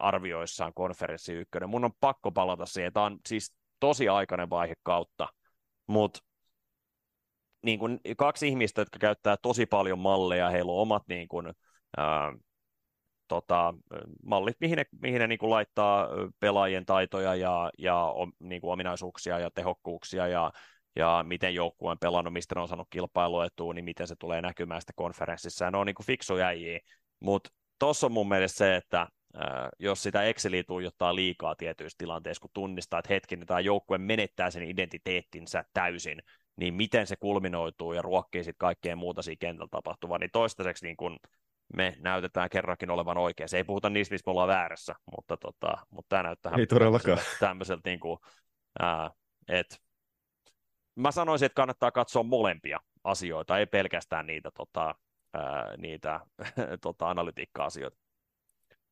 arvioissaan 0.00 0.74
konferenssi 0.74 1.32
ykkönen. 1.32 1.68
Mun 1.68 1.84
on 1.84 1.92
pakko 2.00 2.30
palata 2.30 2.66
siihen. 2.66 2.92
Tämä 2.92 3.06
on 3.06 3.18
siis 3.28 3.54
tosi 3.84 4.08
aikainen 4.08 4.50
vaihe 4.50 4.74
kautta, 4.82 5.28
mutta 5.86 6.20
niin 7.62 7.78
kuin 7.78 8.00
kaksi 8.16 8.48
ihmistä, 8.48 8.80
jotka 8.80 8.98
käyttää 8.98 9.36
tosi 9.42 9.66
paljon 9.66 9.98
malleja, 9.98 10.50
heillä 10.50 10.72
on 10.72 10.78
omat 10.78 11.02
niin 11.08 11.28
kuin, 11.28 11.52
ää, 11.96 12.32
tota, 13.28 13.74
mallit, 14.22 14.56
mihin 14.60 14.76
ne, 14.76 14.84
mihin 15.02 15.20
ne 15.20 15.26
niin 15.26 15.38
kuin 15.38 15.50
laittaa 15.50 16.08
pelaajien 16.40 16.86
taitoja 16.86 17.34
ja, 17.34 17.70
ja 17.78 18.08
niin 18.40 18.60
kuin 18.60 18.72
ominaisuuksia 18.72 19.38
ja 19.38 19.50
tehokkuuksia 19.50 20.26
ja, 20.26 20.52
ja 20.96 21.24
miten 21.28 21.54
joukkue 21.54 21.90
on 21.90 21.98
pelannut, 21.98 22.32
mistä 22.32 22.54
ne 22.54 22.60
on 22.60 22.68
saanut 22.68 22.88
kilpailuetua, 22.90 23.74
niin 23.74 23.84
miten 23.84 24.06
se 24.06 24.14
tulee 24.18 24.42
näkymään 24.42 24.80
sitä 24.80 24.92
konferenssissa. 24.96 25.64
Ja 25.64 25.70
ne 25.70 25.78
on 25.78 25.86
niin 25.86 25.94
kuin 25.94 26.06
fiksuja 26.06 26.46
äijiä, 26.46 26.80
mutta 27.20 27.50
tuossa 27.78 28.06
on 28.06 28.12
mun 28.12 28.28
mielestä 28.28 28.58
se, 28.58 28.76
että 28.76 29.06
jos 29.78 30.02
sitä 30.02 30.22
Exceliä 30.22 30.64
tuijottaa 30.64 31.14
liikaa 31.14 31.54
tietyissä 31.54 31.98
tilanteissa, 31.98 32.40
kun 32.40 32.50
tunnistaa, 32.52 32.98
että 32.98 33.14
hetki, 33.14 33.36
niin 33.36 33.46
tämä 33.46 33.60
joukkue 33.60 33.98
menettää 33.98 34.50
sen 34.50 34.62
identiteettinsä 34.62 35.64
täysin, 35.72 36.22
niin 36.56 36.74
miten 36.74 37.06
se 37.06 37.16
kulminoituu 37.16 37.92
ja 37.92 38.02
ruokkii 38.02 38.44
sitten 38.44 38.58
kaikkea 38.58 38.96
muuta 38.96 39.22
siinä 39.22 39.38
kentällä 39.40 39.68
tapahtuvaa, 39.70 40.18
niin 40.18 40.30
toistaiseksi 40.32 40.86
niin 40.86 40.96
kun 40.96 41.16
me 41.76 41.96
näytetään 42.00 42.50
kerrankin 42.50 42.90
olevan 42.90 43.18
oikein. 43.18 43.48
Se 43.48 43.56
ei 43.56 43.64
puhuta 43.64 43.90
niistä, 43.90 44.14
missä 44.14 44.22
me 44.26 44.30
ollaan 44.30 44.48
väärässä, 44.48 44.94
mutta, 45.16 45.36
tota, 45.36 45.86
mutta 45.90 46.08
tämä 46.08 46.22
näyttää 46.22 46.52
ei 46.58 46.66
todellakaan. 46.66 47.18
tämmöiseltä, 47.40 47.90
niin 47.90 48.00
kuin, 48.00 48.18
ää, 48.80 49.10
että 49.48 49.76
mä 50.96 51.10
sanoisin, 51.10 51.46
että 51.46 51.56
kannattaa 51.56 51.90
katsoa 51.90 52.22
molempia 52.22 52.80
asioita, 53.04 53.58
ei 53.58 53.66
pelkästään 53.66 54.26
niitä, 54.26 54.50
tota, 54.50 54.94
ää, 55.34 55.76
niitä 55.76 56.20
tota, 56.82 57.10
analytiikka-asioita. 57.10 58.03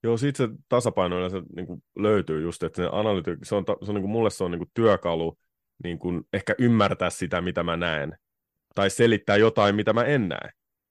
Joo, 0.03 0.17
siitä 0.17 0.37
se 0.37 0.49
tasapaino 0.69 1.19
yleensä 1.19 1.43
niin 1.57 1.67
kuin 1.67 1.83
löytyy 1.97 2.43
just, 2.43 2.63
että 2.63 2.83
se 2.83 2.89
analytiikka, 2.93 3.45
se 3.45 3.55
on, 3.55 3.65
se 3.67 3.91
on 3.91 3.95
niin 3.95 4.03
kuin, 4.03 4.11
mulle 4.11 4.31
se 4.31 4.45
on 4.45 4.51
niin 4.51 4.59
kuin 4.59 4.71
työkalu 4.75 5.39
niin 5.85 5.99
kuin 5.99 6.23
ehkä 6.33 6.55
ymmärtää 6.59 7.11
sitä, 7.11 7.41
mitä 7.41 7.63
mä 7.63 7.77
näen, 7.77 8.17
tai 8.75 8.91
selittää 8.91 9.37
jotain, 9.37 9.75
mitä 9.75 9.93
mä 9.93 10.05
en 10.05 10.29
näe. 10.29 10.51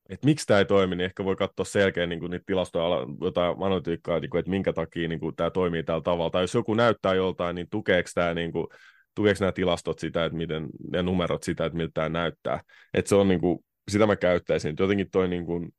Että 0.10 0.26
miksi 0.26 0.48
tämä 0.48 0.60
ei 0.60 0.66
toimi, 0.66 0.96
niin 0.96 1.06
ehkä 1.06 1.24
voi 1.24 1.36
katsoa 1.36 1.66
selkeä 1.66 2.08
niin 2.08 2.20
kuin 2.20 2.30
niitä 2.30 2.44
tilastoja, 2.46 3.08
jotain 3.22 3.56
analytiikkaa, 3.60 4.20
niin 4.20 4.30
kuin, 4.30 4.40
että 4.40 4.50
minkä 4.50 4.74
takia 4.74 5.08
niin 5.08 5.20
kuin, 5.20 5.36
tämä 5.36 5.50
toimii 5.50 5.84
tällä 5.84 6.02
tavalla. 6.02 6.30
Tai 6.30 6.44
jos 6.44 6.54
joku 6.54 6.74
näyttää 6.74 7.14
joltain, 7.14 7.56
niin 7.56 7.68
tukeeko, 7.70 8.10
tämä, 8.14 8.34
niin 8.34 8.52
kuin, 8.52 8.68
tukeeko 9.16 9.38
nämä 9.40 9.52
tilastot 9.52 10.00
sitä, 10.00 10.26
että 10.26 10.38
miten, 10.38 10.68
ja 10.94 11.04
numerot 11.04 11.44
sitä, 11.44 11.66
että 11.66 11.78
miltä 11.78 11.92
tämä 11.94 12.10
näyttää. 12.10 12.62
Että 12.94 13.10
se 13.10 13.16
on 13.16 13.28
niin 13.28 13.42
kuin, 13.42 13.60
sitä 13.92 14.08
mä 14.08 14.16
käyttäisin. 14.16 14.76
Jotenkin 14.80 15.12
toi 15.12 15.28
niin 15.28 15.46
kuin, 15.46 15.70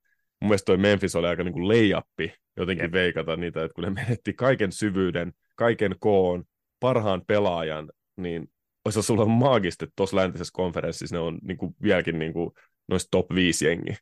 mun 0.42 0.48
mielestä 0.48 0.66
toi 0.66 0.76
Memphis 0.76 1.16
oli 1.16 1.26
aika 1.26 1.44
niin 1.44 1.52
kuin 1.52 1.68
leijappi 1.68 2.34
jotenkin 2.56 2.84
Jep. 2.84 2.92
veikata 2.92 3.36
niitä, 3.36 3.64
että 3.64 3.74
kun 3.74 3.84
ne 3.84 3.90
menetti 4.02 4.32
kaiken 4.32 4.72
syvyyden, 4.72 5.32
kaiken 5.56 5.96
koon, 5.98 6.44
parhaan 6.80 7.22
pelaajan, 7.26 7.92
niin 8.16 8.52
olisi 8.84 9.02
sulla 9.02 9.26
maagista, 9.26 9.84
että 9.84 9.92
tuossa 9.96 10.16
läntisessä 10.16 10.52
konferenssissa 10.52 11.16
ne 11.16 11.20
on 11.20 11.38
niin 11.42 11.56
kuin, 11.56 11.76
vieläkin 11.82 12.18
niin 12.18 12.32
kuin, 12.32 12.50
noista 12.88 13.08
top 13.10 13.34
5 13.34 13.66
jengi. 13.66 13.96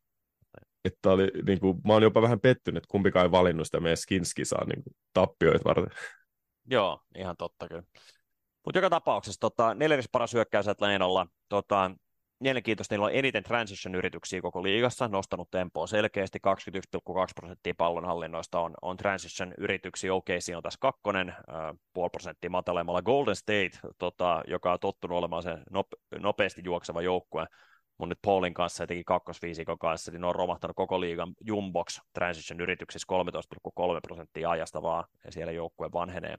Että 0.85 1.11
oli, 1.11 1.29
niin 1.47 1.61
kuin, 1.61 1.81
mä 1.87 1.93
oon 1.93 2.03
jopa 2.03 2.23
vähän 2.23 2.41
pettynyt, 2.41 2.77
että 2.77 2.91
kumpikaan 2.91 3.27
ei 3.27 3.31
valinnut 3.31 3.67
sitä 3.67 3.81
meidän 3.81 3.97
Skinski 3.97 4.45
saa 4.45 4.65
niin 4.65 4.83
kuin, 4.85 4.97
tappioita 5.13 5.65
varten. 5.65 5.91
Joo, 6.71 7.01
ihan 7.17 7.37
totta 7.37 7.69
kyllä. 7.69 7.83
Mutta 8.65 8.79
joka 8.79 8.91
tapauksessa 8.91 9.41
tota, 9.41 9.75
neljäs 9.75 10.09
paras 10.13 10.33
hyökkäys 10.33 10.69
Atlantalla. 10.69 11.27
Tota, 11.49 11.91
mielenkiintoista, 12.41 12.95
niillä 12.95 13.07
on 13.07 13.15
eniten 13.15 13.43
transition-yrityksiä 13.43 14.43
koko 14.43 14.63
liigassa, 14.63 15.09
nostanut 15.09 15.51
tempoa 15.51 15.87
selkeästi, 15.87 16.39
21,2 16.79 17.03
prosenttia 17.35 17.75
pallonhallinnoista 17.79 18.61
on, 18.61 18.75
on 18.83 18.97
transition-yrityksiä, 18.97 20.15
OKC 20.15 20.53
on 20.57 20.63
tässä 20.63 20.79
kakkonen, 20.81 21.29
äh, 21.29 21.37
puoli 21.93 22.11
prosenttia 22.11 22.51
matalemmalla 22.51 23.03
Golden 23.03 23.37
State, 23.37 23.71
tota, 23.99 24.43
joka 24.47 24.73
on 24.73 24.79
tottunut 24.81 25.19
olemaan 25.19 25.43
se 25.43 25.51
nope- 25.51 26.19
nopeasti 26.19 26.61
juokseva 26.65 27.03
joukkue, 27.03 27.47
mun 27.99 28.09
nyt 28.09 28.19
Paulin 28.23 28.55
kanssa 28.55 28.83
ja 28.83 28.87
teki 28.87 29.05
kakkosviisikon 29.05 29.79
kanssa, 29.79 30.13
niin 30.13 30.21
ne 30.21 30.27
on 30.27 30.35
romahtanut 30.35 30.77
koko 30.77 31.01
liigan 31.01 31.33
Jumbox 31.47 32.01
transition-yrityksissä 32.15 33.07
13,3 33.07 34.01
prosenttia 34.03 34.51
ajasta 34.51 34.83
vaan, 34.83 35.05
ja 35.25 35.33
siellä 35.33 35.53
joukkue 35.53 35.93
vanhenee. 35.93 36.35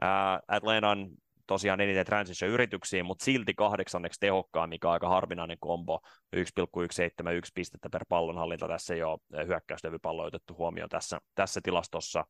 Ää, 0.00 0.40
Atlantan 0.48 1.08
tosiaan 1.52 1.80
eniten 1.80 2.06
transition-yrityksiin, 2.06 3.04
mutta 3.04 3.24
silti 3.24 3.54
kahdeksanneksi 3.54 4.20
tehokkaan, 4.20 4.68
mikä 4.68 4.88
on 4.88 4.92
aika 4.92 5.08
harvinainen 5.08 5.56
kombo, 5.60 6.00
1,171 6.32 7.52
pistettä 7.54 7.88
per 7.90 8.04
pallonhallinta, 8.08 8.68
tässä 8.68 8.94
ei 8.94 9.02
ole 9.02 9.46
hyökkäyslevypallo 9.46 10.22
otettu 10.22 10.54
huomioon 10.56 10.88
tässä, 10.88 11.18
tässä 11.34 11.60
tilastossa. 11.62 12.24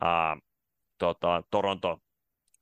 Ää, 0.00 0.36
tota, 0.98 1.42
Toronto 1.50 1.98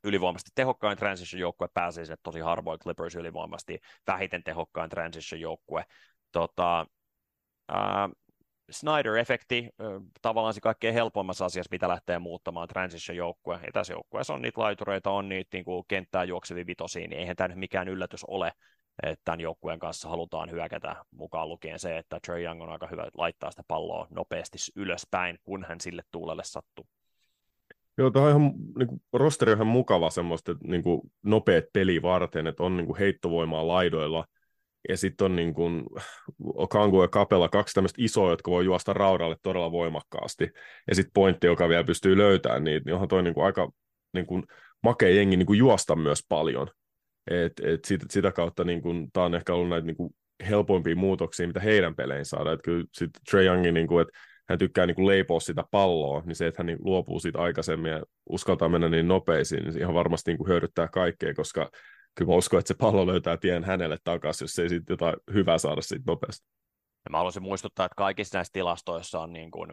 ylivoimaisesti 0.04 0.50
tehokkain 0.54 0.98
transition-joukkue 0.98 1.68
pääsee 1.74 2.04
sinne 2.04 2.16
tosi 2.22 2.40
harvoin, 2.40 2.78
Clippers 2.78 3.14
ylivoimaisesti 3.14 3.78
vähiten 4.06 4.44
tehokkain 4.44 4.90
transition-joukkue. 4.90 5.84
Tota, 6.32 6.86
ää, 7.68 8.08
Snyder-efekti, 8.70 9.70
tavallaan 10.22 10.54
se 10.54 10.60
kaikkein 10.60 10.94
helpoimmassa 10.94 11.44
asiassa, 11.44 11.68
mitä 11.72 11.88
lähtee 11.88 12.18
muuttamaan 12.18 12.68
transition-joukkue. 12.68 13.60
Ja 13.66 13.72
tässä 13.72 13.92
joukkueessa 13.92 14.34
on 14.34 14.42
niitä 14.42 14.60
laitureita, 14.60 15.10
on 15.10 15.28
niitä 15.28 15.48
niin 15.52 15.64
kuin 15.64 15.84
kenttää 15.88 16.24
juoksevia 16.24 16.66
vitosia, 16.66 17.08
niin 17.08 17.20
eihän 17.20 17.36
tämä 17.36 17.48
nyt 17.48 17.58
mikään 17.58 17.88
yllätys 17.88 18.24
ole, 18.24 18.52
että 19.02 19.22
tämän 19.24 19.40
joukkueen 19.40 19.78
kanssa 19.78 20.08
halutaan 20.08 20.50
hyökätä 20.50 20.96
mukaan 21.10 21.48
lukien 21.48 21.78
se, 21.78 21.98
että 21.98 22.20
Trey 22.26 22.44
Young 22.44 22.62
on 22.62 22.70
aika 22.70 22.86
hyvä 22.86 23.06
laittaa 23.18 23.50
sitä 23.50 23.62
palloa 23.68 24.06
nopeasti 24.10 24.58
ylöspäin, 24.76 25.38
kun 25.44 25.64
hän 25.68 25.80
sille 25.80 26.02
tuulelle 26.10 26.44
sattuu. 26.44 26.86
Joo, 27.98 28.10
tuo 28.10 28.22
on 28.22 28.30
ihan, 28.30 28.52
niin 28.78 28.88
kuin, 28.88 29.02
rosteri 29.12 29.52
on 29.52 29.58
ihan 29.58 29.66
mukava 29.66 30.10
semmoista 30.10 30.54
niin 30.64 30.82
kuin, 30.82 31.00
nopeat 31.22 31.64
peli 31.72 32.02
varten, 32.02 32.46
että 32.46 32.62
on 32.62 32.76
niin 32.76 32.86
kuin, 32.86 32.98
heittovoimaa 32.98 33.68
laidoilla– 33.68 34.24
ja 34.88 34.96
sitten 34.96 35.24
on 35.24 35.36
niin 35.36 35.54
kuin 35.54 35.82
Kangu 36.70 37.02
ja 37.02 37.08
Kapella, 37.08 37.48
kaksi 37.48 37.74
tämmöistä 37.74 38.02
isoa, 38.02 38.30
jotka 38.30 38.50
voi 38.50 38.64
juosta 38.64 38.92
raudalle 38.92 39.36
todella 39.42 39.72
voimakkaasti. 39.72 40.50
Ja 40.88 40.94
sitten 40.94 41.12
pointti, 41.14 41.46
joka 41.46 41.68
vielä 41.68 41.84
pystyy 41.84 42.16
löytämään 42.16 42.64
niitä, 42.64 42.84
niin 42.84 42.94
onhan 42.94 43.08
toi 43.08 43.22
niin 43.22 43.34
kuin 43.34 43.44
aika 43.44 43.70
niin 44.14 44.26
kuin 44.26 44.42
makea 44.82 45.08
jengi 45.08 45.36
niin 45.36 45.46
kuin 45.46 45.58
juosta 45.58 45.96
myös 45.96 46.20
paljon. 46.28 46.68
Et, 47.30 47.52
et 47.62 47.84
sit, 47.84 48.00
sitä 48.10 48.32
kautta 48.32 48.64
niin 48.64 48.82
tämä 49.12 49.26
on 49.26 49.34
ehkä 49.34 49.54
ollut 49.54 49.68
näitä 49.68 49.86
niin 49.86 49.96
kuin 49.96 50.14
helpoimpia 50.48 50.96
muutoksia, 50.96 51.46
mitä 51.46 51.60
heidän 51.60 51.96
peleihin 51.96 52.24
saadaan. 52.24 52.54
Et 52.54 52.62
kyllä 52.64 52.84
sitten 52.92 53.22
Trey 53.30 53.44
Youngin, 53.44 53.74
niin 53.74 53.86
kuin, 53.86 54.02
että 54.02 54.18
hän 54.48 54.58
tykkää 54.58 54.86
niin 54.86 54.94
kuin 54.94 55.06
leipoa 55.06 55.40
sitä 55.40 55.64
palloa, 55.70 56.22
niin 56.26 56.36
se, 56.36 56.46
että 56.46 56.60
hän 56.60 56.66
niin 56.66 56.78
luopuu 56.80 57.20
siitä 57.20 57.38
aikaisemmin 57.38 57.92
ja 57.92 58.02
uskaltaa 58.30 58.68
mennä 58.68 58.88
niin 58.88 59.08
nopeisiin, 59.08 59.64
niin 59.64 59.78
ihan 59.78 59.94
varmasti 59.94 60.30
niin 60.30 60.38
kuin 60.38 60.48
hyödyttää 60.48 60.88
kaikkea, 60.88 61.34
koska 61.34 61.70
kyllä 62.16 62.30
mä 62.30 62.36
uskon, 62.36 62.58
että 62.58 62.68
se 62.68 62.74
pallo 62.74 63.06
löytää 63.06 63.36
tien 63.36 63.64
hänelle 63.64 63.96
takaisin, 64.04 64.44
jos 64.44 64.58
ei 64.58 64.68
sitten 64.68 64.94
jotain 64.94 65.16
hyvää 65.34 65.58
saada 65.58 65.82
siitä 65.82 66.04
nopeasti. 66.06 66.46
Ja 67.04 67.10
mä 67.10 67.16
haluaisin 67.16 67.42
muistuttaa, 67.42 67.86
että 67.86 67.96
kaikissa 67.96 68.38
näissä 68.38 68.52
tilastoissa 68.52 69.20
on 69.20 69.32
niin 69.32 69.50
kuin 69.50 69.72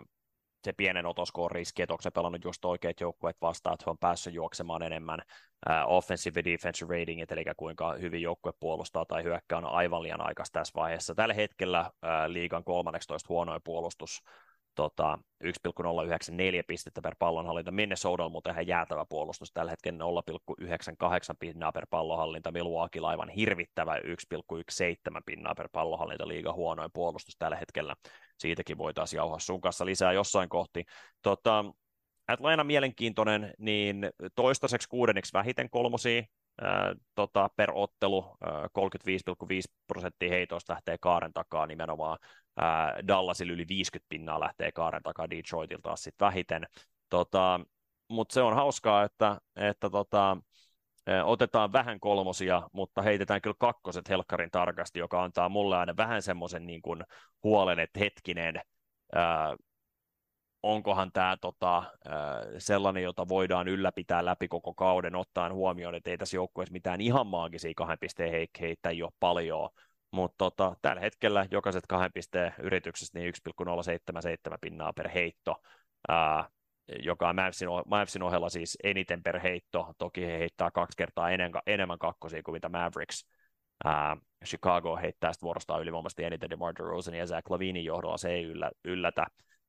se 0.64 0.74
pienen 0.74 1.06
otoskoon 1.06 1.52
riski, 1.52 1.82
että 1.82 1.94
onko 1.94 2.02
se 2.02 2.12
pelannut 2.12 2.44
just 2.44 2.66
oikeat 2.66 3.00
joukkueet 3.00 3.38
vastaan, 3.42 3.74
että 3.74 3.84
he 3.88 3.92
on 3.92 3.98
päässyt 3.98 4.34
juoksemaan 4.34 4.84
enemmän. 4.84 5.20
Offensive 5.86 6.40
ja 6.40 6.44
defensive 6.44 7.00
ratingit, 7.00 7.32
eli 7.32 7.44
kuinka 7.58 7.94
hyvin 7.94 8.22
joukkue 8.22 8.54
puolustaa 8.60 9.06
tai 9.06 9.24
hyökkää 9.24 9.58
on 9.58 9.66
aivan 9.66 10.04
liian 10.04 10.28
aikaista 10.28 10.60
tässä 10.60 10.72
vaiheessa. 10.76 11.16
Tällä 11.16 11.34
hetkellä 11.34 11.82
uh, 11.82 12.32
liigan 12.32 12.64
13 12.64 13.30
huonoin 13.30 13.62
puolustus 13.64 14.22
tota, 14.76 15.20
1,094 15.44 16.64
pistettä 16.68 17.02
per 17.02 17.16
pallonhallinta. 17.20 17.72
Minnesota 17.72 18.26
on 18.26 18.32
muuten 18.32 18.52
ihan 18.52 18.68
jäätävä 18.68 19.06
puolustus 19.06 19.52
tällä 19.54 19.72
hetkellä 19.72 20.04
0,98 20.04 21.36
pinnaa 21.40 21.72
per 21.72 21.88
pallonhallinta. 21.90 22.52
Milwaukee 22.52 23.02
laivan 23.02 23.30
hirvittävä 23.30 23.98
1,17 23.98 25.22
pinnaa 25.26 25.56
per 25.56 25.70
pallonhallinta 25.72 26.28
liiga 26.28 26.54
huonoin 26.54 26.92
puolustus 26.94 27.36
tällä 27.38 27.58
hetkellä. 27.58 27.96
Siitäkin 28.38 28.78
voitaisiin 28.78 29.18
jauhaa 29.18 29.40
sun 29.40 29.62
kanssa 29.62 29.86
lisää 29.86 30.14
jossain 30.14 30.50
kohti. 30.50 30.86
Tota, 31.22 31.66
Atlanta 32.28 32.64
mielenkiintoinen, 32.64 33.54
niin 33.58 34.10
toistaiseksi 34.36 34.90
kuudenneksi 34.90 35.34
vähiten 35.34 35.70
kolmosia 35.70 36.24
tota, 37.16 37.50
per 37.56 37.72
ottelu, 37.74 38.38
ää, 38.42 38.68
35,5 38.80 39.62
prosenttia 39.88 40.30
heitoista 40.30 40.74
lähtee 40.74 40.98
kaaren 41.02 41.34
takaa 41.34 41.66
nimenomaan 41.66 42.18
Dallasil 43.08 43.50
yli 43.50 43.68
50 43.68 44.10
pinnaa 44.10 44.40
lähtee 44.40 44.72
kaaren 44.72 45.04
takaa 45.04 45.30
Detroitilta 45.30 45.82
taas 45.84 46.04
sitten 46.04 46.26
vähiten. 46.26 46.66
Tota, 47.10 47.60
mut 48.10 48.32
se 48.32 48.42
on 48.42 48.56
hauskaa, 48.56 49.04
että, 49.04 49.42
että 49.56 49.90
tota, 49.90 50.38
otetaan 51.24 51.74
vähän 51.74 52.00
kolmosia, 52.00 52.70
mutta 52.72 53.02
heitetään 53.02 53.42
kyllä 53.42 53.56
kakkoset 53.60 54.10
helkkarin 54.10 54.52
tarkasti, 54.52 55.00
joka 55.00 55.24
antaa 55.24 55.50
mulle 55.50 55.78
aina 55.78 55.98
vähän 55.98 56.22
semmoisen 56.22 56.68
niin 56.68 56.82
kuin 56.82 57.04
huolen, 57.44 57.80
että 57.80 58.00
hetkinen, 58.00 58.62
onkohan 60.64 61.12
tämä 61.12 61.38
tota, 61.42 61.84
sellainen, 62.58 63.04
jota 63.04 63.28
voidaan 63.28 63.68
ylläpitää 63.68 64.26
läpi 64.26 64.48
koko 64.48 64.74
kauden, 64.74 65.16
ottaen 65.16 65.54
huomioon, 65.54 65.96
että 65.96 66.10
ei 66.10 66.18
tässä 66.18 66.38
joukkueessa 66.38 66.74
mitään 66.74 67.02
ihan 67.02 67.28
maagisia 67.28 67.72
kahden 67.76 68.00
pisteen 68.00 68.32
heik- 68.32 68.62
heittäjiä 68.62 69.06
ole 69.06 69.14
paljon, 69.20 69.70
mutta 70.12 70.36
tota, 70.38 70.76
tällä 70.82 71.02
hetkellä 71.02 71.46
jokaiset 71.52 71.88
kahden 71.88 72.14
pisteen 72.14 72.54
yrityksestä 72.60 73.20
niin 73.20 73.28
1,077 73.28 74.58
pinnaa 74.62 74.94
per 74.94 75.10
heitto, 75.10 75.56
ää, 76.10 76.50
joka 77.04 77.30
on 77.30 77.36
Mavsin, 77.36 77.68
Mavsin 77.86 78.24
ohella 78.24 78.50
siis 78.50 78.78
eniten 78.84 79.24
per 79.24 79.40
heitto. 79.40 79.94
Toki 79.98 80.26
he 80.26 80.40
heittää 80.40 80.72
kaksi 80.72 80.98
kertaa 80.98 81.30
enemmän, 81.30 81.62
enemmän 81.68 82.00
kakkosia 82.00 82.44
kuin 82.44 82.54
mitä 82.54 82.70
Mavericks. 82.70 83.28
Ää, 83.86 84.18
Chicago 84.46 84.98
heittää 84.98 85.34
sitten 85.34 85.48
vuorostaan 85.48 85.82
ylivoimaisesti 85.82 86.24
eniten 86.24 86.50
DeMar 86.50 86.74
DeRozan 86.76 87.14
ja 87.14 87.28
Zach 87.28 87.52
Lavinin 87.52 87.86
johdolla, 87.86 88.18
se 88.18 88.30
ei 88.30 88.44
yllä, 88.44 88.72
yllätä. 88.84 89.28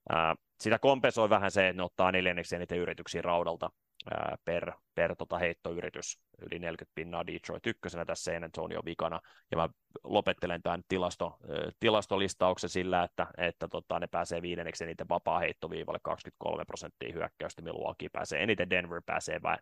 Ää, 0.09 0.35
sitä 0.61 0.79
kompensoi 0.79 1.31
vähän 1.31 1.51
se, 1.51 1.69
että 1.69 1.77
ne 1.77 1.83
ottaa 1.83 2.12
neljänneksi 2.12 2.57
eniten 2.57 2.79
yrityksiä 2.79 3.23
raudalta 3.23 3.71
ää, 4.11 4.37
per, 4.45 4.73
per 4.95 5.17
tota 5.17 5.38
heittoyritys, 5.38 6.19
yli 6.51 6.59
40 6.59 6.93
pinnaa 6.95 7.27
Detroit 7.27 7.67
ykkösenä 7.67 8.05
tässä 8.05 8.33
San 8.33 8.45
Antonio 8.45 8.81
vikana, 8.85 9.21
ja 9.51 9.57
mä 9.57 9.69
lopettelen 10.05 10.62
tämän 10.62 10.83
tilasto, 10.88 11.38
tilastolistauksen 11.81 12.71
sillä, 12.71 13.03
että, 13.03 13.27
että 13.38 13.69
tota, 13.69 13.99
ne 13.99 14.07
pääsee 14.07 14.43
viidenneksi 14.43 14.85
eniten 14.85 15.09
vapaa 15.09 15.38
heittoviivalle 15.38 16.01
23 16.03 16.64
prosenttia 16.64 17.12
hyökkäystä, 17.14 17.62
Milwaukee 17.62 18.09
pääsee. 18.12 18.43
Eniten, 18.43 18.71
Denver 18.71 19.03
pääsee 19.07 19.43
vä, 19.43 19.59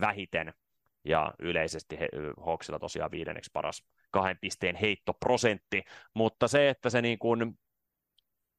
vähiten, 0.00 0.52
ja 1.04 1.34
yleisesti 1.38 2.00
he, 2.00 2.08
Hawksilla 2.46 2.78
tosiaan 2.78 3.10
viidenneksi 3.10 3.50
paras 3.52 3.84
kahden 4.10 4.38
pisteen 4.40 4.76
heittoprosentti, 4.76 5.82
mutta 6.14 6.48
se, 6.48 6.68
että 6.68 6.90
se 6.90 7.02
niin 7.02 7.18
kuin 7.18 7.58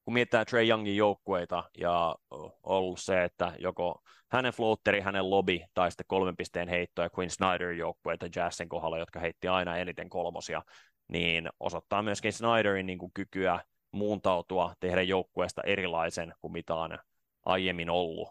kun 0.06 0.14
mietitään 0.14 0.46
Trey 0.46 0.68
Youngin 0.68 0.96
joukkueita 0.96 1.64
ja 1.78 2.16
ollut 2.64 3.00
se, 3.00 3.24
että 3.24 3.54
joko 3.60 4.02
hänen 4.32 4.54
floateri, 4.54 5.02
hänen 5.02 5.30
lobby 5.30 5.60
tai 5.74 5.92
sitten 5.92 6.06
kolmen 6.08 6.38
pisteen 6.38 6.68
heitto 6.68 7.02
ja 7.02 7.10
Quinn 7.20 7.32
Snyder 7.32 7.72
joukkueita 7.72 8.28
Jazzin 8.36 8.70
kohdalla, 8.70 8.98
jotka 8.98 9.20
heitti 9.20 9.48
aina 9.48 9.78
eniten 9.78 10.10
kolmosia, 10.10 10.62
niin 11.08 11.50
osoittaa 11.60 12.04
myöskin 12.04 12.34
Snyderin 12.34 12.86
niin 12.86 13.00
kuin 13.00 13.12
kykyä 13.14 13.60
muuntautua, 13.92 14.74
tehdä 14.80 15.02
joukkueesta 15.02 15.62
erilaisen 15.66 16.34
kuin 16.42 16.52
mitä 16.52 16.76
on 16.76 16.98
aiemmin 17.46 17.90
ollut, 17.90 18.30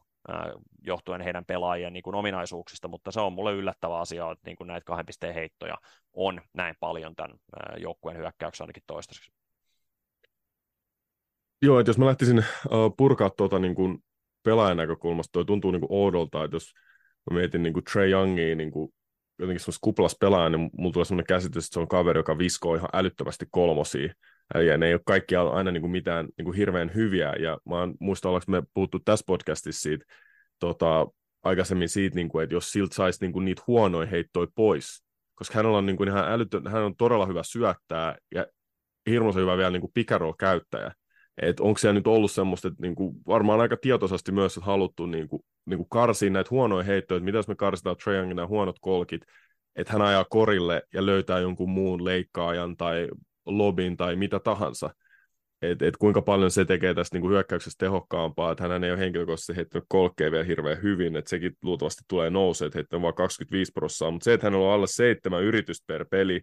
johtuen 0.83 1.21
heidän 1.21 1.45
pelaajien 1.45 1.93
niin 1.93 2.03
kuin 2.03 2.15
ominaisuuksista, 2.15 2.89
mutta 2.89 3.11
se 3.11 3.21
on 3.21 3.33
mulle 3.33 3.53
yllättävä 3.53 3.99
asia, 3.99 4.31
että 4.31 4.47
niin 4.47 4.57
kuin 4.57 4.67
näitä 4.67 4.85
kahden 4.85 5.07
pisteen 5.07 5.35
heittoja 5.35 5.77
on 6.13 6.41
näin 6.55 6.75
paljon 6.81 7.17
tämän 7.17 7.37
joukkueen 7.77 8.19
hyökkäyksessä 8.19 8.65
ainakin 8.65 8.83
toistaiseksi. 8.87 9.40
Joo, 11.63 11.81
että 11.81 11.91
jos 11.91 11.99
mä 11.99 12.07
lähtisin 12.07 12.39
uh, 12.39 12.95
purkaa 12.97 13.31
tuota 13.31 13.59
niin 13.59 13.75
kuin 13.75 13.99
pelaajan 14.43 14.77
näkökulmasta, 14.77 15.33
toi 15.33 15.45
tuntuu 15.45 15.71
niin 15.71 15.81
kuin 15.81 15.93
oudolta, 15.93 16.45
että 16.45 16.57
jos 16.57 16.73
mä 17.31 17.37
mietin 17.37 17.63
niin 17.63 17.73
kuin 17.73 17.85
Trey 17.85 18.11
Youngia 18.11 18.57
niin 18.57 18.71
kuin 18.71 18.93
jotenkin 19.39 19.61
semmoista 19.61 19.85
kuplas 19.85 20.17
pelaaja, 20.21 20.49
niin 20.49 20.71
mulla 20.79 20.93
tulee 20.93 21.05
semmoinen 21.05 21.27
käsitys, 21.27 21.65
että 21.65 21.75
se 21.75 21.81
on 21.81 21.89
kaveri, 21.89 22.19
joka 22.19 22.39
viskoo 22.39 22.75
ihan 22.75 22.89
älyttömästi 22.93 23.47
kolmosia. 23.51 24.13
Ja 24.55 24.79
ne 24.79 24.87
ei 24.87 24.95
ole 24.95 25.01
kaikki 25.07 25.37
aina 25.37 25.71
niin 25.71 25.81
kuin 25.81 25.91
mitään 25.91 26.29
niin 26.39 26.45
kuin 26.45 26.57
hirveän 26.57 26.95
hyviä. 26.95 27.35
Ja 27.35 27.59
mä 27.69 27.79
oon, 27.79 27.95
muista 28.01 28.29
ollaanko 28.29 28.53
me 28.53 28.63
puhuttu 28.75 28.99
tässä 29.05 29.25
podcastissa 29.27 29.83
siitä, 29.83 30.05
tota, 30.59 31.07
aikaisemmin 31.43 31.89
siitä, 31.89 32.17
niin 32.17 32.29
kuin, 32.29 32.43
että 32.43 32.55
jos 32.55 32.73
siltä 32.73 32.95
saisi 32.95 33.25
niin 33.25 33.33
kuin 33.33 33.45
niitä 33.45 33.63
huonoja 33.67 34.07
heittoja 34.07 34.47
pois, 34.55 35.05
koska 35.35 35.55
hän 35.55 35.67
on, 35.67 35.87
niin 35.87 35.97
kuin, 35.97 36.09
ihan 36.09 36.33
älytön, 36.33 36.67
hän 36.67 36.83
on 36.83 36.97
todella 36.97 37.27
hyvä 37.27 37.43
syöttää 37.43 38.17
ja 38.35 38.47
hirmuisen 39.11 39.43
hyvä 39.43 39.57
vielä 39.57 39.71
niin 39.71 39.81
kuin 39.81 40.07
käyttäjä 40.39 40.93
että 41.43 41.63
onko 41.63 41.79
siellä 41.79 41.95
nyt 41.95 42.07
ollut 42.07 42.31
semmoista, 42.31 42.69
että 42.69 42.83
niinku, 42.83 43.15
varmaan 43.27 43.61
aika 43.61 43.77
tietoisesti 43.77 44.33
myös 44.33 44.57
että 44.57 44.67
haluttu 44.67 45.07
niinku, 45.07 45.45
niinku 45.67 45.85
karsia 45.85 46.31
näitä 46.31 46.51
huonoja 46.51 46.85
heittoja, 46.85 47.17
että 47.17 47.25
mitä 47.25 47.39
jos 47.39 47.49
me 47.49 47.55
karsitaan 47.55 47.97
Trae 47.97 48.27
nämä 48.27 48.47
huonot 48.47 48.77
kolkit, 48.81 49.23
että 49.77 49.93
hän 49.93 50.03
ajaa 50.03 50.25
korille 50.25 50.83
ja 50.95 51.07
löytää 51.07 51.39
jonkun 51.39 51.71
muun 51.71 52.05
leikkaajan 52.05 52.77
tai 52.77 53.09
lobin 53.47 53.97
tai 53.97 54.17
mitä 54.17 54.41
tahansa. 54.41 54.91
Et, 55.63 55.83
et 55.83 55.97
kuinka 55.97 56.23
paljon 56.23 56.51
se 56.51 56.65
tekee 56.65 56.95
tästä 56.95 57.17
niinku 57.17 57.29
hyökkäyksestä 57.29 57.85
tehokkaampaa, 57.85 58.53
että 58.53 58.69
hän 58.69 58.85
ei 58.85 58.91
ole 58.91 58.99
henkilökohtaisesti 58.99 59.57
heittänyt 59.57 59.85
kolkkeja 59.89 60.31
vielä 60.31 60.45
hirveän 60.45 60.83
hyvin, 60.83 61.17
että 61.17 61.29
sekin 61.29 61.53
luultavasti 61.63 62.03
tulee 62.09 62.31
nousee, 62.31 62.67
että 62.67 62.77
heittänyt 62.77 63.03
vain 63.03 63.15
25 63.15 63.73
prosenttia, 63.73 64.11
mutta 64.11 64.25
se, 64.25 64.33
että 64.33 64.47
hänellä 64.47 64.67
on 64.67 64.75
alle 64.75 64.87
seitsemän 64.87 65.43
yritystä 65.43 65.85
per 65.87 66.07
peli, 66.11 66.43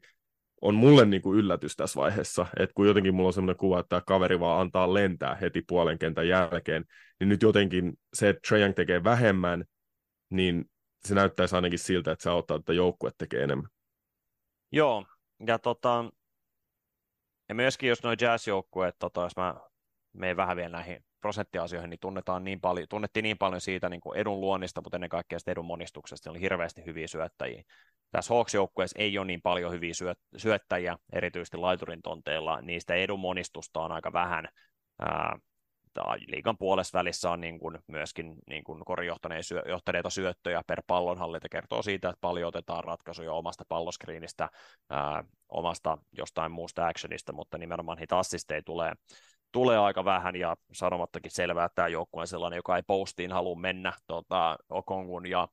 on 0.62 0.76
mulle 0.76 1.06
niin 1.06 1.22
kuin 1.22 1.40
yllätys 1.40 1.76
tässä 1.76 2.00
vaiheessa, 2.00 2.46
että 2.60 2.74
kun 2.74 2.88
jotenkin 2.88 3.16
mulla 3.16 3.28
on 3.28 3.34
sellainen 3.34 3.58
kuva, 3.58 3.80
että 3.80 4.02
kaveri 4.08 4.40
vaan 4.40 4.62
antaa 4.62 4.94
lentää 4.94 5.36
heti 5.36 5.62
puolen 5.68 6.00
kentän 6.00 6.28
jälkeen, 6.28 6.86
niin 7.20 7.30
nyt 7.30 7.42
jotenkin 7.42 7.94
se, 8.14 8.30
että 8.30 8.48
Trae 8.48 8.60
Young 8.60 8.76
tekee 8.76 9.04
vähemmän, 9.04 9.66
niin 10.30 10.66
se 11.06 11.16
näyttäisi 11.16 11.56
ainakin 11.56 11.80
siltä, 11.80 12.12
että 12.12 12.24
se 12.24 12.30
auttaa, 12.30 12.58
että 12.58 12.74
joukkue 12.74 13.12
tekee 13.18 13.44
enemmän. 13.44 13.70
Joo, 14.72 15.06
ja 15.48 15.60
tota, 15.60 16.06
ja 17.50 17.56
myöskin 17.56 17.90
jos 17.90 18.04
nuo 18.04 18.14
jazz-joukkueet, 18.14 18.96
tota, 19.00 19.22
jos 19.22 19.36
mä 19.36 19.56
menen 20.14 20.38
vähän 20.38 20.58
vielä 20.58 20.70
näihin 20.70 21.06
prosenttiasioihin, 21.28 21.90
niin 21.90 22.00
tunnetaan 22.00 22.44
niin 22.44 22.62
paljon, 22.62 22.88
tunnettiin 22.90 23.24
niin 23.24 23.38
paljon 23.38 23.62
siitä 23.62 23.90
niin 23.90 24.02
kuin 24.02 24.18
edun 24.20 24.42
luonnista, 24.42 24.82
mutta 24.82 24.98
ennen 24.98 25.10
kaikkea 25.10 25.40
edun 25.48 25.66
monistuksesta. 25.66 26.30
oli 26.30 26.42
hirveästi 26.42 26.86
hyviä 26.86 27.08
syöttäjiä. 27.08 27.64
Tässä 28.12 28.34
Hawks-joukkueessa 28.34 29.00
ei 29.00 29.18
ole 29.18 29.28
niin 29.28 29.42
paljon 29.42 29.72
hyviä 29.72 29.94
syöt, 29.94 30.20
syöttäjiä, 30.38 30.98
erityisesti 31.14 31.58
laiturin 31.58 32.02
tonteilla. 32.02 32.62
Niistä 32.62 32.94
edun 32.94 33.20
monistusta 33.20 33.80
on 33.80 33.92
aika 33.92 34.14
vähän. 34.14 34.48
Ää, 35.00 35.40
liikan 36.28 36.58
puolessa 36.58 37.00
välissä 37.00 37.32
on 37.32 37.42
niin 37.42 37.60
kuin 37.60 37.80
myöskin 37.88 38.36
niin 38.50 38.64
kuin 38.64 38.86
korijohtaneita 38.86 40.10
syöttöjä 40.10 40.62
per 40.68 40.82
pallonhallinta. 40.88 41.50
Kertoo 41.50 41.82
siitä, 41.82 42.10
että 42.10 42.22
paljon 42.22 42.48
otetaan 42.48 42.84
ratkaisuja 42.84 43.34
omasta 43.34 43.64
palloskriinistä, 43.68 44.50
ää, 44.90 45.24
omasta 45.50 45.98
jostain 46.12 46.52
muusta 46.52 46.88
actionista, 46.88 47.34
mutta 47.34 47.58
nimenomaan 47.58 47.98
niitä 47.98 48.18
assisteja 48.18 48.62
tulee 48.64 48.94
tulee 49.52 49.78
aika 49.78 50.06
vähän 50.06 50.36
ja 50.36 50.56
sanomattakin 50.74 51.32
selvää, 51.32 51.66
että 51.66 51.76
tämä 51.76 51.88
joukkue 51.88 52.22
on 52.22 52.28
sellainen, 52.28 52.58
joka 52.58 52.76
ei 52.76 52.84
postiin 52.88 53.32
halua 53.32 53.56
mennä 53.56 53.94
tota, 54.08 54.58
Okongun 54.70 55.30
ja, 55.30 55.48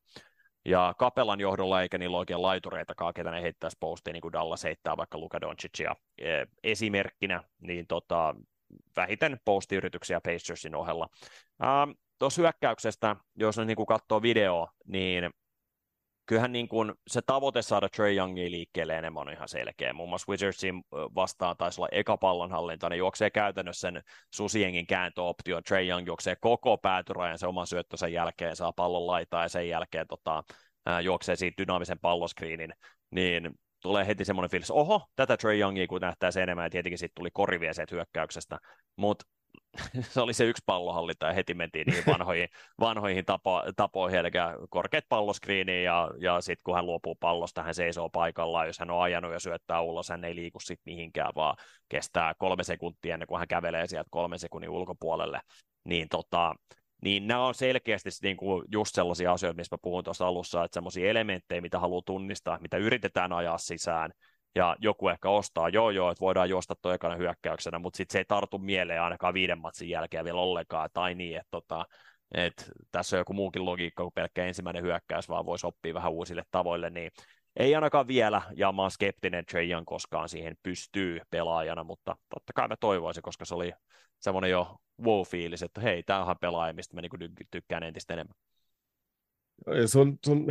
ja 0.65 0.95
Kapelan 0.99 1.41
johdolla, 1.41 1.83
eikä 1.83 1.99
niillä 1.99 2.17
oikein 2.17 2.43
laitureitakaan, 2.43 3.15
ketä 3.15 3.31
ne 3.31 3.43
heittäisi 3.43 3.77
postiin, 3.81 4.15
niin 4.15 4.23
kuin 4.23 4.33
Dallas 4.33 4.65
heittää 4.65 4.97
vaikka 4.97 5.19
Luka 5.19 5.41
Doncicia 5.41 5.97
e, 6.19 6.45
esimerkkinä, 6.65 7.43
niin 7.61 7.87
tota, 7.87 8.35
vähiten 8.97 9.41
postiyrityksiä 9.45 10.21
Pacersin 10.21 10.75
ohella. 10.75 11.09
Ähm, 11.65 11.91
Tuossa 12.19 12.43
hyökkäyksestä, 12.43 13.17
jos 13.37 13.59
nyt 13.59 13.67
niin 13.67 13.87
katsoo 13.87 14.23
videoa, 14.23 14.71
niin 14.87 15.31
kyllähän 16.27 16.53
niin 16.53 16.69
kuin 16.69 16.93
se 17.07 17.21
tavoite 17.27 17.63
saada 17.63 17.89
Trey 17.89 18.17
Youngia 18.17 18.51
liikkeelle 18.51 18.99
enemmän 18.99 19.21
on 19.21 19.33
ihan 19.33 19.49
selkeä. 19.49 19.93
Muun 19.93 20.09
muassa 20.09 20.31
Wizardsin 20.31 20.85
vastaan 20.93 21.57
taisi 21.57 21.81
olla 21.81 21.89
eka 21.93 22.17
pallonhallinta, 22.17 22.89
ne 22.89 22.97
juoksee 22.97 23.31
käytännössä 23.31 23.81
sen 23.81 24.03
susiengin 24.31 24.87
kääntöoptio. 24.87 25.61
Trey 25.61 25.89
Young 25.89 26.07
juoksee 26.07 26.37
koko 26.41 26.79
päätyrajan 26.79 27.39
sen 27.39 27.49
oman 27.49 27.67
syöttösen 27.67 28.13
jälkeen, 28.13 28.57
saa 28.57 28.73
pallon 28.73 29.07
laitaa 29.07 29.43
ja 29.43 29.49
sen 29.49 29.69
jälkeen 29.69 30.07
tota, 30.07 30.45
juoksee 31.03 31.37
siitä 31.37 31.63
dynaamisen 31.63 31.99
palloskriinin, 31.99 32.75
niin 33.11 33.51
tulee 33.83 34.07
heti 34.07 34.25
semmoinen 34.25 34.51
fiilis, 34.51 34.71
oho, 34.71 35.09
tätä 35.17 35.37
Trey 35.37 35.59
Youngia 35.61 35.87
kun 35.87 36.01
nähtää 36.01 36.31
se 36.31 36.43
enemmän, 36.43 36.65
ja 36.65 36.71
tietenkin 36.71 36.99
siitä 36.99 37.13
tuli 37.15 37.31
korivia 37.31 37.73
hyökkäyksestä, 37.91 38.59
mutta 38.97 39.27
se 40.13 40.21
oli 40.21 40.35
se 40.35 40.45
yksi 40.45 40.63
pallohallinta 40.67 41.27
ja 41.27 41.33
heti 41.33 41.55
mentiin 41.55 41.87
niihin 41.87 42.05
vanhoihin, 42.07 42.49
vanhoihin 42.81 43.25
tapo, 43.25 43.63
tapoihin, 43.77 44.19
eli 44.19 44.31
korkeat 44.71 45.05
palloskriiniin 45.09 45.85
ja, 45.85 46.11
ja 46.19 46.41
sitten 46.41 46.63
kun 46.65 46.75
hän 46.75 46.87
luopuu 46.87 47.15
pallosta, 47.15 47.63
hän 47.63 47.75
seisoo 47.75 48.09
paikallaan, 48.11 48.67
jos 48.67 48.79
hän 48.79 48.91
on 48.91 49.03
ajanut 49.03 49.33
ja 49.33 49.41
syöttää 49.41 49.81
ulos, 49.81 50.09
hän 50.09 50.25
ei 50.25 50.35
liiku 50.35 50.61
sitten 50.61 50.93
mihinkään, 50.93 51.33
vaan 51.35 51.57
kestää 51.89 52.35
kolme 52.39 52.65
sekuntia 52.65 53.15
ennen 53.15 53.27
kuin 53.27 53.39
hän 53.39 53.49
kävelee 53.49 53.87
sieltä 53.87 54.09
kolme 54.11 54.39
sekunnin 54.39 54.71
ulkopuolelle, 54.71 55.41
niin 55.85 56.09
tota, 56.09 56.55
niin 57.03 57.27
nämä 57.27 57.47
on 57.47 57.55
selkeästi 57.55 58.11
niin 58.23 58.37
kuin 58.37 58.65
just 58.73 58.95
sellaisia 58.95 59.33
asioita, 59.33 59.57
mistä 59.57 59.75
mä 59.75 59.79
puhun 59.83 60.05
tuossa 60.05 60.27
alussa, 60.27 60.65
että 60.65 60.75
sellaisia 60.75 61.11
elementtejä, 61.11 61.61
mitä 61.61 61.79
haluaa 61.79 62.03
tunnistaa, 62.07 62.59
mitä 62.61 62.77
yritetään 62.77 63.33
ajaa 63.33 63.59
sisään, 63.59 64.13
ja 64.55 64.77
joku 64.79 65.09
ehkä 65.09 65.29
ostaa, 65.31 65.69
joo 65.69 65.91
joo, 65.91 66.11
että 66.11 66.21
voidaan 66.21 66.51
juosta 66.51 66.75
tuo 66.83 66.93
ekana 66.93 67.17
hyökkäyksenä, 67.17 67.79
mutta 67.79 67.97
sitten 67.97 68.13
se 68.13 68.19
ei 68.19 68.25
tartu 68.25 68.59
mieleen 68.59 69.03
ainakaan 69.03 69.35
viiden 69.35 69.59
matsin 69.59 69.89
jälkeen 69.89 70.25
vielä 70.25 70.41
ollenkaan, 70.41 70.91
tai 70.93 71.15
niin, 71.15 71.37
että 71.37 71.51
tota, 71.51 71.87
et 72.35 72.71
tässä 72.93 73.17
on 73.17 73.21
joku 73.21 73.33
muukin 73.33 73.65
logiikka 73.65 74.03
kuin 74.03 74.13
pelkkä 74.15 74.45
ensimmäinen 74.45 74.83
hyökkäys, 74.83 75.29
vaan 75.29 75.47
voisi 75.47 75.67
oppia 75.67 75.95
vähän 75.95 76.13
uusille 76.13 76.43
tavoille, 76.51 76.91
niin 76.91 77.11
ei 77.57 77.75
ainakaan 77.75 78.07
vielä, 78.07 78.43
ja 78.57 78.73
mä 78.73 78.83
oon 78.83 78.91
skeptinen 78.91 79.47
Trey 79.47 79.71
Young 79.71 79.87
koskaan 79.87 80.29
siihen 80.29 80.57
pystyy 80.63 81.21
pelaajana, 81.31 81.85
mutta 81.85 82.17
totta 82.29 82.53
kai 82.55 82.69
mä 82.69 82.77
toivoisin, 82.81 83.23
koska 83.23 83.45
se 83.45 83.55
oli 83.55 83.73
semmoinen 84.21 84.51
jo 84.51 84.77
wow-fiilis, 85.03 85.65
että 85.65 85.81
hei, 85.81 86.03
tämä 86.03 86.21
onhan 86.21 86.37
pelaaja, 86.41 86.73
mistä 86.73 86.95
mä 86.95 87.01
niinku 87.01 87.17
tykkään 87.51 87.83
entistä 87.83 88.15
enemmän. 88.15 88.35
Se 89.87 89.99
on, 89.99 90.19
se 90.23 90.33
on, 90.33 90.47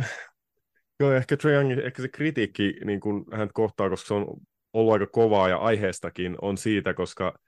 joo, 1.00 1.12
ehkä 1.12 1.36
Trae 1.36 1.54
Young, 1.54 1.70
ehkä 1.70 2.02
se 2.02 2.08
kritiikki 2.08 2.76
niin 2.84 3.00
kun 3.00 3.24
hän 3.32 3.50
kohtaa, 3.54 3.90
koska 3.90 4.08
se 4.08 4.14
on 4.14 4.26
ollut 4.72 4.92
aika 4.92 5.06
kovaa 5.06 5.48
ja 5.48 5.56
aiheestakin, 5.56 6.36
on 6.42 6.58
siitä, 6.58 6.94
koska 6.94 7.38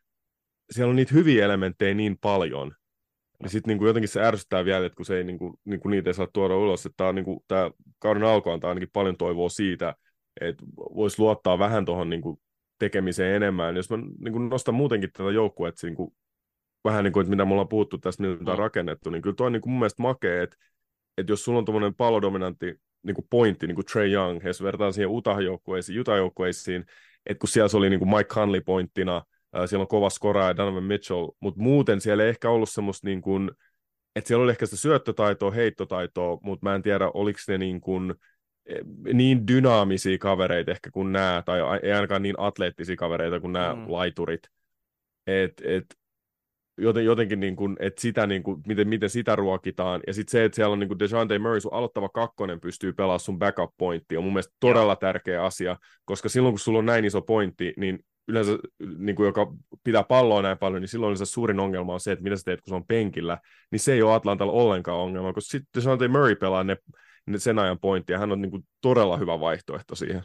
siellä 0.71 0.91
on 0.91 0.97
niitä 0.97 1.15
hyviä 1.15 1.45
elementtejä 1.45 1.95
niin 1.95 2.19
paljon, 2.19 2.75
niin 3.43 3.51
sitten 3.51 3.79
niin 3.79 3.87
jotenkin 3.87 4.09
se 4.09 4.23
ärsyttää 4.23 4.65
vielä, 4.65 4.87
että 4.87 4.97
kun, 4.97 5.07
se 5.07 5.17
ei, 5.17 5.25
niin 5.25 5.39
kuin, 5.39 5.55
niin 5.65 5.81
kuin 5.81 5.91
niitä 5.91 6.11
ei 6.11 6.15
saa 6.15 6.29
tuoda 6.33 6.57
ulos, 6.57 6.87
että 6.87 6.97
tämä, 6.97 7.13
niin 7.13 7.25
kuin, 7.25 7.41
tämä 7.49 7.71
kauden 7.99 8.23
alku 8.23 8.51
antaa 8.51 8.69
ainakin 8.69 8.91
paljon 8.93 9.17
toivoa 9.17 9.49
siitä, 9.49 9.95
että 10.41 10.65
voisi 10.77 11.19
luottaa 11.19 11.59
vähän 11.59 11.85
tuohon 11.85 12.11
niin 12.11 12.23
tekemiseen 12.79 13.37
enemmän. 13.37 13.77
Jos 13.77 13.91
mä 13.91 13.97
niin 13.97 14.33
kuin 14.33 14.49
nostan 14.49 14.75
muutenkin 14.75 15.11
tätä 15.13 15.31
joukkuetta 15.31 15.87
niin 15.87 15.97
kuin, 15.97 16.11
vähän 16.85 17.05
niin 17.05 17.13
kuin, 17.13 17.23
että 17.23 17.31
mitä 17.31 17.45
me 17.45 17.51
ollaan 17.51 17.69
puhuttu 17.69 17.99
tästä, 17.99 18.23
mitä 18.23 18.45
mm. 18.45 18.49
on 18.49 18.59
rakennettu, 18.59 19.11
niin 19.11 19.23
kyllä 19.23 19.37
tuo 19.37 19.47
on 19.47 19.53
niin 19.53 19.63
kuin 19.63 19.71
mun 19.71 19.79
mielestä 19.79 20.03
makea, 20.03 20.43
että, 20.43 20.57
että 21.19 21.33
jos 21.33 21.45
sulla 21.45 21.59
on 21.59 21.65
tuommoinen 21.65 21.95
pallodominantti 21.95 22.81
niin 23.03 23.15
kuin 23.15 23.27
pointti, 23.31 23.67
niin 23.67 23.75
kuin 23.75 23.85
Trey 23.85 24.13
Young, 24.13 24.45
jos 24.45 24.63
vertaan 24.63 24.93
siihen 24.93 25.11
Utah-joukkueisiin, 25.11 26.01
Utah-joukkueisiin, 26.01 26.85
että 27.27 27.41
kun 27.41 27.49
siellä 27.49 27.69
se 27.69 27.77
oli 27.77 27.91
niin 27.91 28.01
kuin 28.01 28.09
Mike 28.09 28.25
Conley 28.35 28.61
pointtina, 28.61 29.23
siellä 29.67 29.83
on 29.83 29.89
kova 29.89 30.11
skora 30.11 30.47
ja 30.47 30.57
Donovan 30.57 30.85
Mitchell, 30.85 31.29
mutta 31.41 31.61
muuten 31.61 32.01
siellä 32.01 32.23
ei 32.23 32.29
ehkä 32.29 32.51
ollut 32.51 32.71
semmoista 32.71 33.07
niin 33.07 33.23
kuin, 33.23 33.51
että 34.17 34.29
siellä 34.29 34.43
oli 34.43 34.51
ehkä 34.51 34.67
sitä 34.67 34.77
syöttötaitoa, 34.77 35.51
heittotaitoa, 35.51 36.39
mutta 36.43 36.67
mä 36.67 36.75
en 36.75 36.83
tiedä, 36.83 37.11
oliko 37.15 37.39
ne 37.49 37.59
niin 37.59 37.81
kuin, 37.81 38.15
eh, 38.67 38.81
niin 39.13 39.47
dynaamisia 39.47 40.19
kavereita 40.19 40.71
ehkä 40.71 40.91
kuin 40.91 41.13
nämä, 41.13 41.43
tai 41.47 41.61
ei 41.83 41.93
ainakaan 41.93 42.23
niin 42.23 42.35
atleettisia 42.39 42.97
kavereita 42.97 43.41
kuin 43.41 43.53
nämä 43.53 43.75
mm. 43.75 43.85
laiturit. 43.89 44.43
Et, 45.27 45.53
et, 45.65 45.85
joten, 46.79 47.05
jotenkin, 47.05 47.41
niin 47.41 47.57
kuin, 47.57 47.77
että 47.81 48.01
sitä, 48.01 48.27
niin 48.27 48.43
kuin, 48.43 48.63
miten, 48.67 48.89
miten 48.89 49.11
sitä 49.11 49.37
ruokitaan. 49.37 50.01
Ja 50.07 50.15
sitten 50.15 50.31
se, 50.31 50.45
että 50.45 50.57
siellä 50.57 50.73
on 50.73 50.79
niin 50.79 50.89
kuin 50.89 50.99
DeJounte 50.99 51.39
Murray, 51.39 51.61
sun 51.61 51.75
aloittava 51.75 52.09
kakkonen 52.09 52.61
pystyy 52.61 52.93
pelaamaan 52.93 53.21
sun 53.21 53.39
backup 53.39 53.71
pointti, 53.77 54.17
on 54.17 54.25
mun 54.25 54.33
mielestä 54.33 54.55
todella 54.61 54.93
Joo. 54.93 54.97
tärkeä 54.97 55.45
asia, 55.45 55.77
koska 56.05 56.29
silloin 56.29 56.53
kun 56.53 56.59
sulla 56.59 56.79
on 56.79 56.87
näin 56.87 57.05
iso 57.05 57.23
pointti, 57.23 57.75
niin 57.77 57.99
yleensä, 58.29 58.59
niin 58.99 59.17
kuin, 59.17 59.27
joka 59.27 59.53
pitää 59.85 60.03
palloa 60.03 60.43
näin 60.43 60.59
paljon, 60.59 60.83
niin 60.83 60.89
silloin 60.89 61.17
se 61.17 61.25
suurin 61.25 61.61
ongelma 61.61 61.93
on 61.93 62.01
se, 62.01 62.13
että 62.13 62.23
mitä 62.23 62.37
sä 62.37 62.43
teet, 62.45 62.61
kun 62.61 62.69
se 62.71 62.75
on 62.75 62.87
penkillä, 62.87 63.39
niin 63.71 63.81
se 63.81 63.93
ei 63.93 64.03
ole 64.03 64.15
Atlantalla 64.15 64.53
ollenkaan 64.53 64.99
ongelma, 64.99 65.33
koska 65.33 65.51
sitten 65.51 65.83
DeJounte 65.83 66.09
Murray 66.09 66.37
pelaa 66.37 66.65
ne, 66.65 66.77
ne 67.27 67.39
sen 67.39 67.59
ajan 67.59 67.79
pointtia, 67.79 68.19
hän 68.19 68.33
on 68.33 68.41
niin 68.41 68.51
kuin, 68.51 68.67
todella 68.81 69.17
hyvä 69.17 69.41
vaihtoehto 69.41 69.95
siihen. 69.95 70.23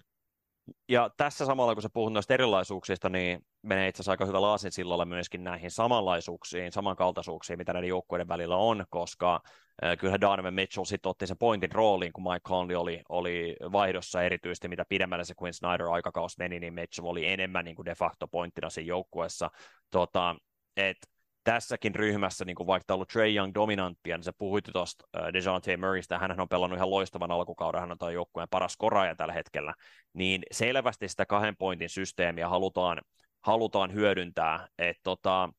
Ja 0.90 1.10
tässä 1.18 1.46
samalla, 1.46 1.74
kun 1.74 1.82
sä 1.82 1.90
puhut 1.94 2.14
noista 2.14 2.34
erilaisuuksista, 2.34 3.10
niin 3.10 3.46
menee 3.62 3.88
itse 3.88 3.98
asiassa 3.98 4.12
aika 4.12 4.26
hyvä 4.26 4.42
laasin 4.42 4.72
sillalla 4.72 5.06
myöskin 5.06 5.44
näihin 5.44 5.72
samanlaisuuksiin, 5.72 6.72
samankaltaisuuksiin, 6.72 7.60
mitä 7.60 7.74
näiden 7.74 7.90
joukkueiden 7.90 8.28
välillä 8.28 8.58
on, 8.58 8.86
koska 8.90 9.42
äh, 9.84 9.98
kyllähän 9.98 10.22
Donovan 10.22 10.54
Mitchell 10.54 10.86
sitten 10.86 11.10
otti 11.10 11.28
sen 11.28 11.38
pointin 11.38 11.72
rooliin, 11.72 12.14
kun 12.14 12.24
Mike 12.24 12.50
Conley 12.50 12.76
oli, 12.76 13.02
oli 13.10 13.56
vaihdossa 13.72 14.24
erityisesti, 14.24 14.68
mitä 14.68 14.86
pidemmälle 14.90 15.26
se 15.26 15.34
Quinn 15.42 15.54
Snyder 15.54 15.88
aikakaus 15.88 16.38
meni, 16.38 16.60
niin 16.60 16.74
Mitchell 16.74 17.08
oli 17.08 17.26
enemmän 17.26 17.66
niin 17.66 17.76
kuin 17.76 17.86
de 17.86 17.96
facto 17.96 18.28
pointtina 18.28 18.70
siinä 18.70 18.88
joukkueessa. 18.88 19.50
Tota, 19.92 20.36
et, 20.78 20.98
tässäkin 21.44 21.96
ryhmässä, 21.96 22.46
niin 22.46 22.56
kuin 22.56 22.68
vaikka 22.68 22.94
ollut 22.94 23.10
Trey 23.10 23.36
Young 23.36 23.52
dominanttia, 23.54 24.18
niin 24.18 24.24
se 24.24 24.32
puhuit 24.38 24.66
tuosta 24.74 25.06
uh, 25.18 25.34
DeJounte 25.34 25.78
Murraystä, 25.78 26.20
hän 26.20 26.40
on 26.40 26.50
pelannut 26.50 26.78
ihan 26.78 26.90
loistavan 26.90 27.32
alkukauden, 27.32 27.82
hän 27.82 27.92
on 27.92 27.98
tämän 27.98 28.14
joukkueen 28.14 28.50
paras 28.50 28.78
koraaja 28.78 29.16
tällä 29.16 29.34
hetkellä, 29.34 29.74
niin 30.14 30.44
selvästi 30.52 31.08
sitä 31.08 31.26
kahden 31.26 31.58
pointin 31.58 31.90
systeemiä 31.90 32.50
halutaan, 32.50 33.02
halutaan 33.42 33.94
hyödyntää, 33.94 34.68
että 34.78 35.02
tota, 35.04 35.50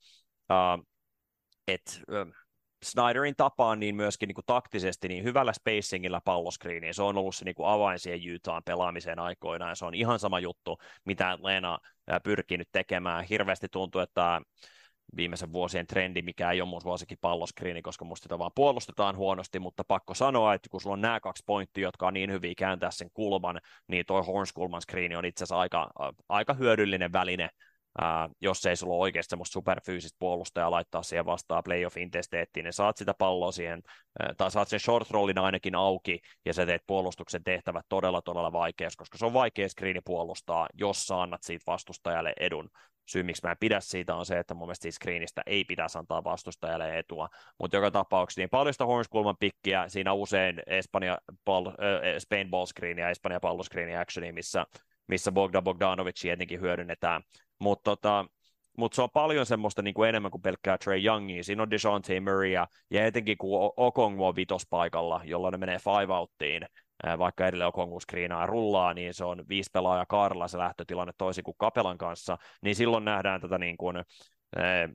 uh, 0.51 0.87
et, 1.68 2.03
uh, 2.11 2.35
Snyderin 2.83 3.37
tapaan 3.37 3.81
niin 3.81 3.97
myöskin 3.97 4.27
niin 4.27 4.35
kuin 4.35 4.45
taktisesti 4.47 5.09
niin 5.09 5.25
hyvällä 5.25 5.53
spacingillä 5.53 6.21
palloskriiniin. 6.25 6.95
Se 6.95 7.03
on 7.03 7.18
ollut 7.18 7.35
se 7.35 7.45
niin 7.45 7.55
kuin 7.55 7.68
avain 7.68 7.99
siihen 7.99 8.35
Utahn 8.35 8.62
pelaamiseen 8.64 9.18
aikoinaan. 9.18 9.71
Ja 9.71 9.75
se 9.75 9.85
on 9.85 9.95
ihan 9.95 10.18
sama 10.18 10.40
juttu, 10.40 10.79
mitä 11.05 11.38
Leena 11.42 11.79
pyrkii 12.23 12.59
nyt 12.59 12.68
tekemään. 12.73 13.25
Hirveästi 13.25 13.66
tuntuu, 13.68 14.01
että 14.01 14.40
viimeisen 15.16 15.53
vuosien 15.53 15.87
trendi, 15.87 16.22
mikä 16.22 16.51
ei 16.51 16.61
ole 16.61 16.68
mun 16.68 16.81
vuosikin 16.85 17.18
palloskriini, 17.20 17.83
koska 17.83 18.05
musta 18.05 18.22
sitä 18.22 18.38
vaan 18.38 18.51
puolustetaan 18.55 19.16
huonosti, 19.16 19.59
mutta 19.59 19.85
pakko 19.85 20.14
sanoa, 20.14 20.55
että 20.55 20.68
kun 20.70 20.81
sulla 20.81 20.94
on 20.94 21.01
nämä 21.01 21.20
kaksi 21.20 21.42
pointtia, 21.46 21.83
jotka 21.83 22.07
on 22.07 22.14
niin 22.14 22.33
hyviä 22.33 22.55
kääntää 22.57 22.90
sen 22.90 23.11
kulman, 23.14 23.61
niin 23.88 24.07
toi 24.07 24.22
Horns-kulman 24.22 24.83
screeni 24.83 25.16
on 25.16 25.25
itse 25.25 25.44
asiassa 25.44 25.59
aika, 25.59 25.90
aika 26.29 26.55
hyödyllinen 26.55 27.12
väline, 27.12 27.48
ää, 28.01 28.29
jos 28.40 28.66
ei 28.66 28.77
sulla 28.77 28.94
ole 28.94 29.03
oikeasti 29.03 29.31
semmoista 29.31 29.53
superfyysistä 29.53 30.16
puolustajaa 30.18 30.70
laittaa 30.70 31.03
siihen 31.03 31.27
vastaan 31.27 31.62
playoff-intesteettiin, 31.64 32.64
niin 32.64 32.72
saat 32.72 32.96
sitä 32.96 33.14
palloa 33.14 33.53
siihen, 33.53 33.83
ää, 34.20 34.35
tai 34.37 34.51
saat 34.51 34.68
sen 34.68 34.81
short 34.81 35.11
rollin 35.11 35.38
ainakin 35.38 35.75
auki, 35.75 36.20
ja 36.44 36.55
sä 36.55 36.66
teet 36.66 36.83
puolustuksen 36.87 37.44
tehtävät 37.44 37.87
todella, 37.88 38.22
todella 38.22 38.53
vaikeaksi, 38.53 38.98
koska 38.98 39.18
se 39.18 39.27
on 39.27 39.33
vaikea 39.33 39.68
screeni 39.68 40.01
puolustaa, 40.05 40.68
jos 40.75 41.07
sä 41.07 41.22
annat 41.22 41.42
siitä 41.42 41.64
vastustajalle 41.66 42.33
edun 42.40 42.68
syy, 43.06 43.22
miksi 43.22 43.42
mä 43.44 43.50
en 43.50 43.56
pidä 43.60 43.80
siitä, 43.80 44.14
on 44.14 44.26
se, 44.26 44.38
että 44.38 44.54
mun 44.54 44.66
mielestä 44.66 44.90
screenistä 44.90 45.42
ei 45.46 45.64
pitäisi 45.64 45.98
antaa 45.98 46.24
vastustajalle 46.24 46.98
etua. 46.98 47.28
Mutta 47.58 47.76
joka 47.76 47.90
tapauksessa 47.90 48.40
niin 48.40 48.50
paljon 48.50 48.74
sitä 48.74 48.86
Horns-kulman 48.86 49.36
pikkiä, 49.40 49.88
siinä 49.88 50.12
usein 50.12 50.62
Espanja 50.66 51.18
ball, 51.44 51.66
äh, 51.66 51.74
Spain 52.18 52.50
ball 52.50 52.66
screen 52.66 52.98
ja 52.98 53.10
Espanja 53.10 53.40
pallo 53.40 53.62
screen 53.62 54.00
actioni, 54.00 54.32
missä, 54.32 54.66
missä 55.08 55.32
Bogdan 55.32 55.64
Bogdanovic 55.64 56.24
etenkin 56.24 56.60
hyödynnetään. 56.60 57.22
Mutta 57.58 57.90
tota, 57.90 58.26
mutta 58.78 58.96
se 58.96 59.02
on 59.02 59.08
paljon 59.14 59.46
semmoista 59.46 59.82
niin 59.82 59.94
kuin 59.94 60.08
enemmän 60.08 60.30
kuin 60.30 60.42
pelkkää 60.42 60.78
Trey 60.78 61.04
Youngia. 61.04 61.44
Siinä 61.44 61.62
on 61.62 61.70
DeJounte 61.70 62.20
Murray 62.20 62.48
ja 62.48 62.66
etenkin 62.90 63.38
kun 63.38 63.72
Okongwu 63.76 64.26
on 64.26 64.36
vitospaikalla, 64.36 65.20
jolloin 65.24 65.52
ne 65.52 65.58
menee 65.58 65.78
five 65.78 66.14
outtiin, 66.14 66.66
vaikka 67.18 67.46
edelleen 67.46 67.68
Okongu 67.68 68.00
screenaa 68.00 68.46
rullaa, 68.46 68.94
niin 68.94 69.14
se 69.14 69.24
on 69.24 69.44
viisi 69.48 69.70
pelaajaa 69.72 70.06
kaarella 70.06 70.48
se 70.48 70.58
lähtötilanne 70.58 71.12
toisin 71.18 71.44
kuin 71.44 71.54
Kapelan 71.58 71.98
kanssa, 71.98 72.38
niin 72.62 72.76
silloin 72.76 73.04
nähdään 73.04 73.40
tätä 73.40 73.58
niin 73.58 73.76
kuin, 73.76 73.96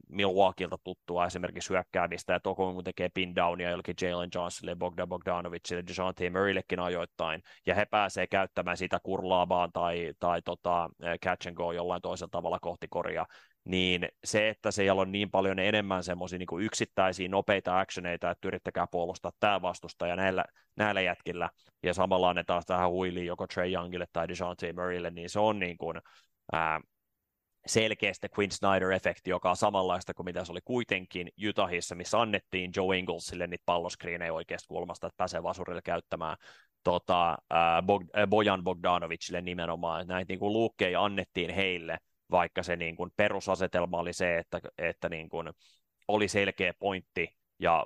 Milwaukeelta 0.09 0.77
tuttua 0.83 1.25
esimerkiksi 1.25 1.69
hyökkäämistä, 1.69 2.35
että 2.35 2.49
Okongu 2.49 2.83
tekee 2.83 3.09
pin 3.09 3.35
downia 3.35 3.69
jollekin 3.69 3.95
Jalen 4.01 4.29
Johnsonille, 4.35 4.75
Bogdan 4.75 5.09
Bogdanovicille, 5.09 5.83
DeJounte 5.87 6.29
Murraylekin 6.29 6.79
ajoittain, 6.79 7.41
ja 7.65 7.75
he 7.75 7.85
pääsee 7.85 8.27
käyttämään 8.27 8.77
sitä 8.77 8.99
kurlaabaan 9.03 9.71
tai, 9.71 10.13
tai 10.19 10.41
tota, 10.41 10.89
catch 11.23 11.47
and 11.47 11.55
go 11.55 11.71
jollain 11.71 12.01
toisella 12.01 12.29
tavalla 12.31 12.59
kohti 12.61 12.87
koria, 12.87 13.25
niin 13.67 14.07
se, 14.23 14.49
että 14.49 14.71
siellä 14.71 15.01
on 15.01 15.11
niin 15.11 15.31
paljon 15.31 15.59
enemmän 15.59 16.03
semmoisia 16.03 16.39
niin 16.39 16.61
yksittäisiä 16.61 17.29
nopeita 17.29 17.79
actioneita, 17.79 18.31
että 18.31 18.47
yrittäkää 18.47 18.87
puolustaa 18.87 19.31
tämä 19.39 19.61
vastustaja 19.61 20.15
näillä, 20.15 20.45
näillä 20.75 21.01
jätkillä, 21.01 21.49
ja 21.83 21.93
samalla 21.93 22.29
annetaan 22.29 22.63
tähän 22.67 22.89
huiliin 22.89 23.25
joko 23.25 23.47
Trey 23.47 23.71
Youngille 23.73 24.05
tai 24.13 24.27
DeJounte 24.27 24.73
Murraylle, 24.73 25.11
niin 25.11 25.29
se 25.29 25.39
on 25.39 25.59
niin 25.59 25.77
kuin, 25.77 26.01
ää, 26.53 26.81
selkeästi 27.65 28.27
Quinn 28.39 28.51
Snyder-efekti, 28.51 29.29
joka 29.29 29.49
on 29.49 29.55
samanlaista 29.55 30.13
kuin 30.13 30.25
mitä 30.25 30.45
se 30.45 30.51
oli 30.51 30.61
kuitenkin 30.65 31.29
Utahissa, 31.47 31.95
missä 31.95 32.21
annettiin 32.21 32.71
Joe 32.75 32.97
Inglesille 32.97 33.47
niitä 33.47 33.63
palloskriinejä 33.65 34.33
oikeasta 34.33 34.67
kulmasta, 34.67 35.07
että 35.07 35.17
pääsee 35.17 35.43
vasurille 35.43 35.81
käyttämään 35.81 36.37
tota, 36.83 37.37
ää, 37.49 37.81
Bog- 37.81 38.27
Bojan 38.27 38.63
Bogdanovicille 38.63 39.41
nimenomaan, 39.41 40.07
näitä 40.07 40.31
niin 40.31 40.39
kuin 40.39 40.53
luukkeja 40.53 41.03
annettiin 41.03 41.49
heille, 41.49 41.97
vaikka 42.31 42.63
se 42.63 42.75
niin 42.75 42.95
kuin 42.95 43.11
perusasetelma 43.15 43.99
oli 43.99 44.13
se, 44.13 44.37
että, 44.37 44.61
että 44.77 45.09
niin 45.09 45.29
kuin 45.29 45.49
oli 46.07 46.27
selkeä 46.27 46.73
pointti 46.79 47.37
ja 47.59 47.85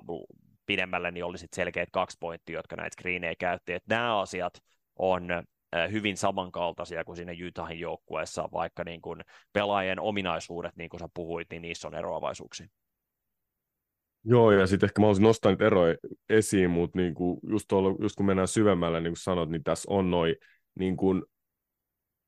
pidemmälle 0.66 1.12
niin 1.12 1.26
oli 1.26 1.38
sitten 1.38 1.56
selkeät 1.56 1.90
kaksi 1.92 2.18
pointtia, 2.20 2.60
jotka 2.60 2.76
näitä 2.76 2.94
screenejä 2.94 3.36
käytti. 3.40 3.74
Että 3.74 3.96
nämä 3.96 4.20
asiat 4.20 4.54
on 4.96 5.28
hyvin 5.92 6.18
samankaltaisia 6.18 7.04
kuin 7.04 7.16
siinä 7.16 7.34
Utahin 7.48 7.80
joukkueessa, 7.80 8.50
vaikka 8.54 8.84
niin 8.84 9.02
kuin 9.02 9.22
pelaajien 9.54 10.00
ominaisuudet, 10.00 10.76
niin 10.76 10.90
kuin 10.90 11.00
sä 11.00 11.10
puhuit, 11.14 11.48
niin 11.52 11.62
niissä 11.62 11.88
on 11.88 11.96
eroavaisuuksia. 11.96 12.68
Joo, 14.26 14.52
ja 14.52 14.68
sitten 14.68 14.88
ehkä 14.88 15.02
mä 15.02 15.08
olisin 15.08 15.24
nostaa 15.24 15.52
niitä 15.52 15.66
eroja 15.66 15.96
esiin, 16.30 16.70
mutta 16.70 17.00
niin 17.00 17.14
kuin 17.14 17.40
just, 17.50 17.66
tuolla, 17.68 17.96
just 18.02 18.16
kun 18.16 18.26
mennään 18.26 18.48
syvemmälle, 18.48 19.02
niin 19.02 19.12
kuin 19.12 19.22
sanot, 19.22 19.50
niin 19.50 19.64
tässä 19.64 19.92
on 19.92 20.12
noin 20.12 20.36
niin 20.80 20.98
kuin 20.98 21.24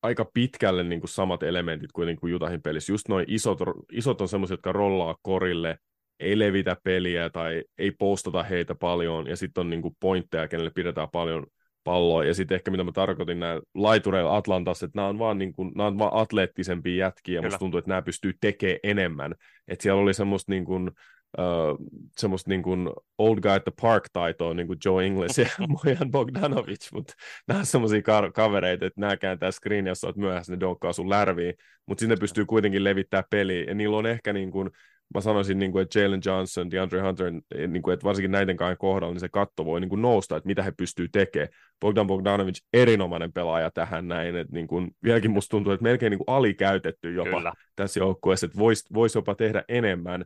aika 0.03 0.25
pitkälle 0.33 0.83
niin 0.83 1.01
kuin 1.01 1.09
samat 1.09 1.43
elementit 1.43 1.91
kuitenkin 1.91 2.19
kuin 2.19 2.31
Jutahin 2.31 2.61
pelissä. 2.61 2.93
Just 2.93 3.09
noin 3.09 3.25
isot, 3.27 3.59
isot 3.91 4.21
on 4.21 4.27
semmoiset, 4.27 4.53
jotka 4.53 4.71
rollaa 4.71 5.15
korille, 5.21 5.77
ei 6.19 6.39
levitä 6.39 6.77
peliä 6.83 7.29
tai 7.29 7.63
ei 7.77 7.91
postata 7.91 8.43
heitä 8.43 8.75
paljon, 8.75 9.27
ja 9.27 9.35
sitten 9.35 9.61
on 9.61 9.69
niin 9.69 9.81
kuin 9.81 9.95
pointteja, 9.99 10.47
kenelle 10.47 10.71
pidetään 10.75 11.09
paljon 11.09 11.45
palloa. 11.83 12.23
Ja 12.23 12.33
sitten 12.33 12.55
ehkä 12.55 12.71
mitä 12.71 12.83
mä 12.83 12.91
tarkoitin 12.91 13.39
näillä 13.39 13.61
laitureilla 13.75 14.37
Atlantassa, 14.37 14.85
että 14.85 14.97
nämä 14.97 15.07
on 15.07 15.19
vaan, 15.19 15.37
niin 15.37 15.53
kuin, 15.53 15.71
nämä 15.75 15.87
on 15.87 15.99
vaan 15.99 16.21
atleettisempia 16.21 17.05
jätkiä, 17.05 17.35
ja 17.35 17.41
musta 17.41 17.59
tuntuu, 17.59 17.77
että 17.77 17.89
nämä 17.89 18.01
pystyy 18.01 18.33
tekemään 18.41 18.79
enemmän. 18.83 19.35
Että 19.67 19.83
siellä 19.83 20.01
oli 20.01 20.13
semmoista 20.13 20.51
niin 20.51 20.65
kuin, 20.65 20.91
uh, 21.37 21.77
semmoista 22.17 22.49
niin 22.49 22.63
kuin 22.63 22.89
old 23.17 23.39
guy 23.39 23.51
at 23.51 23.63
the 23.63 23.71
park 23.81 24.03
taitoa, 24.13 24.53
niin 24.53 24.67
kuin 24.67 24.79
Joe 24.85 25.05
Ingles 25.05 25.37
ja 25.37 25.45
Mojan 25.67 26.11
Bogdanovic, 26.11 26.91
mutta 26.93 27.13
nämä 27.47 27.59
on 27.59 27.65
semmoisia 27.65 28.01
ka- 28.01 28.31
kavereita, 28.31 28.85
että 28.85 29.01
nämä 29.01 29.17
kääntää 29.17 29.51
screen, 29.51 29.87
jos 29.87 30.03
olet 30.03 30.15
myöhässä, 30.15 30.53
ne 30.53 30.59
donkkaa 30.59 30.93
sun 30.93 31.09
lärviin, 31.09 31.53
mutta 31.85 32.01
sinne 32.01 32.15
pystyy 32.15 32.45
kuitenkin 32.45 32.83
levittämään 32.83 33.25
peliä, 33.29 33.63
ja 33.63 33.73
niillä 33.73 33.97
on 33.97 34.05
ehkä 34.05 34.33
niin 34.33 34.51
kuin 34.51 34.69
mä 35.13 35.21
sanoisin, 35.21 35.59
niin 35.59 35.71
kuin, 35.71 35.81
että 35.81 35.99
Jalen 35.99 36.21
Johnson, 36.25 36.71
DeAndre 36.71 37.01
Hunter, 37.01 37.31
niin 37.67 37.81
kuin, 37.81 37.93
että 37.93 38.03
varsinkin 38.03 38.31
näiden 38.31 38.57
kahden 38.57 38.77
kohdalla, 38.77 39.13
niin 39.13 39.19
se 39.19 39.29
katto 39.29 39.65
voi 39.65 39.81
niin 39.81 39.89
kuin 39.89 40.01
nousta, 40.01 40.37
että 40.37 40.47
mitä 40.47 40.63
he 40.63 40.71
pystyy 40.71 41.07
tekemään. 41.09 41.49
Bogdan 41.79 42.07
Bogdanovic, 42.07 42.59
erinomainen 42.73 43.33
pelaaja 43.33 43.71
tähän 43.71 44.07
näin, 44.07 44.35
että 44.35 44.53
niin 44.53 44.67
kuin, 44.67 44.91
vieläkin 45.03 45.31
musta 45.31 45.51
tuntuu, 45.51 45.73
että 45.73 45.83
melkein 45.83 46.11
niin 46.11 46.25
kuin 46.25 46.35
alikäytetty 46.35 47.13
jopa 47.13 47.37
Kyllä. 47.37 47.53
tässä 47.75 47.99
joukkueessa, 47.99 48.45
että 48.45 48.59
voisi 48.59 48.93
vois 48.93 49.15
jopa 49.15 49.35
tehdä 49.35 49.63
enemmän, 49.67 50.25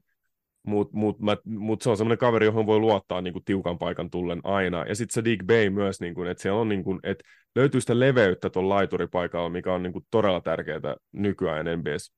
mutta 0.68 0.98
mut, 0.98 1.18
mut 1.46 1.82
se 1.82 1.90
on 1.90 1.98
semmoinen 1.98 2.18
kaveri, 2.18 2.46
johon 2.46 2.66
voi 2.66 2.80
luottaa 2.80 3.22
niin 3.22 3.34
kuin 3.34 3.46
tiukan 3.46 3.78
paikan 3.78 4.10
tullen 4.10 4.42
aina. 4.44 4.86
Ja 4.86 4.96
sitten 4.96 5.14
se 5.14 5.24
Dick 5.24 5.46
Bay 5.46 5.70
myös, 5.70 6.02
niin 6.02 6.14
kuin, 6.14 6.28
että 6.28 6.42
siellä 6.42 6.62
on, 6.62 6.70
niin 6.70 6.84
kuin, 6.84 7.00
että 7.04 7.24
löytyy 7.56 7.82
sitä 7.82 8.00
leveyttä 8.00 8.50
tuon 8.50 8.70
laituripaikalla, 8.70 9.50
mikä 9.50 9.74
on 9.74 9.84
niin 9.84 9.94
kuin 9.94 10.06
todella 10.12 10.42
tärkeää 10.42 10.96
nykyään 11.12 11.66
NBS. 11.80 12.14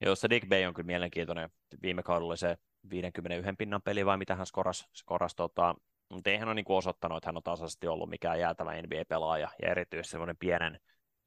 Joo, 0.00 0.14
se 0.14 0.30
Dick 0.30 0.48
Bay 0.48 0.64
on 0.64 0.74
kyllä 0.74 0.86
mielenkiintoinen. 0.86 1.50
Viime 1.82 2.02
kaudella 2.02 2.36
se 2.36 2.56
51 2.90 3.52
pinnan 3.58 3.82
peli 3.82 4.06
vai 4.06 4.16
mitä 4.16 4.34
hän 4.34 4.46
skoras, 4.46 4.88
skoras 4.94 5.34
tota, 5.34 5.74
mutta 6.12 6.30
ei 6.30 6.36
hän 6.36 6.48
ole 6.48 6.54
niin 6.54 6.64
osoittanut, 6.68 7.16
että 7.16 7.28
hän 7.28 7.36
on 7.36 7.42
tasaisesti 7.42 7.86
ollut 7.86 8.10
mikään 8.10 8.40
jäätävä 8.40 8.82
NBA-pelaaja 8.82 9.48
ja 9.62 9.70
erityisesti 9.70 10.10
semmoinen 10.10 10.36
pienen, 10.36 10.80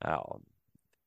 äh, 0.07 0.17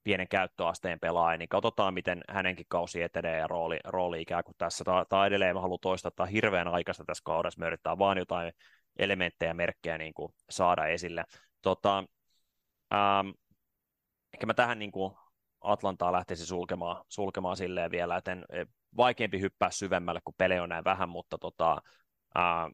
pienen 0.04 0.28
käyttöasteen 0.28 1.00
pelaaja, 1.00 1.38
niin 1.38 1.48
katsotaan, 1.48 1.94
miten 1.94 2.20
hänenkin 2.28 2.66
kausi 2.68 3.02
etenee 3.02 3.38
ja 3.38 3.46
rooli, 3.46 3.78
rooli 3.84 4.22
ikään 4.22 4.44
kuin 4.44 4.54
tässä. 4.58 4.84
Tai 5.08 5.26
edelleen 5.26 5.56
mä 5.56 5.60
haluan 5.60 5.78
toistaa, 5.82 6.08
että 6.08 6.26
hirveän 6.26 6.68
aikaista 6.68 7.04
tässä 7.04 7.22
kaudessa, 7.24 7.60
me 7.60 7.66
yritetään 7.66 7.98
vaan 7.98 8.18
jotain 8.18 8.52
elementtejä, 8.98 9.54
merkkejä 9.54 9.98
niin 9.98 10.14
kuin 10.14 10.34
saada 10.50 10.86
esille. 10.86 11.24
Tota, 11.62 12.04
ähm, 12.94 13.28
ehkä 14.34 14.46
mä 14.46 14.54
tähän 14.54 14.78
niin 14.78 14.92
kuin 14.92 15.14
Atlantaa 15.60 16.12
lähtisi 16.12 16.46
sulkemaan, 16.46 17.04
sulkemaan 17.08 17.56
silleen 17.56 17.90
vielä, 17.90 18.16
että 18.16 18.32
e, 18.32 18.64
vaikeampi 18.96 19.40
hyppää 19.40 19.70
syvemmälle, 19.70 20.20
kun 20.24 20.34
pelejä 20.38 20.62
on 20.62 20.68
näin 20.68 20.84
vähän, 20.84 21.08
mutta 21.08 21.38
tota, 21.38 21.82
ää, 22.34 22.70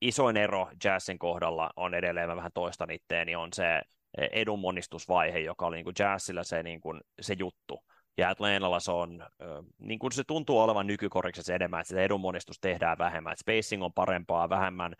isoin 0.00 0.36
ero 0.36 0.68
Jazzin 0.84 1.18
kohdalla 1.18 1.70
on 1.76 1.94
edelleen, 1.94 2.28
mä 2.28 2.36
vähän 2.36 2.52
toistan 2.54 2.90
itteeni, 2.90 3.36
on 3.36 3.52
se 3.52 3.82
edunmonistusvaihe, 4.16 5.38
joka 5.38 5.66
oli 5.66 5.76
niin 5.76 5.84
kuin 5.84 5.94
Jazzilla 5.98 6.44
se, 6.44 6.62
niin 6.62 6.80
kuin, 6.80 7.00
se 7.20 7.34
juttu. 7.38 7.80
Ja 8.18 8.30
Atlantalla 8.30 8.80
se 8.80 8.92
on, 8.92 9.26
niin 9.78 9.98
kuin 9.98 10.12
se 10.12 10.24
tuntuu 10.26 10.58
olevan 10.58 10.86
nykykoriksessa 10.86 11.54
enemmän, 11.54 11.80
että 11.80 11.88
sitä 11.88 12.00
edunmonistus 12.00 12.60
tehdään 12.60 12.98
vähemmän, 12.98 13.32
että 13.32 13.40
spacing 13.40 13.84
on 13.84 13.92
parempaa, 13.92 14.48
vähemmän 14.48 14.94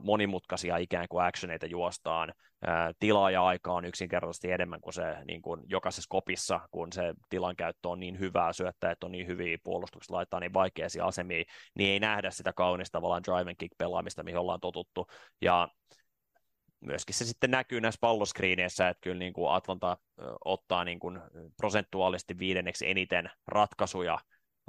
monimutkaisia 0.00 0.76
ikään 0.76 1.06
kuin 1.08 1.24
actioneita 1.24 1.66
juostaan, 1.66 2.32
tilaa 2.98 3.30
ja 3.30 3.44
aika 3.44 3.72
on 3.72 3.84
yksinkertaisesti 3.84 4.50
enemmän 4.50 4.80
kuin 4.80 4.94
se 4.94 5.16
niin 5.26 5.42
kuin 5.42 5.60
jokaisessa 5.66 6.08
kopissa, 6.08 6.60
kun 6.70 6.92
se 6.92 7.14
tilan 7.28 7.56
käyttö 7.56 7.88
on 7.88 8.00
niin 8.00 8.18
hyvää, 8.18 8.52
syöttäjät 8.52 9.04
on 9.04 9.12
niin 9.12 9.26
hyviä, 9.26 9.58
puolustukset 9.64 10.10
laittaa 10.10 10.40
niin 10.40 10.54
vaikeisia 10.54 11.04
asemia, 11.04 11.44
niin 11.78 11.90
ei 11.90 12.00
nähdä 12.00 12.30
sitä 12.30 12.52
kaunista 12.52 12.98
tavallaan 12.98 13.22
drive 13.22 13.50
and 13.50 13.56
kick 13.58 13.78
pelaamista, 13.78 14.22
mihin 14.22 14.38
ollaan 14.38 14.60
totuttu, 14.60 15.06
ja 15.42 15.68
myöskin 16.84 17.14
se 17.14 17.24
sitten 17.24 17.50
näkyy 17.50 17.80
näissä 17.80 17.98
palloskriineissä, 18.00 18.88
että 18.88 19.00
kyllä 19.00 19.18
niin 19.18 19.32
kuin 19.32 19.52
Atlanta 19.52 19.96
ottaa 20.44 20.84
niin 20.84 20.98
kuin 20.98 21.20
prosentuaalisesti 21.56 22.38
viidenneksi 22.38 22.90
eniten 22.90 23.30
ratkaisuja 23.46 24.18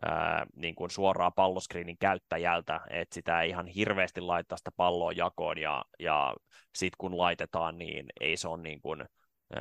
ää, 0.06 0.46
niin 0.56 0.76
kuin 0.76 0.92
suoraan 0.92 1.34
palloskriinin 1.34 1.98
käyttäjältä, 1.98 2.82
että 2.90 3.14
sitä 3.16 3.42
ei 3.42 3.50
ihan 3.50 3.68
hirveästi 3.68 4.22
laittaa 4.22 4.58
sitä 4.58 4.72
palloa 4.78 5.12
jakoon, 5.12 5.58
ja, 5.58 5.86
ja 6.00 6.36
sitten 6.76 6.98
kun 6.98 7.18
laitetaan, 7.18 7.78
niin 7.78 8.06
ei 8.22 8.38
se 8.38 8.48
on 8.48 8.64
niin 8.64 8.82
kuin, 8.82 9.06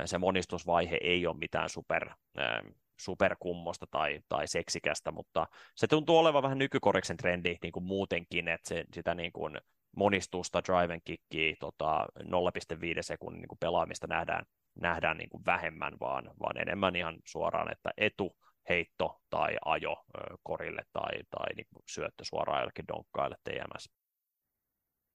se 0.05 0.17
monistusvaihe 0.17 0.97
ei 1.01 1.27
ole 1.27 1.37
mitään 1.37 1.69
super, 1.69 2.09
ää, 2.37 2.63
superkummosta 2.99 3.87
tai, 3.91 4.19
tai 4.29 4.47
seksikästä, 4.47 5.11
mutta 5.11 5.47
se 5.75 5.87
tuntuu 5.87 6.17
olevan 6.17 6.43
vähän 6.43 6.57
nykykoriksen 6.57 7.17
trendi 7.17 7.57
niin 7.61 7.71
kuin 7.71 7.85
muutenkin, 7.85 8.47
että 8.47 8.67
se, 8.67 8.85
sitä 8.93 9.15
niin 9.15 9.31
kuin 9.31 9.57
monistusta, 9.95 10.61
drive 10.63 10.93
and 10.93 11.01
kickia, 11.05 11.55
tota 11.59 12.07
0,5 12.23 12.27
sekunnin 13.01 13.41
niin 13.41 13.47
kuin 13.47 13.59
pelaamista 13.59 14.07
nähdään, 14.07 14.45
nähdään 14.75 15.17
niin 15.17 15.29
kuin 15.29 15.45
vähemmän, 15.45 15.93
vaan, 15.99 16.31
vaan 16.39 16.57
enemmän 16.57 16.95
ihan 16.95 17.15
suoraan, 17.25 17.71
että 17.71 17.91
etu, 17.97 18.35
heitto 18.69 19.21
tai 19.29 19.55
ajo 19.65 20.05
korille 20.43 20.81
tai, 20.93 21.11
tai 21.29 21.55
niin 21.55 21.67
kuin 21.73 21.83
syöttö 21.89 22.23
suoraan 22.23 22.59
jollekin 22.59 22.87
donkkaille 22.87 23.35
TMS. 23.43 23.89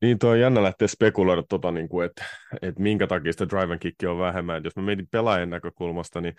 Niin, 0.02 0.18
tuo 0.18 0.30
on 0.30 0.40
jännä 0.40 0.62
lähteä 0.62 0.88
spekuloida, 0.88 1.42
tota, 1.48 1.72
niin 1.72 1.88
kuin, 1.88 2.06
että, 2.06 2.24
että 2.62 2.82
minkä 2.82 3.06
takia 3.06 3.32
sitä 3.32 3.48
drive 3.48 3.72
and 3.72 3.78
kick 3.78 3.96
on 4.08 4.18
vähemmän. 4.18 4.56
Et 4.56 4.64
jos 4.64 4.76
mä 4.76 4.82
mietin 4.82 5.08
pelaajan 5.10 5.50
näkökulmasta, 5.50 6.20
niin 6.20 6.34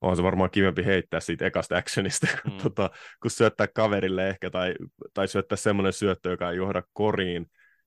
on 0.00 0.16
se 0.16 0.22
varmaan 0.22 0.50
kivempi 0.50 0.84
heittää 0.84 1.20
siitä 1.20 1.46
ekasta 1.46 1.76
actionista, 1.76 2.26
mm. 2.26 2.50
kun, 2.50 2.60
tota, 2.62 2.90
kun 3.22 3.30
syöttää 3.30 3.66
kaverille 3.74 4.28
ehkä, 4.28 4.50
tai, 4.50 4.74
tai 5.14 5.28
syöttää 5.28 5.56
semmoinen 5.56 5.92
syöttö, 5.92 6.30
joka 6.30 6.50
ei 6.50 6.56
johda 6.56 6.82
koriin, 6.92 7.46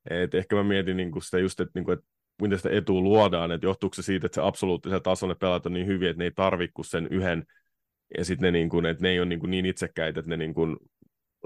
et 0.10 0.34
ehkä 0.36 0.56
mä 0.56 0.64
mietin 0.64 0.98
niin 0.98 1.12
kuin 1.12 1.24
sitä 1.24 1.40
just, 1.40 1.60
että, 1.60 1.72
niin 1.76 1.86
kuin, 1.86 1.98
että 1.98 2.08
miten 2.42 2.58
sitä 2.58 2.70
etua 2.70 3.02
luodaan, 3.02 3.52
että 3.52 3.66
johtuuko 3.66 3.94
se 3.94 4.02
siitä, 4.02 4.26
että 4.26 4.36
se 4.36 4.42
absoluuttisella 4.42 5.02
tasolla 5.02 5.34
ne 5.34 5.38
pelaat 5.40 5.66
on 5.66 5.74
niin 5.74 5.88
hyviä, 5.88 6.10
että 6.10 6.18
ne 6.18 6.24
ei 6.24 6.32
tarvitse 6.32 6.74
kuin 6.74 6.86
sen 6.86 7.08
yhden, 7.12 7.44
ja 8.18 8.26
sitten 8.26 8.54
ne, 8.54 8.60
niin 8.60 8.86
että 8.86 9.04
ne 9.04 9.10
ei 9.10 9.20
ole 9.20 9.26
niin, 9.26 9.40
niin 9.48 9.66
itsekkäitä, 9.66 10.20
että 10.20 10.30
ne 10.30 10.38
niin 10.38 10.54
kuin, 10.54 10.78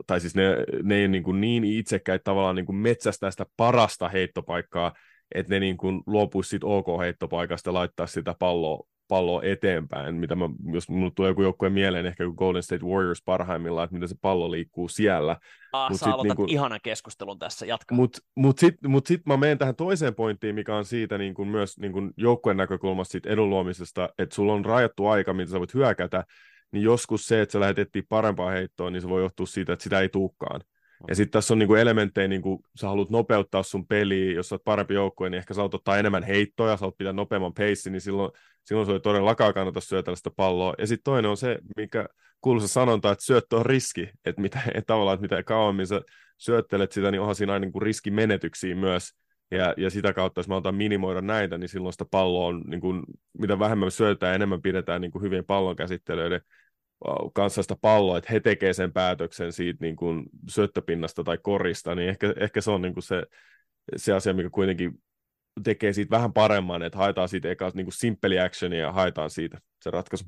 tai 0.08 0.20
siis 0.20 0.36
ne, 0.36 0.44
ne 0.84 0.96
ei 0.96 1.06
ole 1.06 1.12
niin, 1.34 1.62
niin 1.62 1.80
itsekkäitä 1.80 2.24
tavallaan 2.24 2.56
niin 2.56 2.66
kuin 2.66 2.76
metsästää 2.76 3.32
sitä 3.32 3.46
parasta 3.58 4.10
heittopaikkaa, 4.10 4.94
että 5.36 5.54
ne 5.54 5.60
niin 5.60 5.78
kuin 5.78 6.04
luopuisi 6.08 6.50
siitä 6.50 6.68
OK-heittopaikasta 6.68 7.70
ja 7.70 7.74
laittaa 7.74 8.08
sitä 8.08 8.36
palloa 8.40 8.88
palloa 9.14 9.44
eteenpäin, 9.44 10.16
mitä 10.16 10.36
mä, 10.36 10.50
jos 10.74 10.90
mulle 10.90 11.12
tulee 11.16 11.32
joku 11.32 11.42
joukkue 11.42 11.70
mieleen, 11.70 12.06
ehkä 12.06 12.24
kuin 12.24 12.36
Golden 12.36 12.64
State 12.64 12.86
Warriors 12.86 13.24
parhaimmillaan, 13.26 13.84
että 13.84 13.94
miten 13.94 14.10
se 14.10 14.16
pallo 14.22 14.52
liikkuu 14.52 14.88
siellä. 14.88 15.38
Ah, 15.74 15.90
mut 15.90 16.00
sä 16.00 16.06
sit, 16.06 16.24
niin 16.24 16.36
kuin, 16.36 16.50
ihanan 16.50 16.80
keskustelun 16.84 17.40
tässä, 17.40 17.66
jatka. 17.66 17.96
Mutta 17.96 18.20
mut 18.36 18.60
sitten 18.60 18.92
mut 18.92 19.08
sit 19.08 19.22
mä 19.26 19.38
menen 19.38 19.58
tähän 19.58 19.76
toiseen 19.76 20.16
pointtiin, 20.16 20.56
mikä 20.56 20.76
on 20.76 20.86
siitä 20.86 21.18
niin 21.18 21.34
kuin 21.34 21.48
myös 21.48 21.80
niin 21.80 21.92
kuin 21.92 22.12
joukkueen 22.18 22.58
näkökulmasta 22.58 23.12
siitä 23.12 23.30
edun 23.30 23.50
luomisesta, 23.50 24.10
että 24.18 24.36
sulla 24.36 24.54
on 24.54 24.66
rajattu 24.66 25.08
aika, 25.08 25.34
mitä 25.34 25.52
sä 25.52 25.60
voit 25.60 25.74
hyökätä, 25.74 26.24
niin 26.72 26.84
joskus 26.84 27.28
se, 27.28 27.42
että 27.42 27.54
sä 27.54 27.60
lähdet 27.60 27.90
parempaa 28.10 28.52
heittoa, 28.52 28.90
niin 28.90 29.02
se 29.02 29.10
voi 29.10 29.22
johtua 29.22 29.46
siitä, 29.46 29.74
että 29.74 29.84
sitä 29.84 30.00
ei 30.00 30.10
tuukkaan. 30.10 30.62
Ja 31.08 31.16
sitten 31.16 31.32
tässä 31.32 31.54
on 31.54 31.60
niinku 31.60 31.76
elementtejä, 31.76 32.28
niinku, 32.28 32.62
sä 32.76 32.88
haluat 32.88 33.10
nopeuttaa 33.10 33.64
sun 33.64 33.88
peliä, 33.88 34.34
jos 34.34 34.50
sä 34.50 34.56
oot 34.56 34.64
parempi 34.64 34.94
joukkue, 34.94 35.30
niin 35.30 35.38
ehkä 35.38 35.54
sä 35.54 35.58
haluat 35.58 35.74
ottaa 35.74 35.98
enemmän 35.98 36.24
heittoja, 36.24 36.78
sä 36.78 36.82
haluat 36.82 36.98
pitää 36.98 37.14
nopeamman 37.14 37.54
pace, 37.54 37.90
niin 37.90 38.02
silloin, 38.02 38.32
silloin 38.64 38.86
se 38.86 38.94
ei 38.94 39.00
todellakaan 39.00 39.54
kannata 39.54 39.82
syötellä 39.82 40.16
sitä 40.16 40.32
palloa. 40.36 40.74
Ja 40.78 40.88
sitten 40.88 41.04
toinen 41.04 41.32
on 41.32 41.38
se, 41.38 41.60
mikä 41.78 42.06
kuuluu 42.42 42.68
sanonta, 42.68 43.12
että 43.12 43.26
syöttö 43.26 43.58
on 43.58 43.66
riski, 43.66 44.10
että 44.26 44.42
mitä, 44.42 44.62
et 44.76 44.86
tavallaan, 44.86 45.16
että 45.16 45.22
mitä 45.22 45.44
kauemmin 45.44 45.88
sä 45.88 46.02
syöttelet 46.38 46.92
sitä, 46.92 47.12
niin 47.12 47.22
onhan 47.22 47.36
siinä 47.36 47.54
aina 47.54 47.66
niinku 47.66 47.80
riskimenetyksiä 47.80 48.76
myös. 48.76 49.10
Ja, 49.52 49.74
ja 49.78 49.90
sitä 49.90 50.14
kautta, 50.14 50.40
jos 50.40 50.48
mä 50.48 50.56
otan 50.56 50.76
minimoida 50.76 51.22
näitä, 51.22 51.58
niin 51.58 51.70
silloin 51.70 51.94
sitä 51.94 52.06
palloa 52.12 52.48
on, 52.48 52.62
niin 52.68 52.82
kuin, 52.82 53.04
mitä 53.40 53.60
vähemmän 53.60 53.92
syötään, 53.92 54.36
enemmän 54.36 54.62
pidetään 54.62 55.02
niin 55.02 55.12
kuin 55.12 55.22
hyvien 55.22 55.46
pallonkäsittelyiden 55.46 56.42
kanssa 57.34 57.62
sitä 57.62 57.76
palloa, 57.82 58.18
että 58.18 58.34
he 58.34 58.40
tekevät 58.40 58.76
sen 58.76 58.94
päätöksen 58.94 59.54
siitä 59.54 59.78
niin 59.82 59.96
kuin 59.96 60.26
syöttöpinnasta 60.50 61.24
tai 61.24 61.38
korista, 61.38 61.96
niin 61.96 62.10
ehkä, 62.10 62.34
ehkä 62.38 62.62
se 62.62 62.72
on 62.72 62.82
niin 62.82 62.94
kuin 62.94 63.04
se, 63.04 63.24
se 63.96 64.14
asia, 64.14 64.34
mikä 64.34 64.50
kuitenkin 64.50 65.04
tekee 65.64 65.94
siitä 65.94 66.10
vähän 66.10 66.34
paremman, 66.34 66.84
että 66.84 66.98
haetaan 66.98 67.30
siitä 67.30 67.50
eka 67.50 67.72
niin 67.74 67.86
kuin 67.86 67.94
simppeli 67.94 68.40
actionia 68.40 68.80
ja 68.80 68.92
haetaan 68.92 69.30
siitä 69.30 69.62
se 69.82 69.92
ratkaisu. 69.92 70.26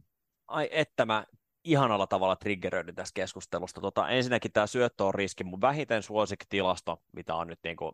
Ai 0.48 0.70
että 0.72 1.06
mä 1.06 1.26
ihanalla 1.64 2.08
tavalla 2.08 2.36
triggeröidin 2.36 2.96
tästä 2.96 3.16
keskustelusta. 3.16 3.82
Tota, 3.82 4.10
ensinnäkin 4.10 4.52
tämä 4.52 4.68
syöttö 4.68 5.04
on 5.04 5.16
riski, 5.16 5.44
mun 5.44 5.62
vähiten 5.62 6.04
suosikkitilasto, 6.04 7.02
mitä 7.12 7.36
on 7.36 7.48
nyt 7.48 7.60
niin 7.64 7.78
kuin 7.78 7.92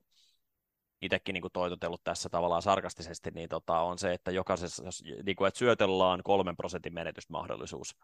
itsekin 1.02 1.34
niin 1.34 1.44
toitotellut 1.54 2.04
tässä 2.04 2.30
tavallaan 2.30 2.62
sarkastisesti, 2.62 3.32
niin 3.32 3.50
tota, 3.50 3.80
on 3.80 3.98
se, 3.98 4.14
että 4.14 4.32
jokaisessa, 4.32 4.84
niin 5.26 5.36
kuin, 5.36 5.48
että 5.48 5.58
syötellä 5.58 6.08
on 6.08 6.24
kolmen 6.24 6.58
prosentin 6.58 6.94
menetysmahdollisuus 6.94 7.96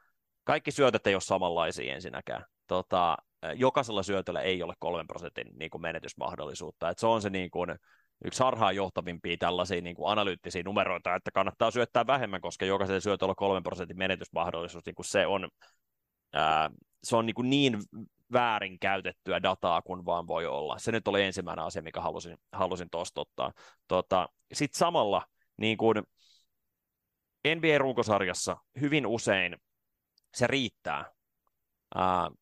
kaikki 0.48 0.72
syötöt 0.72 1.08
ei 1.08 1.16
ole 1.16 1.22
samanlaisia 1.22 1.96
ensinnäkään. 1.96 2.46
Tota, 2.68 3.18
jokaisella 3.56 4.04
syötöllä 4.04 4.42
ei 4.42 4.64
ole 4.64 4.74
kolmen 4.80 5.08
prosentin 5.08 5.48
niin 5.60 5.72
kuin 5.72 5.82
menetysmahdollisuutta. 5.82 6.90
Et 6.90 7.00
se 7.00 7.08
on 7.08 7.22
se 7.22 7.30
niin 7.30 7.52
kuin, 7.52 7.76
yksi 8.26 8.44
harhaan 8.44 8.76
johtavimpia 8.76 9.38
tällaisia 9.40 9.82
niin 9.82 9.96
kuin 9.96 10.12
analyyttisiä 10.12 10.64
numeroita, 10.64 11.16
että 11.16 11.32
kannattaa 11.32 11.72
syöttää 11.72 12.08
vähemmän, 12.08 12.42
koska 12.42 12.66
jokaisella 12.66 13.00
syötöllä 13.00 13.34
kolmen 13.38 13.64
prosentin 13.64 13.98
menetysmahdollisuus, 13.98 14.86
niin 14.86 14.96
kuin 14.96 15.06
se 15.06 15.28
on, 15.28 15.50
ää, 16.34 16.70
se 17.04 17.16
on 17.16 17.26
niin, 17.26 17.36
kuin 17.36 17.50
niin 17.50 17.78
väärin 18.34 18.80
käytettyä 18.80 19.44
dataa 19.44 19.82
kuin 19.82 20.06
vaan 20.06 20.28
voi 20.28 20.46
olla. 20.46 20.80
Se 20.80 20.92
nyt 20.92 21.08
oli 21.08 21.24
ensimmäinen 21.24 21.66
asia, 21.66 21.82
mikä 21.82 22.02
halusin, 22.02 22.38
halusin 22.52 22.90
tuosta 22.92 23.22
ottaa. 23.22 23.52
Tota, 23.88 24.30
Sitten 24.54 24.80
samalla 24.80 25.26
niin 25.58 25.78
kuin 25.78 26.04
NBA-runkosarjassa 27.56 28.58
hyvin 28.82 29.08
usein 29.08 29.56
se 30.38 30.48
riittää. 30.48 31.12
Uh, 31.96 32.38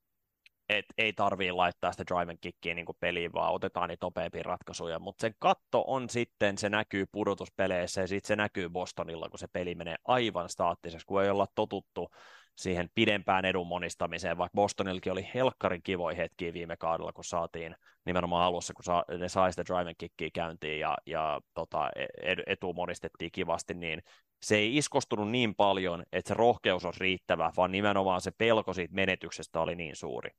et 0.70 0.86
ei 0.98 1.14
tarvii 1.14 1.52
laittaa 1.52 1.92
sitä 1.92 2.04
drive 2.06 2.32
and 2.32 2.38
kickia 2.42 2.76
niin 2.76 2.86
peliin, 3.00 3.34
vaan 3.34 3.54
otetaan 3.54 3.90
niitä 3.90 4.06
nopeampia 4.06 4.44
ratkaisuja, 4.44 5.00
mutta 5.00 5.22
sen 5.22 5.36
katto 5.40 5.84
on 5.88 6.10
sitten, 6.10 6.58
se 6.58 6.70
näkyy 6.70 7.06
pudotuspeleissä 7.12 8.02
ja 8.02 8.08
sitten 8.08 8.28
se 8.28 8.36
näkyy 8.36 8.70
Bostonilla, 8.70 9.30
kun 9.30 9.40
se 9.40 9.48
peli 9.48 9.76
menee 9.76 9.96
aivan 10.06 10.50
staattiseksi, 10.50 11.06
kun 11.06 11.24
ei 11.24 11.30
olla 11.30 11.48
totuttu 11.56 12.10
siihen 12.56 12.90
pidempään 12.96 13.46
edun 13.46 13.68
monistamiseen, 13.68 14.38
vaikka 14.38 14.56
Bostonillakin 14.56 15.12
oli 15.12 15.30
helkkarin 15.34 15.84
kivoja 15.84 16.16
hetkiä 16.16 16.54
viime 16.54 16.78
kaudella, 16.78 17.14
kun 17.14 17.24
saatiin 17.24 17.76
nimenomaan 18.06 18.46
alussa, 18.46 18.74
kun 18.74 18.84
saa, 18.84 19.04
ne 19.18 19.30
sai 19.30 19.52
sitä 19.52 19.64
drive 19.66 19.90
and 19.90 19.96
kickia 19.98 20.30
käyntiin 20.34 20.80
ja, 20.80 20.98
ja 21.06 21.42
tota, 21.54 21.90
e-, 21.96 22.36
etu 22.48 22.74
monistettiin 22.74 23.32
kivasti, 23.32 23.74
niin 23.74 24.02
se 24.42 24.56
ei 24.56 24.78
iskostunut 24.78 25.30
niin 25.30 25.56
paljon, 25.56 26.04
että 26.12 26.28
se 26.28 26.34
rohkeus 26.34 26.86
olisi 26.86 27.00
riittävä, 27.00 27.52
vaan 27.58 27.72
nimenomaan 27.72 28.22
se 28.22 28.32
pelko 28.32 28.74
siitä 28.74 28.94
menetyksestä 28.94 29.60
oli 29.60 29.76
niin 29.76 29.96
suuri. 29.96 30.30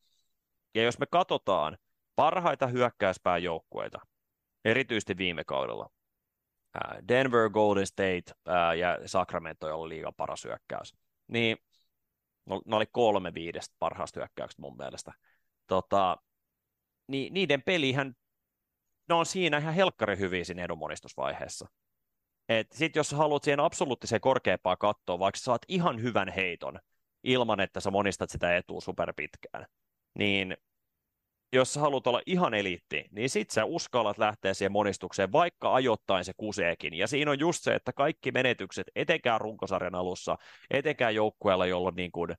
Ja 0.75 0.83
jos 0.83 0.99
me 0.99 1.07
katsotaan 1.11 1.79
parhaita 2.17 2.67
hyökkäyspään 2.67 3.43
joukkueita, 3.43 3.99
erityisesti 4.65 5.17
viime 5.17 5.45
kaudella, 5.45 5.91
Denver, 7.09 7.51
Golden 7.51 7.87
State 7.87 8.33
ja 8.79 8.99
Sacramento, 9.07 9.69
jolla 9.69 9.85
oli 9.85 9.95
liigan 9.95 10.15
paras 10.17 10.45
hyökkäys, 10.45 10.95
niin 11.29 11.57
ne 12.67 12.77
oli 12.77 12.87
kolme 12.93 13.35
viidestä 13.35 13.77
parhaasta 13.79 14.21
hyökkäyksestä 14.21 14.63
mun 14.63 14.77
mielestä. 14.77 15.13
Tota, 15.67 16.17
niin 17.09 17.35
niiden 17.35 17.63
pelihän, 17.63 18.15
ne 19.09 19.15
on 19.15 19.27
siinä 19.27 19.59
ihan 19.59 19.75
helkkari 19.75 20.19
hyviä 20.19 20.45
siinä 20.45 20.65
edunmonistusvaiheessa. 20.65 21.69
Sitten 22.73 23.01
jos 23.01 23.13
haluat 23.13 23.45
siihen 23.45 23.61
absoluuttiseen 23.61 24.21
korkeampaa 24.21 24.77
kattoa, 24.77 25.19
vaikka 25.19 25.39
saat 25.39 25.63
ihan 25.69 26.03
hyvän 26.03 26.29
heiton 26.29 26.79
ilman, 27.25 27.61
että 27.61 27.81
sä 27.81 27.91
monistat 27.91 28.31
sitä 28.31 28.57
etua 28.57 28.81
superpitkään, 28.81 29.67
niin 30.19 30.57
jos 31.53 31.75
sä 31.75 31.81
haluat 31.81 32.07
olla 32.07 32.21
ihan 32.27 32.55
eliitti, 32.55 33.05
niin 33.11 33.31
sit 33.31 33.51
sä 33.51 33.65
uskallat 33.65 34.19
lähteä 34.19 34.55
siihen 34.55 34.73
monistukseen, 34.73 35.33
vaikka 35.33 35.75
ajoittain 35.75 36.25
se 36.25 36.33
kuseekin. 36.37 36.95
Ja 36.95 37.07
siinä 37.07 37.31
on 37.31 37.39
just 37.39 37.63
se, 37.63 37.75
että 37.75 37.93
kaikki 37.93 38.33
menetykset, 38.33 38.87
etenkään 38.97 39.41
runkosarjan 39.41 39.95
alussa, 39.95 40.37
etenkään 40.71 41.15
joukkueella, 41.15 41.67
jolla 41.67 41.89
on 41.89 41.95
niin 41.95 42.13
kuin, 42.13 42.31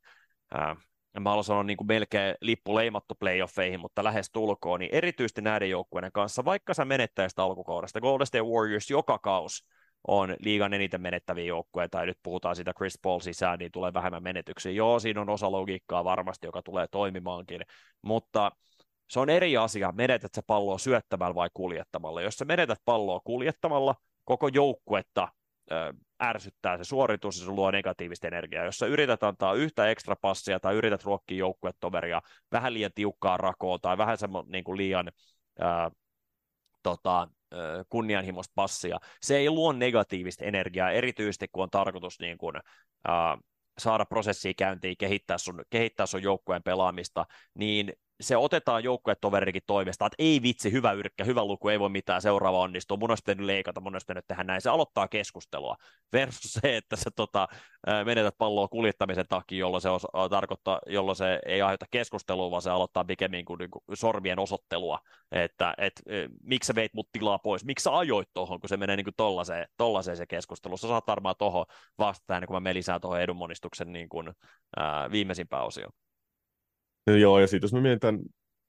äh, 0.56 0.78
mä 1.20 1.30
haluan 1.30 1.44
sanoa 1.44 1.64
niin 1.64 1.78
kuin 1.78 1.88
melkein 1.88 2.36
lippu 2.42 2.76
leimattu 2.76 3.16
playoffeihin, 3.16 3.80
mutta 3.80 4.04
lähes 4.04 4.32
tulkoon, 4.32 4.80
niin 4.80 4.96
erityisesti 4.96 5.42
näiden 5.42 5.70
joukkueiden 5.70 6.12
kanssa, 6.12 6.46
vaikka 6.46 6.74
sä 6.74 6.86
menettäisit 6.86 7.40
alkukaudesta, 7.40 8.02
Golden 8.02 8.28
State 8.28 8.44
Warriors 8.44 8.90
joka 8.90 9.20
kaus 9.20 9.68
on 10.08 10.36
liigan 10.40 10.74
eniten 10.74 11.02
menettäviä 11.02 11.46
joukkueita, 11.46 11.98
tai 11.98 12.06
nyt 12.06 12.18
puhutaan 12.24 12.56
siitä 12.56 12.74
Chris 12.74 13.00
Paul 13.02 13.20
sisään, 13.20 13.60
niin 13.60 13.72
tulee 13.72 13.94
vähemmän 13.94 14.24
menetyksiä. 14.24 14.72
Joo, 14.72 15.00
siinä 15.00 15.22
on 15.22 15.30
osa 15.30 15.52
logiikkaa 15.52 16.04
varmasti, 16.04 16.48
joka 16.48 16.62
tulee 16.62 16.88
toimimaankin, 16.92 17.62
mutta 18.02 18.52
se 19.10 19.20
on 19.20 19.30
eri 19.30 19.58
asia, 19.58 19.92
menetät 19.92 20.34
se 20.34 20.42
palloa 20.48 20.78
syöttämällä 20.78 21.36
vai 21.36 21.50
kuljettamalla. 21.54 22.22
Jos 22.22 22.36
sä 22.36 22.46
menetät 22.46 22.80
palloa 22.86 23.20
kuljettamalla, 23.24 23.96
koko 24.24 24.48
joukkuetta 24.48 25.28
ärsyttää 26.24 26.78
se 26.78 26.84
suoritus 26.84 27.40
ja 27.40 27.46
se 27.46 27.52
luo 27.52 27.72
negatiivista 27.72 28.28
energiaa. 28.28 28.66
Jos 28.66 28.78
sä 28.78 28.86
yrität 28.86 29.24
antaa 29.24 29.54
yhtä 29.54 29.90
ekstra 29.90 30.16
passia 30.22 30.60
tai 30.60 30.76
yrität 30.76 31.04
ruokkia 31.04 31.38
joukkuetoveria 31.38 32.22
vähän 32.52 32.74
liian 32.74 32.92
tiukkaa 32.96 33.38
rakoa 33.38 33.80
tai 33.80 33.98
vähän 33.98 34.18
semmo, 34.18 34.46
niin 34.48 34.64
kuin 34.64 34.78
liian 34.78 35.12
ää, 35.60 35.92
tota, 36.84 37.30
kunnianhimoista 37.90 38.52
passia, 38.56 39.00
se 39.22 39.38
ei 39.38 39.50
luo 39.50 39.72
negatiivista 39.72 40.46
energiaa, 40.46 40.92
erityisesti 40.92 41.48
kun 41.52 41.64
on 41.64 41.70
tarkoitus 41.70 42.20
niin 42.20 42.38
kuin, 42.38 42.56
ää, 43.08 43.38
saada 43.78 44.06
prosessia 44.06 44.54
käyntiin, 44.58 44.98
kehittää 44.98 45.38
sun, 45.38 45.64
kehittää 45.70 46.06
sun 46.06 46.24
joukkueen 46.24 46.64
pelaamista, 46.64 47.26
niin 47.54 47.94
se 48.22 48.38
otetaan 48.38 48.84
joukkuetoverikin 48.84 49.62
toimesta, 49.68 50.06
että 50.06 50.16
ei 50.20 50.42
vitsi, 50.42 50.72
hyvä 50.72 50.92
yrkkä, 50.92 51.24
hyvä 51.24 51.46
luku, 51.46 51.70
ei 51.70 51.80
voi 51.80 51.90
mitään, 51.90 52.22
seuraava 52.22 52.60
onnistuu, 52.60 52.98
mun 52.98 53.12
olisi 53.12 53.24
pitänyt 53.26 53.46
leikata, 53.46 53.82
mun 53.82 53.96
olisi 53.96 54.06
pitänyt 54.06 54.28
tehdä 54.28 54.44
näin. 54.44 54.62
Se 54.62 54.70
aloittaa 54.70 55.08
keskustelua 55.08 55.76
versus 56.14 56.54
se, 56.54 56.78
että 56.78 56.96
sä 56.96 57.10
tota, 57.16 57.48
menetät 58.06 58.38
palloa 58.38 58.68
kuljettamisen 58.68 59.26
takia, 59.30 59.60
jolloin 59.60 59.82
se, 59.82 59.90
os, 59.90 60.08
tarkoittaa, 60.30 60.80
jolloin 60.88 61.16
se 61.16 61.40
ei 61.46 61.62
aiheuta 61.62 61.86
keskustelua, 61.92 62.52
vaan 62.52 62.62
se 62.62 62.70
aloittaa 62.70 63.04
pikemmin 63.04 63.46
kuin, 63.46 63.58
niin 63.58 63.72
kuin 63.72 63.84
sormien 63.94 64.40
osoittelua, 64.40 65.00
että 65.32 65.74
et, 65.78 66.02
et, 66.06 66.32
miksi 66.44 66.68
sä 66.68 66.76
veit 66.76 66.94
mut 66.94 67.10
tilaa 67.12 67.40
pois, 67.40 67.66
miksi 67.66 67.84
sä 67.84 67.98
ajoit 67.98 68.30
tuohon, 68.34 68.60
kun 68.60 68.70
se 68.70 68.78
menee 68.78 68.96
niin 68.96 69.06
kuin 69.06 69.16
tollaiseen, 69.18 69.68
tollaiseen 69.78 70.18
se 70.18 70.26
keskustelu. 70.26 70.78
Sä 70.78 70.88
saat 70.88 71.08
varmaan 71.08 71.36
tuohon 71.38 71.66
vastaan, 71.98 72.48
kun 72.48 72.56
mä 72.56 72.60
menen 72.60 72.76
lisää 72.76 73.00
tuohon 73.00 73.22
edunmonistuksen 73.22 73.94
niin 73.94 74.10
kuin, 74.10 74.34
ää, 74.78 75.12
viimeisimpään 75.12 75.66
osioon. 75.66 76.07
Joo, 77.08 77.40
ja 77.40 77.48
sitten 77.48 77.66
jos 77.66 77.74
me 77.74 77.82
mietitään 77.82 78.20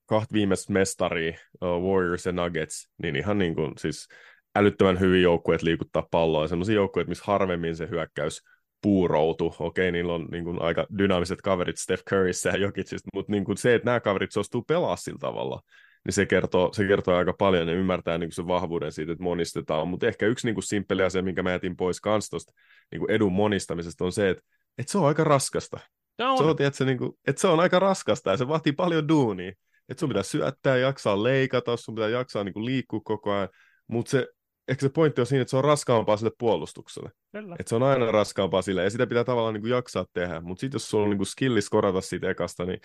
kahta 0.06 0.32
viimeistä 0.32 0.72
mestaria, 0.72 1.32
uh, 1.62 1.92
Warriors 1.92 2.26
ja 2.26 2.32
Nuggets, 2.32 2.90
niin 3.02 3.16
ihan 3.16 3.38
niin 3.38 3.54
kuin, 3.54 3.72
siis 3.78 4.08
älyttömän 4.56 5.00
hyviä 5.00 5.20
joukkueet 5.20 5.62
liikuttaa 5.62 6.08
palloa, 6.10 6.44
ja 6.44 6.48
sellaisia 6.48 6.74
joukkueet, 6.74 7.08
missä 7.08 7.24
harvemmin 7.26 7.76
se 7.76 7.88
hyökkäys 7.90 8.42
puuroutu. 8.82 9.54
Okei, 9.58 9.92
niillä 9.92 10.14
on 10.14 10.28
niin 10.30 10.44
kuin, 10.44 10.62
aika 10.62 10.86
dynaamiset 10.98 11.42
kaverit 11.42 11.78
Steph 11.78 12.02
Curryssä 12.10 12.50
ja 12.50 12.56
Jokicista, 12.56 13.08
mutta 13.14 13.32
niin 13.32 13.44
kuin 13.44 13.56
se, 13.56 13.74
että 13.74 13.86
nämä 13.86 14.00
kaverit 14.00 14.32
suostuu 14.32 14.62
pelaa 14.62 14.96
sillä 14.96 15.18
tavalla, 15.20 15.60
niin 16.04 16.12
se 16.12 16.26
kertoo, 16.26 16.72
se 16.72 16.86
kertoo 16.86 17.14
aika 17.14 17.32
paljon 17.32 17.68
ja 17.68 17.74
ymmärtää 17.74 18.18
niin 18.18 18.28
kuin 18.28 18.34
sen 18.34 18.46
vahvuuden 18.46 18.92
siitä, 18.92 19.12
että 19.12 19.24
monistetaan. 19.24 19.88
Mutta 19.88 20.06
ehkä 20.06 20.26
yksi 20.26 20.46
niin 20.46 20.54
kuin 20.54 20.64
simppeli 20.64 21.02
asia, 21.02 21.22
minkä 21.22 21.42
mä 21.42 21.50
jätin 21.50 21.76
pois 21.76 22.00
kans 22.00 22.28
tosta, 22.28 22.52
niin 22.92 23.10
edun 23.10 23.32
monistamisesta, 23.32 24.04
on 24.04 24.12
se, 24.12 24.30
että, 24.30 24.42
että 24.78 24.92
se 24.92 24.98
on 24.98 25.06
aika 25.06 25.24
raskasta. 25.24 25.80
Se 26.18 26.24
on, 26.24 26.38
se 26.38 26.44
on, 26.44 26.56
tiedätkö, 26.56 26.84
niin 26.84 26.98
kuin, 26.98 27.12
että 27.26 27.40
se 27.40 27.48
on 27.48 27.60
aika 27.60 27.78
raskasta 27.78 28.30
ja 28.30 28.36
se 28.36 28.48
vaatii 28.48 28.72
paljon 28.72 29.08
duunia. 29.08 29.52
Että 29.88 30.00
sun 30.00 30.08
pitää 30.08 30.22
syöttää, 30.22 30.76
jaksaa 30.76 31.22
leikata, 31.22 31.76
sun 31.76 31.94
pitää 31.94 32.08
jaksaa 32.08 32.44
niin 32.44 32.52
kuin 32.52 32.64
liikkua 32.64 33.00
koko 33.04 33.32
ajan, 33.32 33.48
mutta 33.88 34.10
se, 34.10 34.26
ehkä 34.68 34.80
se 34.80 34.88
pointti 34.88 35.20
on 35.20 35.26
siinä, 35.26 35.42
että 35.42 35.50
se 35.50 35.56
on 35.56 35.64
raskaampaa 35.64 36.16
sille 36.16 36.32
puolustukselle. 36.38 37.10
Että 37.58 37.68
se 37.68 37.74
on 37.74 37.82
aina 37.82 38.12
raskaampaa 38.12 38.62
sille, 38.62 38.84
ja 38.84 38.90
sitä 38.90 39.06
pitää 39.06 39.24
tavallaan 39.24 39.54
niin 39.54 39.62
kuin 39.62 39.70
jaksaa 39.70 40.06
tehdä. 40.12 40.40
Mutta 40.40 40.60
sitten 40.60 40.76
jos 40.76 40.90
sulla 40.90 41.04
on 41.04 41.10
niin 41.10 41.18
kuin 41.18 41.26
skillis 41.26 41.70
korata 41.70 42.00
siitä 42.00 42.30
ekasta, 42.30 42.64
niin 42.64 42.80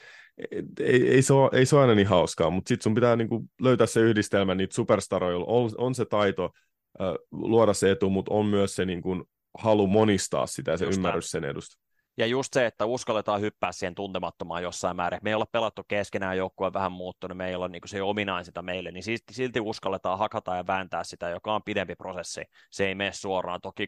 ei, 0.80 1.10
ei, 1.10 1.22
se, 1.22 1.34
ole, 1.34 1.50
ei 1.54 1.66
se 1.66 1.76
ole 1.76 1.82
aina 1.82 1.96
niin 1.96 2.08
hauskaa. 2.08 2.50
Mutta 2.50 2.70
sitten 2.70 2.84
sun 2.84 2.94
pitää 2.94 3.16
niin 3.16 3.30
kuin 3.30 3.50
löytää 3.62 3.88
se 3.88 4.00
yhdistelmä 4.00 4.56
niitä 4.56 4.76
superstaroja, 4.76 5.38
on, 5.38 5.72
on 5.78 5.96
se 5.96 6.06
taito 6.06 6.50
äh, 7.02 7.08
luoda 7.32 7.74
se 7.74 7.92
etu, 7.92 8.10
mutta 8.10 8.34
on 8.34 8.46
myös 8.46 8.76
se 8.76 8.86
niin 8.86 9.02
kuin, 9.02 9.24
halu 9.58 9.88
monistaa 9.88 10.48
sitä 10.48 10.72
ja 10.72 10.78
se 10.78 10.86
Just 10.86 10.98
ymmärrys 10.98 11.32
sen 11.32 11.44
edusta. 11.44 11.84
Ja 12.18 12.26
just 12.26 12.54
se, 12.54 12.66
että 12.66 12.86
uskalletaan 12.86 13.42
hyppää 13.42 13.72
siihen 13.72 13.96
tuntemattomaan 13.96 14.64
jossain 14.64 14.96
määrin. 14.96 15.20
Me 15.24 15.30
ei 15.30 15.34
olla 15.34 15.46
pelattu 15.46 15.84
keskenään, 15.88 16.38
joukkue 16.38 16.74
vähän 16.74 16.92
muuttunut, 16.92 17.38
me 17.38 17.48
ei 17.48 17.56
olla 17.56 17.68
niin 17.68 17.82
se 17.86 18.02
ominain 18.02 18.46
sitä 18.46 18.62
meille, 18.62 18.92
niin 18.92 19.04
silti, 19.04 19.34
silti 19.34 19.60
uskalletaan 19.60 20.20
hakata 20.20 20.56
ja 20.56 20.68
vääntää 20.68 21.04
sitä, 21.04 21.30
joka 21.30 21.56
on 21.56 21.64
pidempi 21.64 21.96
prosessi. 21.96 22.42
Se 22.72 22.88
ei 22.88 22.96
mene 22.96 23.12
suoraan. 23.12 23.62
Toki 23.62 23.86
2014-2015 23.86 23.88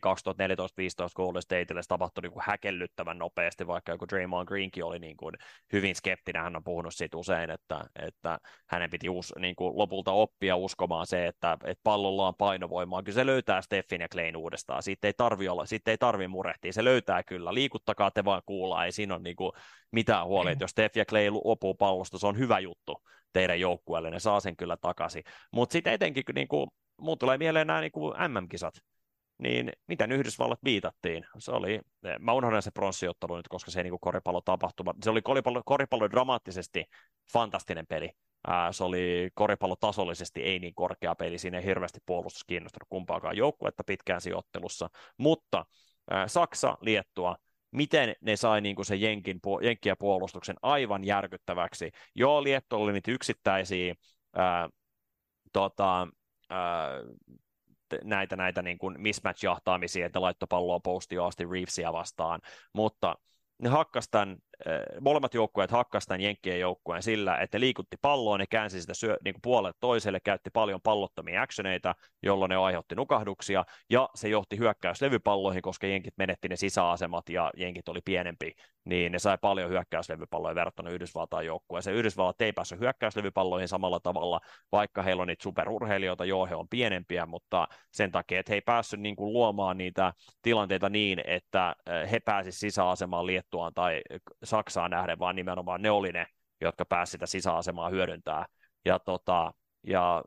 Golden 1.16 1.42
Stateille 1.42 1.84
se 1.84 1.88
tapahtui 1.88 2.22
niin 2.22 2.32
kuin 2.32 2.44
häkellyttävän 2.48 3.18
nopeasti, 3.18 3.68
vaikka 3.68 3.92
joku 3.92 4.08
Draymond 4.08 4.48
Greenkin 4.48 4.84
oli 4.84 5.00
niin 5.00 5.18
kuin 5.18 5.36
hyvin 5.74 5.96
skeptinen. 5.96 6.42
Hän 6.42 6.56
on 6.56 6.64
puhunut 6.64 6.94
siitä 6.94 7.18
usein, 7.18 7.50
että, 7.50 7.86
että 7.96 8.40
hänen 8.70 8.90
piti 8.90 9.10
us, 9.10 9.34
niin 9.40 9.56
kuin 9.56 9.78
lopulta 9.78 10.12
oppia 10.12 10.56
uskomaan 10.56 11.08
se, 11.08 11.28
että, 11.28 11.58
että 11.66 11.82
pallolla 11.84 12.28
on 12.28 12.36
painovoimaa. 12.36 13.04
Kyllä 13.04 13.16
se 13.16 13.26
löytää 13.26 13.62
Steffin 13.62 14.02
ja 14.02 14.10
Klein 14.10 14.38
uudestaan. 14.38 14.84
Siitä 14.84 15.08
ei 15.08 15.14
tarvi 15.14 15.48
olla, 15.48 15.66
siitä 15.66 15.92
ei 15.92 15.98
tarvi 15.98 16.28
murehtia. 16.28 16.74
Se 16.74 16.84
löytää 16.84 17.24
kyllä. 17.24 17.54
Liikuttakaa 17.54 18.12
te 18.16 18.26
vaan 18.26 18.42
kuulla, 18.46 18.86
ei 18.86 18.92
siinä 18.92 19.14
ole 19.14 19.24
niin 19.24 19.36
kuin 19.36 19.52
mitään 19.92 20.26
huolia, 20.26 20.52
että 20.52 20.64
jos 20.64 20.72
Steph 20.72 20.98
ja 20.98 21.06
Clay 21.06 21.30
opuu 21.44 21.76
pallosta, 21.76 22.18
se 22.18 22.28
on 22.28 22.38
hyvä 22.38 22.60
juttu 22.60 23.02
teidän 23.34 23.60
joukkueelle, 23.60 24.12
ne 24.12 24.20
saa 24.20 24.40
sen 24.40 24.56
kyllä 24.56 24.78
takaisin. 24.78 25.24
Mutta 25.52 25.74
sitten 25.74 25.94
etenkin, 25.94 26.24
niin 26.36 26.48
kuin, 26.48 26.68
muun 27.02 27.18
tulee 27.18 27.38
mieleen 27.38 27.68
nämä 27.68 27.82
niin 27.82 27.92
kuin 27.92 28.14
MM-kisat, 28.18 28.74
niin 29.38 29.72
miten 29.88 30.12
Yhdysvallat 30.12 30.60
viitattiin? 30.64 31.26
Se 31.38 31.52
oli, 31.52 31.80
mä 32.20 32.34
unohdan 32.34 32.62
se 32.62 32.72
pronssiottelu 32.72 33.38
nyt, 33.38 33.48
koska 33.48 33.72
se 33.72 33.80
ei 33.80 33.84
niin 33.84 34.00
koripallo 34.02 34.42
tapahtuma. 34.42 34.94
Se 35.04 35.10
oli 35.10 35.22
koripallo, 35.22 35.62
koripallo 35.66 36.10
dramaattisesti 36.10 36.86
fantastinen 37.34 37.88
peli. 37.88 38.12
Ää, 38.48 38.72
se 38.72 38.84
oli 38.84 39.30
koripallotasollisesti 39.34 40.44
ei 40.44 40.60
niin 40.60 40.76
korkea 40.76 41.16
peli, 41.16 41.38
siinä 41.38 41.58
ei 41.58 41.66
hirveästi 41.66 42.00
puolustus 42.06 42.44
kiinnostanut 42.44 42.88
kumpaakaan 42.90 43.38
joukkuetta 43.38 43.84
pitkään 43.84 44.22
sijoittelussa, 44.22 44.90
mutta 45.18 45.66
ää, 46.12 46.28
Saksa, 46.28 46.78
Liettua, 46.82 47.36
miten 47.76 48.16
ne 48.22 48.36
sai 48.36 48.62
niin 48.62 48.76
kuin 48.76 48.86
se 48.86 48.96
Jenkin, 48.96 49.40
Jenkkiä 49.62 49.96
puolustuksen 49.96 50.56
aivan 50.62 51.04
järkyttäväksi. 51.04 51.92
Joo, 52.16 52.44
Lietto 52.44 52.82
oli 52.82 52.94
niitä 52.94 53.12
yksittäisiä 53.12 53.96
ää, 54.36 54.70
tota, 55.54 56.08
ää, 56.50 56.90
näitä, 58.04 58.36
näitä 58.36 58.62
niin 58.62 58.78
kuin 58.78 58.96
mismatch-jahtaamisia, 59.00 60.06
että 60.06 60.22
laittoi 60.22 60.48
palloa 60.50 60.80
postioon 60.80 61.28
asti 61.28 61.46
Reevesia 61.52 61.94
vastaan, 61.94 62.42
mutta 62.74 63.16
ne 63.60 63.70
hakkas 63.70 64.10
tämän 64.12 64.38
molemmat 65.02 65.34
joukkueet 65.34 65.72
hakkasivat 65.72 66.08
tämän 66.08 66.22
Jenkkien 66.22 66.60
joukkueen 66.60 67.04
sillä, 67.04 67.38
että 67.38 67.60
liikutti 67.60 67.98
palloa, 68.02 68.38
ne 68.38 68.48
käänsi 68.48 68.82
sitä 68.82 68.94
syö, 68.94 69.18
niin 69.24 69.34
kuin 69.34 69.42
puolelle 69.42 69.78
toiselle, 69.80 70.20
käytti 70.20 70.50
paljon 70.50 70.82
pallottomia 70.82 71.42
actioneita, 71.42 71.96
jolloin 72.24 72.50
ne 72.50 72.56
aiheutti 72.56 72.96
nukahduksia, 72.96 73.66
ja 73.90 74.10
se 74.16 74.30
johti 74.30 74.58
hyökkäyslevypalloihin, 74.58 75.62
koska 75.62 75.88
Jenkit 75.88 76.14
menetti 76.18 76.48
ne 76.48 76.56
sisäasemat 76.56 77.30
ja 77.30 77.52
Jenkit 77.58 77.90
oli 77.90 78.02
pienempi, 78.06 78.52
niin 78.86 79.12
ne 79.12 79.20
sai 79.20 79.38
paljon 79.42 79.70
hyökkäyslevypalloja 79.70 80.56
verrattuna 80.56 80.90
Yhdysvaltain 80.90 81.48
joukkueeseen. 81.48 81.96
Yhdysvallat 81.96 82.42
ei 82.42 82.54
päässyt 82.54 82.80
hyökkäyslevypalloihin 82.80 83.68
samalla 83.68 84.00
tavalla, 84.00 84.40
vaikka 84.72 85.02
heillä 85.02 85.22
on 85.22 85.28
niitä 85.28 85.44
superurheilijoita, 85.44 86.26
joo, 86.26 86.46
he 86.46 86.56
on 86.56 86.68
pienempiä, 86.70 87.26
mutta 87.26 87.68
sen 87.92 88.12
takia, 88.12 88.40
että 88.40 88.52
he 88.52 88.56
ei 88.56 88.62
päässyt 88.62 89.00
niin 89.00 89.16
kuin 89.16 89.34
luomaan 89.34 89.78
niitä 89.78 90.14
tilanteita 90.42 90.90
niin, 90.90 91.22
että 91.26 91.76
he 92.12 92.20
pääsisivät 92.20 92.60
sisäasemaan 92.60 93.26
Liettuaan 93.26 93.74
tai 93.74 94.02
Saksaan 94.46 94.92
nähden, 94.92 95.20
vaan 95.20 95.36
nimenomaan 95.36 95.82
ne 95.82 95.92
oli 95.92 96.12
ne, 96.12 96.26
jotka 96.62 96.86
pääsivät 96.86 97.12
sitä 97.12 97.26
sisäasemaa 97.26 97.90
hyödyntää. 97.90 98.46
Ja, 98.86 99.00
tota, 99.00 99.54
ja 99.84 100.24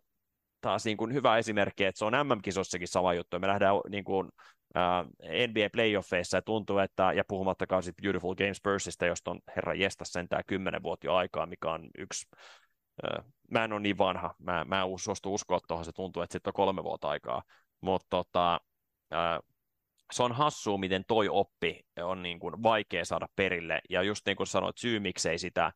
taas 0.60 0.84
niin 0.84 0.96
kuin 0.96 1.12
hyvä 1.14 1.38
esimerkki, 1.38 1.84
että 1.84 1.98
se 1.98 2.04
on 2.04 2.12
MM-kisossakin 2.12 2.88
sama 2.88 3.14
juttu. 3.14 3.38
Me 3.38 3.46
nähdään 3.46 3.74
niin 3.88 4.04
kuin, 4.04 4.28
uh, 4.76 5.04
NBA 5.48 5.68
playoffeissa 5.72 6.36
ja 6.36 6.42
tuntuu, 6.42 6.78
että, 6.78 7.12
ja 7.12 7.24
puhumattakaan 7.28 7.82
sitten 7.82 8.02
Beautiful 8.02 8.34
Games 8.34 8.56
Spursista, 8.56 9.06
josta 9.06 9.30
on 9.30 9.40
herra 9.56 9.74
jästä 9.74 10.04
sentään 10.04 10.42
kymmenen 10.46 10.82
vuotta 10.82 11.06
jo 11.06 11.14
aikaa, 11.14 11.46
mikä 11.46 11.70
on 11.70 11.90
yksi 11.98 12.26
uh, 13.02 13.24
mä 13.50 13.64
en 13.64 13.72
ole 13.72 13.80
niin 13.80 13.98
vanha, 13.98 14.34
mä, 14.38 14.64
mä 14.64 14.82
en 14.82 14.98
suostu 14.98 15.34
uskoa 15.34 15.58
tuohon, 15.68 15.84
se 15.84 15.92
tuntuu, 15.92 16.22
että 16.22 16.32
sitten 16.32 16.50
on 16.50 16.54
kolme 16.54 16.84
vuotta 16.84 17.08
aikaa, 17.08 17.42
mutta 17.80 18.06
tota, 18.10 18.60
se 20.12 20.22
on 20.22 20.32
hassua, 20.32 20.78
miten 20.78 21.04
toi 21.04 21.28
oppi 21.28 21.86
on 22.02 22.22
niin 22.22 22.38
kuin 22.38 22.62
vaikea 22.62 23.04
saada 23.04 23.28
perille, 23.36 23.80
ja 23.90 24.02
just 24.02 24.26
niin 24.26 24.36
kuin 24.36 24.46
sanoit, 24.46 24.78
syy 24.78 25.00
miksei 25.00 25.38
sitä 25.38 25.72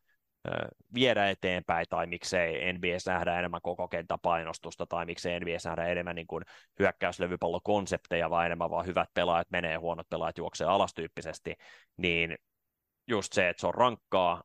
viedä 0.93 1.29
eteenpäin, 1.29 1.85
tai 1.89 2.07
miksei 2.07 2.73
NBS 2.73 3.05
nähdä 3.05 3.39
enemmän 3.39 3.61
koko 3.61 3.87
kentän 3.87 4.19
painostusta, 4.21 4.85
tai 4.85 5.05
miksei 5.05 5.39
NBS 5.39 5.65
nähdä 5.65 5.85
enemmän 5.85 6.15
niin 6.15 6.27
kuin 6.27 6.43
hyökkäyslevypallokonsepteja, 6.79 8.29
vai 8.29 8.45
enemmän 8.45 8.69
vaan 8.69 8.85
hyvät 8.85 9.09
pelaajat 9.13 9.51
menee, 9.51 9.75
huonot 9.75 10.09
pelaajat 10.09 10.37
juoksee 10.37 10.67
alastyyppisesti, 10.67 11.55
niin 11.97 12.37
just 13.07 13.33
se, 13.33 13.49
että 13.49 13.61
se 13.61 13.67
on 13.67 13.73
rankkaa, 13.73 14.43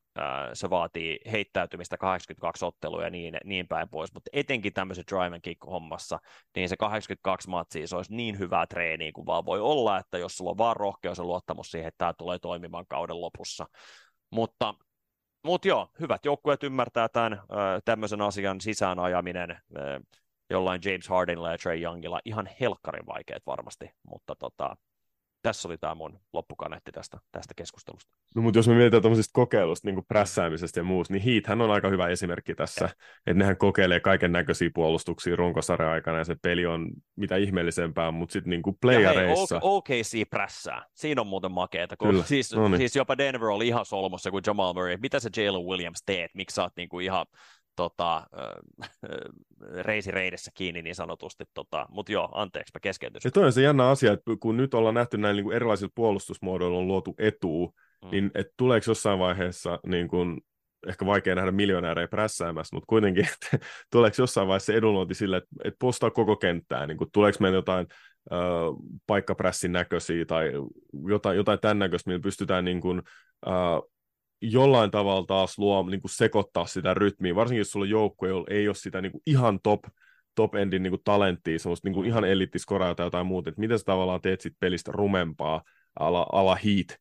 se 0.52 0.70
vaatii 0.70 1.20
heittäytymistä 1.32 1.96
82 1.96 2.64
ottelua 2.64 3.04
ja 3.04 3.10
niin, 3.10 3.36
niin 3.44 3.68
päin 3.68 3.88
pois, 3.88 4.14
mutta 4.14 4.30
etenkin 4.32 4.72
tämmöisen 4.72 5.04
drive 5.10 5.34
and 5.34 5.40
kick 5.40 5.66
hommassa, 5.66 6.18
niin 6.56 6.68
se 6.68 6.76
82 6.76 7.48
matsia, 7.48 7.86
se 7.86 7.96
olisi 7.96 8.14
niin 8.14 8.38
hyvää 8.38 8.66
treeniä 8.66 9.12
kuin 9.14 9.26
vaan 9.26 9.44
voi 9.44 9.60
olla, 9.60 9.98
että 9.98 10.18
jos 10.18 10.36
sulla 10.36 10.50
on 10.50 10.58
vaan 10.58 10.76
rohkeus 10.76 11.18
ja 11.18 11.24
luottamus 11.24 11.70
siihen, 11.70 11.88
että 11.88 11.98
tämä 11.98 12.12
tulee 12.18 12.38
toimimaan 12.38 12.86
kauden 12.88 13.20
lopussa. 13.20 13.66
Mutta 14.30 14.74
mutta 15.44 15.68
joo, 15.68 15.88
hyvät 16.00 16.24
joukkueet 16.24 16.62
ymmärtää 16.62 17.08
tämän 17.08 17.40
tämmöisen 17.84 18.20
asian 18.20 18.60
sisään 18.60 18.98
ajaminen 18.98 19.58
jollain 20.50 20.80
James 20.84 21.08
Hardenilla 21.08 21.50
ja 21.50 21.58
Trey 21.58 21.82
Youngilla 21.82 22.20
ihan 22.24 22.48
helkkarin 22.60 23.06
vaikeat 23.06 23.42
varmasti, 23.46 23.90
mutta 24.02 24.36
tota, 24.36 24.76
tässä 25.42 25.68
oli 25.68 25.78
tämä 25.78 25.94
mun 25.94 26.20
loppukanetti 26.32 26.92
tästä, 26.92 27.18
tästä 27.32 27.54
keskustelusta. 27.56 28.12
No 28.34 28.42
mutta 28.42 28.58
jos 28.58 28.68
me 28.68 28.74
mietitään 28.74 29.02
tämmöisestä 29.02 29.32
kokeilusta, 29.32 29.88
niin 29.88 29.94
kuin 29.94 30.04
prässäämisestä 30.08 30.80
ja 30.80 30.84
muusta, 30.84 31.14
niin 31.14 31.22
Heat 31.22 31.60
on 31.60 31.70
aika 31.70 31.88
hyvä 31.88 32.08
esimerkki 32.08 32.54
tässä, 32.54 32.84
ja. 32.84 32.90
että 33.26 33.38
nehän 33.38 33.56
kokeilee 33.56 34.00
kaiken 34.00 34.32
näköisiä 34.32 34.70
puolustuksia 34.74 35.36
runkosarjan 35.36 35.90
aikana 35.90 36.18
ja 36.18 36.24
se 36.24 36.36
peli 36.42 36.66
on 36.66 36.90
mitä 37.16 37.36
ihmeellisempää, 37.36 38.10
mutta 38.10 38.32
sitten 38.32 38.50
niin 38.50 38.62
playareissa... 38.80 39.54
Ja 39.54 39.60
hei, 39.60 39.70
OKC 39.70 40.30
prässää, 40.30 40.86
siinä 40.94 41.20
on 41.20 41.26
muuten 41.26 41.52
makeeta, 41.52 41.96
kun 41.96 42.08
Kyllä. 42.08 42.24
Siis, 42.24 42.54
no 42.54 42.68
niin. 42.68 42.78
siis 42.78 42.96
jopa 42.96 43.18
Denver 43.18 43.48
oli 43.48 43.66
ihan 43.66 43.84
solmossa 43.84 44.30
kuin 44.30 44.42
Jamal 44.46 44.74
Murray, 44.74 44.96
mitä 44.96 45.20
sä 45.20 45.30
Jalen 45.36 45.64
Williams 45.64 46.02
teet, 46.06 46.30
miksi 46.34 46.54
sä 46.54 46.62
oot 46.62 46.72
niin 46.76 46.88
kuin 46.88 47.04
ihan 47.04 47.26
tota, 47.78 48.26
reisireidessä 49.88 50.50
kiinni 50.54 50.82
niin 50.82 50.94
sanotusti, 50.94 51.44
tota, 51.54 51.86
mutta 51.90 52.12
joo, 52.12 52.28
anteeksi, 52.32 52.70
mä 52.74 52.80
keskeytyn. 52.80 53.20
Ja 53.24 53.30
toi 53.30 53.44
on 53.44 53.52
se 53.52 53.62
jännä 53.62 53.88
asia, 53.88 54.12
että 54.12 54.30
kun 54.40 54.56
nyt 54.56 54.74
ollaan 54.74 54.94
nähty 54.94 55.18
näin 55.18 55.36
niin 55.36 55.52
erilaisilla 55.52 55.92
puolustusmuodoilla 55.94 56.78
on 56.78 56.88
luotu 56.88 57.14
etu, 57.18 57.74
mm. 58.04 58.10
niin 58.10 58.30
että 58.34 58.52
tuleeko 58.56 58.84
jossain 58.90 59.18
vaiheessa 59.18 59.78
niin 59.86 60.08
kuin, 60.08 60.40
ehkä 60.88 61.06
vaikea 61.06 61.34
nähdä 61.34 61.50
miljonäärejä 61.50 62.08
prässäämässä, 62.08 62.76
mutta 62.76 62.86
kuitenkin, 62.86 63.28
että 63.32 63.66
tuleeko 63.90 64.14
jossain 64.18 64.48
vaiheessa 64.48 64.72
edunluonti 64.72 65.14
sille, 65.14 65.36
että, 65.36 65.50
että 65.64 65.78
postaa 65.78 66.10
koko 66.10 66.36
kenttää, 66.36 66.86
niin 66.86 66.98
kuin, 66.98 67.10
tuleeko 67.12 67.38
meillä 67.40 67.58
jotain 67.58 67.86
äh, 68.32 68.38
paikkaprässin 69.06 69.72
näköisiä 69.72 70.24
tai 70.24 70.52
jotain, 71.08 71.36
jotain 71.36 71.60
tämän 71.60 71.78
näköistä, 71.78 72.10
millä 72.10 72.22
pystytään 72.22 72.64
niin 72.64 72.80
kuin, 72.80 73.02
äh, 73.48 73.54
jollain 74.42 74.90
tavalla 74.90 75.26
taas 75.26 75.58
luo, 75.58 75.82
niin 75.82 76.00
kuin 76.00 76.10
sekoittaa 76.10 76.66
sitä 76.66 76.94
rytmiä, 76.94 77.34
varsinkin 77.34 77.60
jos 77.60 77.70
sulla 77.70 77.84
on 77.84 77.90
joukkue, 77.90 78.28
ei 78.50 78.68
ole 78.68 78.74
sitä 78.74 79.00
niin 79.00 79.12
kuin 79.12 79.22
ihan 79.26 79.60
top, 79.62 79.84
top 80.34 80.54
endin 80.54 80.82
niin 80.82 80.90
kuin 80.90 81.02
talenttia, 81.04 81.58
semmoista 81.58 81.88
niin 81.88 81.94
kuin 81.94 82.06
ihan 82.06 82.24
elittiskoraa 82.24 82.94
tai 82.94 83.06
jotain 83.06 83.26
muuta, 83.26 83.50
että 83.50 83.60
miten 83.60 83.78
sä 83.78 83.84
tavallaan 83.84 84.20
teet 84.20 84.40
sit 84.40 84.54
pelistä 84.60 84.92
rumempaa 84.92 85.62
ala, 86.00 86.26
ala 86.32 86.54
heat 86.54 86.98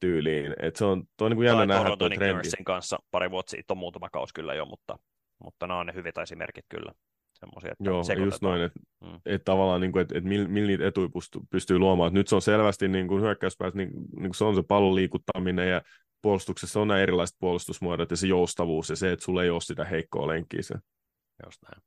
tyyliin. 0.00 0.54
Et 0.58 0.76
se 0.76 0.84
on, 0.84 1.04
toi 1.16 1.26
on 1.26 1.30
niin 1.30 1.36
kuin 1.36 1.46
jännä 1.46 1.66
nähdä 1.66 1.96
tuo 1.96 2.08
trendi. 2.08 2.48
kanssa 2.64 2.98
pari 3.10 3.30
vuotta 3.30 3.50
sitten 3.50 3.74
on 3.74 3.78
muutama 3.78 4.08
kausi 4.10 4.34
kyllä 4.34 4.54
jo, 4.54 4.64
mutta, 4.64 4.98
mutta 5.44 5.66
nämä 5.66 5.80
on 5.80 5.86
ne 5.86 5.94
hyviä 5.94 6.12
esimerkit 6.22 6.64
kyllä. 6.68 6.92
Semmoisia, 7.34 7.72
että 7.72 7.84
Joo, 7.84 8.24
just 8.24 8.42
noin, 8.42 8.62
että 8.62 8.80
mm. 9.00 9.20
et 9.26 9.44
tavallaan 9.44 9.80
niin 9.80 9.92
kuin, 9.92 10.02
että 10.02 10.18
et 10.18 10.24
millä 10.24 10.48
mil 10.48 10.66
niitä 10.66 10.86
etuja 10.86 11.08
pystyy, 11.14 11.40
pystyy 11.50 11.78
luomaan. 11.78 12.08
Et 12.08 12.14
nyt 12.14 12.28
se 12.28 12.34
on 12.34 12.42
selvästi 12.42 12.88
niin 12.88 13.08
kuin 13.08 13.22
hyökkäyspäässä, 13.22 13.76
niin, 13.76 13.90
niin 13.92 14.22
kuin 14.22 14.34
se 14.34 14.44
on 14.44 14.54
se 14.54 14.62
pallon 14.68 14.94
liikuttaminen 14.94 15.68
ja 15.68 15.82
puolustuksessa 16.24 16.80
on 16.80 16.88
nämä 16.88 17.00
erilaiset 17.00 17.36
puolustusmuodot 17.38 18.10
ja 18.10 18.16
se 18.16 18.26
joustavuus 18.26 18.90
ja 18.90 18.96
se, 18.96 19.12
että 19.12 19.24
sulla 19.24 19.42
ei 19.42 19.50
ole 19.50 19.60
sitä 19.60 19.84
heikkoa 19.84 20.26
lenkkiä. 20.26 20.62
Se. 20.62 20.74
Just 21.44 21.62
näin. 21.62 21.82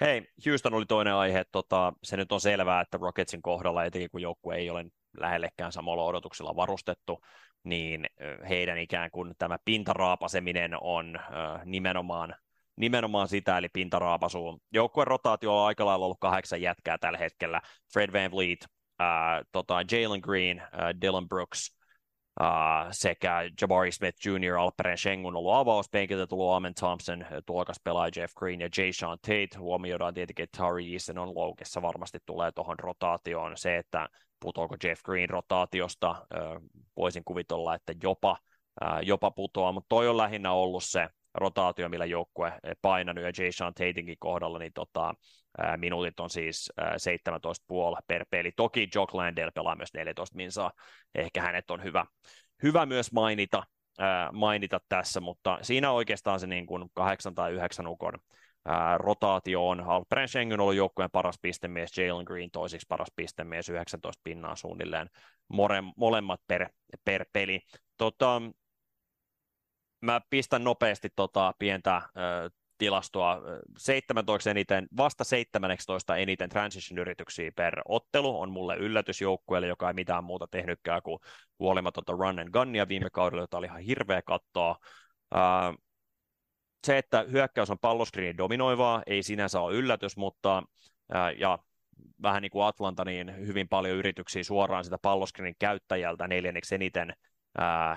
Hei, 0.00 0.28
Houston 0.46 0.74
oli 0.74 0.86
toinen 0.86 1.14
aihe. 1.14 1.44
Tota, 1.52 1.92
se 2.02 2.16
nyt 2.16 2.32
on 2.32 2.40
selvää, 2.40 2.80
että 2.80 2.98
Rocketsin 2.98 3.42
kohdalla, 3.42 3.84
etenkin 3.84 4.10
kun 4.10 4.22
joukkue 4.22 4.56
ei 4.56 4.70
ole 4.70 4.84
lähellekään 5.20 5.72
samalla 5.72 6.04
odotuksella 6.04 6.56
varustettu, 6.56 7.20
niin 7.64 8.06
heidän 8.48 8.78
ikään 8.78 9.10
kuin 9.10 9.34
tämä 9.38 9.58
pintaraapaseminen 9.64 10.70
on 10.80 11.16
äh, 11.16 11.64
nimenomaan, 11.64 12.34
nimenomaan 12.76 13.28
sitä, 13.28 13.58
eli 13.58 13.68
pintaraapasuun. 13.68 14.60
Joukkueen 14.72 15.06
rotaatio 15.06 15.58
on 15.62 15.66
aika 15.66 15.86
lailla 15.86 16.04
ollut 16.04 16.20
kahdeksan 16.20 16.62
jätkää 16.62 16.98
tällä 16.98 17.18
hetkellä. 17.18 17.60
Fred 17.92 18.12
Van 18.12 18.30
Vliet, 18.30 18.64
äh, 19.00 19.06
tota, 19.52 19.74
Jalen 19.92 20.20
Green, 20.20 20.60
äh, 20.60 20.68
Dylan 21.00 21.28
Brooks, 21.28 21.76
Uh, 22.40 22.88
sekä 22.90 23.50
Jabari 23.60 23.92
Smith 23.92 24.26
Jr., 24.26 24.54
Alperen 24.54 24.98
Schengen 24.98 25.36
ollut 25.36 25.54
avauspenkiltä 25.54 26.26
tullut 26.26 26.52
Amen 26.52 26.74
Thompson, 26.74 27.26
tuokas 27.46 27.80
pelaaja 27.84 28.10
Jeff 28.16 28.34
Green 28.34 28.60
ja 28.60 28.68
Jay 28.78 28.92
Sean 28.92 29.18
Tate. 29.22 29.58
Huomioidaan 29.58 30.14
tietenkin, 30.14 30.42
että 30.42 30.58
Tari 30.58 30.92
Eason 30.92 31.18
on 31.18 31.34
loukessa, 31.34 31.82
varmasti 31.82 32.18
tulee 32.26 32.52
tuohon 32.52 32.78
rotaatioon. 32.78 33.56
Se, 33.56 33.76
että 33.76 34.08
putoako 34.40 34.76
Jeff 34.84 35.02
Green 35.02 35.30
rotaatiosta, 35.30 36.10
uh, 36.10 36.62
voisin 36.96 37.24
kuvitella, 37.24 37.74
että 37.74 37.94
jopa, 38.02 38.36
uh, 38.84 39.00
jopa 39.02 39.30
putoaa, 39.30 39.72
mutta 39.72 39.88
toi 39.88 40.08
on 40.08 40.16
lähinnä 40.16 40.52
ollut 40.52 40.84
se 40.84 41.08
rotaatio, 41.34 41.88
millä 41.88 42.04
joukkue 42.04 42.52
painanut 42.82 43.24
ja 43.24 43.32
Jay 43.38 43.52
Sean 43.52 43.74
Tatingin 43.74 44.16
kohdalla, 44.18 44.58
niin 44.58 44.72
tota, 44.72 45.14
minuutit 45.76 46.20
on 46.20 46.30
siis 46.30 46.72
17,5 46.80 48.00
per 48.06 48.26
peli. 48.30 48.52
Toki 48.52 48.88
Jock 48.94 49.14
Landell 49.14 49.50
pelaa 49.54 49.76
myös 49.76 49.94
14 49.94 50.36
minsaa. 50.36 50.72
Ehkä 51.14 51.42
hänet 51.42 51.70
on 51.70 51.84
hyvä, 51.84 52.06
hyvä 52.62 52.86
myös 52.86 53.12
mainita, 53.12 53.62
mainita 54.32 54.80
tässä, 54.88 55.20
mutta 55.20 55.58
siinä 55.62 55.90
oikeastaan 55.90 56.40
se 56.40 56.46
niin 56.46 56.66
kuin 56.66 56.90
8 56.94 57.34
tai 57.34 57.52
9 57.52 57.86
ukon 57.86 58.18
rotaatio 58.96 59.68
on. 59.68 59.80
Alperen 59.80 60.28
Schengen 60.28 60.60
on 60.60 60.62
ollut 60.62 60.76
joukkueen 60.76 61.10
paras 61.10 61.38
pistemies, 61.42 61.98
Jalen 61.98 62.24
Green 62.24 62.50
toisiksi 62.50 62.86
paras 62.88 63.12
pistemies, 63.16 63.68
19 63.68 64.20
pinnaa 64.24 64.56
suunnilleen, 64.56 65.10
More, 65.48 65.82
molemmat 65.96 66.40
per, 66.46 66.68
per 67.04 67.26
peli. 67.32 67.60
Tota, 67.96 68.42
mä 70.00 70.20
pistän 70.30 70.64
nopeasti 70.64 71.08
tota 71.16 71.54
pientä 71.58 72.02
tilastoa 72.78 73.40
17 73.78 74.50
eniten, 74.50 74.86
vasta 74.96 75.24
17 75.24 76.16
eniten 76.16 76.50
transition-yrityksiä 76.50 77.52
per 77.56 77.80
ottelu 77.88 78.40
on 78.40 78.50
mulle 78.50 78.76
yllätysjoukkueelle, 78.76 79.66
joka 79.66 79.88
ei 79.88 79.94
mitään 79.94 80.24
muuta 80.24 80.48
tehnytkään 80.50 81.02
kuin 81.02 81.18
huolimatonta 81.58 82.12
run 82.12 82.38
and 82.38 82.50
gunnia 82.50 82.88
viime 82.88 83.08
kaudella, 83.12 83.42
jota 83.42 83.58
oli 83.58 83.66
ihan 83.66 83.80
hirveä 83.80 84.22
kattoa. 84.22 84.76
se, 86.86 86.98
että 86.98 87.24
hyökkäys 87.32 87.70
on 87.70 87.78
palloskriinin 87.78 88.38
dominoivaa, 88.38 89.02
ei 89.06 89.22
sinänsä 89.22 89.60
ole 89.60 89.74
yllätys, 89.74 90.16
mutta 90.16 90.62
ja 91.38 91.58
vähän 92.22 92.42
niin 92.42 92.50
kuin 92.50 92.66
Atlanta, 92.66 93.04
niin 93.04 93.36
hyvin 93.46 93.68
paljon 93.68 93.96
yrityksiä 93.96 94.44
suoraan 94.44 94.84
sitä 94.84 94.98
palloskriinin 94.98 95.56
käyttäjältä 95.58 96.28
neljänneksi 96.28 96.74
eniten 96.74 97.12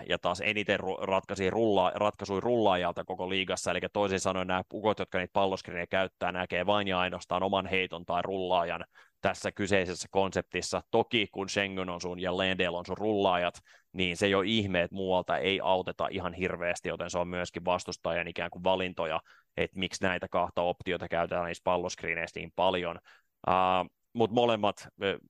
ja 0.10 0.20
taas 0.22 0.42
eniten 0.42 0.80
ratkaisi 1.02 1.50
rulla, 1.50 1.92
ratkaisui 1.96 2.40
rullaajalta 2.40 3.06
koko 3.06 3.30
liigassa, 3.30 3.72
eli 3.72 3.80
toisin 3.94 4.20
sanoen 4.20 4.48
nämä 4.48 4.64
pukot, 4.70 5.00
jotka 5.00 5.18
niitä 5.18 5.34
palloskriinejä 5.34 5.88
käyttää, 5.88 6.32
näkee 6.32 6.66
vain 6.66 6.88
ja 6.88 7.00
ainoastaan 7.00 7.44
oman 7.44 7.68
heiton 7.68 8.06
tai 8.06 8.22
rullaajan 8.22 8.86
tässä 9.22 9.52
kyseisessä 9.52 10.08
konseptissa. 10.12 10.82
Toki 10.92 11.28
kun 11.32 11.50
Schengen 11.50 11.90
on 11.90 12.02
sun 12.02 12.20
ja 12.20 12.38
Lendale 12.38 12.78
on 12.78 12.86
sun 12.86 12.98
rullaajat, 12.98 13.56
niin 13.94 14.18
se 14.18 14.28
jo 14.28 14.42
ihme, 14.42 14.82
että 14.82 14.96
muualta 14.96 15.38
ei 15.38 15.60
auteta 15.64 16.08
ihan 16.12 16.34
hirveästi, 16.34 16.90
joten 16.90 17.10
se 17.10 17.18
on 17.18 17.28
myöskin 17.28 17.66
vastustajan 17.66 18.28
ikään 18.28 18.50
kuin 18.50 18.64
valintoja, 18.64 19.22
että 19.58 19.80
miksi 19.80 20.04
näitä 20.04 20.28
kahta 20.28 20.62
optiota 20.62 21.08
käytetään 21.08 21.46
niissä 21.46 21.62
palloskriineistä 21.64 22.40
niin 22.40 22.52
paljon. 22.56 23.00
Uh, 23.48 23.99
mutta 24.14 24.34
molemmat 24.34 24.88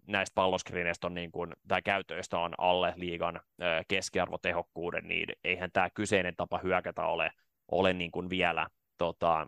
näistä 0.08 0.36
palloskriineistä 0.36 1.08
on 1.08 1.14
niin 1.14 1.32
kuin, 1.32 1.54
tai 1.68 1.82
käytöistä 1.82 2.40
on 2.40 2.54
alle 2.58 2.94
liigan 2.96 3.40
keskiarvotehokkuuden, 3.88 5.08
niin 5.08 5.30
eihän 5.44 5.72
tämä 5.72 5.90
kyseinen 5.90 6.36
tapa 6.36 6.60
hyökätä 6.64 7.06
ole, 7.06 7.32
ole 7.72 7.94
niin 7.94 8.12
kuin 8.12 8.30
vielä 8.30 8.68
tota, 8.98 9.48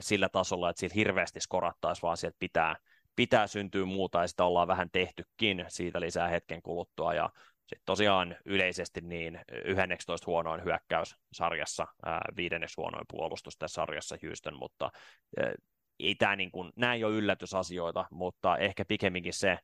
sillä 0.00 0.28
tasolla, 0.28 0.70
että 0.70 0.80
siitä 0.80 0.94
hirveästi 0.94 1.40
skorattaisi, 1.40 2.02
vaan 2.02 2.16
sieltä 2.16 2.36
pitää, 2.38 2.76
pitää 3.16 3.46
syntyä 3.46 3.84
muuta, 3.84 4.20
ja 4.20 4.28
sitä 4.28 4.44
ollaan 4.44 4.68
vähän 4.68 4.90
tehtykin 4.92 5.64
siitä 5.68 6.00
lisää 6.00 6.28
hetken 6.28 6.62
kuluttua, 6.62 7.14
ja 7.14 7.30
sitten 7.66 7.86
tosiaan 7.86 8.36
yleisesti 8.44 9.00
niin 9.00 9.40
11 9.64 10.26
huonoin 10.26 10.64
hyökkäys 10.64 11.16
sarjassa, 11.32 11.86
viidenneksi 12.36 12.74
huonoin 12.76 13.04
puolustus 13.10 13.56
tässä 13.58 13.74
sarjassa 13.74 14.16
Houston, 14.22 14.58
mutta 14.58 14.90
ei 15.98 16.14
tämä 16.14 16.36
niin 16.36 16.50
kuin, 16.50 16.72
nämä 16.76 16.94
ei 16.94 17.04
ole 17.04 17.14
yllätysasioita, 17.14 18.06
mutta 18.10 18.56
ehkä 18.56 18.84
pikemminkin 18.84 19.32
se, 19.32 19.58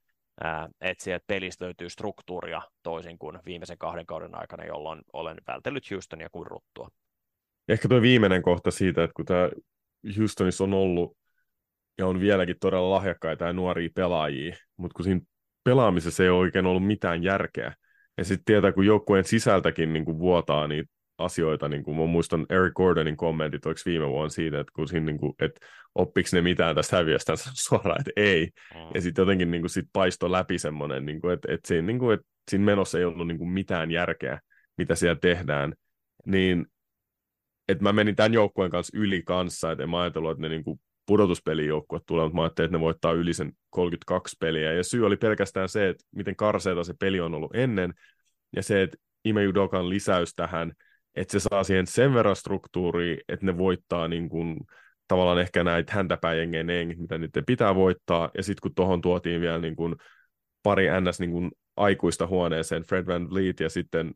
että 0.80 1.04
sieltä 1.04 1.24
pelistä 1.26 1.64
löytyy 1.64 1.90
struktuuria 1.90 2.62
toisin 2.82 3.18
kuin 3.18 3.38
viimeisen 3.46 3.78
kahden 3.78 4.06
kauden 4.06 4.34
aikana, 4.34 4.64
jolloin 4.64 5.00
olen 5.12 5.36
vältellyt 5.46 5.90
Houstonia 5.90 6.28
kuin 6.32 6.46
ruttua. 6.46 6.88
Ehkä 7.68 7.88
tuo 7.88 8.02
viimeinen 8.02 8.42
kohta 8.42 8.70
siitä, 8.70 9.04
että 9.04 9.14
kun 9.14 9.24
tämä 9.24 9.50
Houstonissa 10.18 10.64
on 10.64 10.74
ollut 10.74 11.16
ja 11.98 12.06
on 12.06 12.20
vieläkin 12.20 12.56
todella 12.60 12.90
lahjakkaita 12.90 13.44
ja 13.44 13.52
nuoria 13.52 13.88
pelaajia, 13.94 14.56
mutta 14.76 14.94
kun 14.94 15.04
siinä 15.04 15.20
pelaamisessa 15.64 16.22
ei 16.22 16.28
ole 16.28 16.38
oikein 16.38 16.66
ollut 16.66 16.86
mitään 16.86 17.22
järkeä, 17.22 17.74
ja 18.18 18.24
sitten 18.24 18.44
tietää, 18.44 18.72
kun 18.72 18.86
joukkueen 18.86 19.24
sisältäkin 19.24 19.92
niin 19.92 20.04
kuin 20.04 20.18
vuotaa 20.18 20.66
niitä 20.66 20.90
asioita, 21.20 21.68
niin 21.68 21.82
kuin 21.82 21.96
mä 21.96 22.06
muistan 22.06 22.46
Eric 22.48 22.72
Gordonin 22.74 23.16
kommentit 23.16 23.66
oliko 23.66 23.80
viime 23.86 24.08
vuonna 24.08 24.28
siitä, 24.28 24.60
että, 24.60 24.72
kun 24.74 24.88
siinä, 24.88 25.06
niin 25.06 25.18
kuin, 25.18 25.32
että 25.38 25.66
oppiiko 25.94 26.28
ne 26.32 26.40
mitään 26.40 26.76
tästä 26.76 26.96
häviöstä 26.96 27.32
suoraan, 27.54 28.00
että 28.00 28.10
ei. 28.16 28.50
Mm. 28.74 28.80
Ja 28.94 29.00
sitten 29.00 29.22
jotenkin 29.22 29.50
niin 29.50 29.62
kuin, 29.62 29.70
sit 29.70 29.86
paisto 29.92 30.32
läpi 30.32 30.58
semmoinen, 30.58 31.06
niin 31.06 31.20
kuin, 31.20 31.34
että, 31.34 31.54
että, 31.54 31.68
siinä, 31.68 31.86
niin 31.86 31.98
kuin, 31.98 32.14
että 32.14 32.26
siinä 32.50 32.64
menossa 32.64 32.98
ei 32.98 33.04
ollut 33.04 33.26
niin 33.26 33.38
kuin, 33.38 33.50
mitään 33.50 33.90
järkeä, 33.90 34.40
mitä 34.78 34.94
siellä 34.94 35.18
tehdään. 35.20 35.74
Niin 36.26 36.66
että 37.68 37.84
mä 37.84 37.92
menin 37.92 38.16
tämän 38.16 38.34
joukkueen 38.34 38.70
kanssa 38.70 38.98
yli 38.98 39.22
kanssa, 39.22 39.72
että 39.72 39.84
en 39.84 39.90
mä 39.90 40.00
ajatellut, 40.00 40.30
että 40.30 40.42
ne 40.42 40.48
niin 40.48 40.64
kuin, 40.64 40.80
pudotuspelijoukkue 41.06 42.00
tulee, 42.06 42.24
mutta 42.24 42.36
mä 42.36 42.42
ajattelin, 42.42 42.66
että 42.66 42.76
ne 42.78 42.80
voittaa 42.80 43.12
yli 43.12 43.34
sen 43.34 43.52
32 43.70 44.36
peliä. 44.40 44.72
Ja 44.72 44.84
syy 44.84 45.06
oli 45.06 45.16
pelkästään 45.16 45.68
se, 45.68 45.88
että 45.88 46.04
miten 46.16 46.36
karseeta 46.36 46.84
se 46.84 46.94
peli 47.00 47.20
on 47.20 47.34
ollut 47.34 47.54
ennen, 47.54 47.94
ja 48.56 48.62
se, 48.62 48.82
että 48.82 48.96
Ime 49.24 49.42
Judokan 49.42 49.88
lisäys 49.88 50.34
tähän– 50.34 50.72
että 51.14 51.32
se 51.32 51.48
saa 51.48 51.64
siihen 51.64 51.86
sen 51.86 52.14
verran 52.14 52.36
struktuuria, 52.36 53.16
että 53.28 53.46
ne 53.46 53.58
voittaa 53.58 54.08
niin 54.08 54.28
kuin, 54.28 54.56
tavallaan 55.08 55.40
ehkä 55.40 55.64
näitä 55.64 55.92
häntäpäijengejä 55.92 56.64
mitä 56.98 57.18
niiden 57.18 57.44
pitää 57.46 57.74
voittaa, 57.74 58.30
ja 58.36 58.42
sitten 58.42 58.60
kun 58.62 58.74
tuohon 58.74 59.00
tuotiin 59.00 59.40
vielä 59.40 59.58
niin 59.58 59.76
kuin, 59.76 59.94
pari 60.62 60.86
ns. 61.00 61.20
Niin 61.20 61.30
kuin, 61.30 61.50
aikuista 61.76 62.26
huoneeseen, 62.26 62.82
Fred 62.82 63.06
Van 63.06 63.30
Vliet 63.30 63.60
ja 63.60 63.70
sitten 63.70 64.14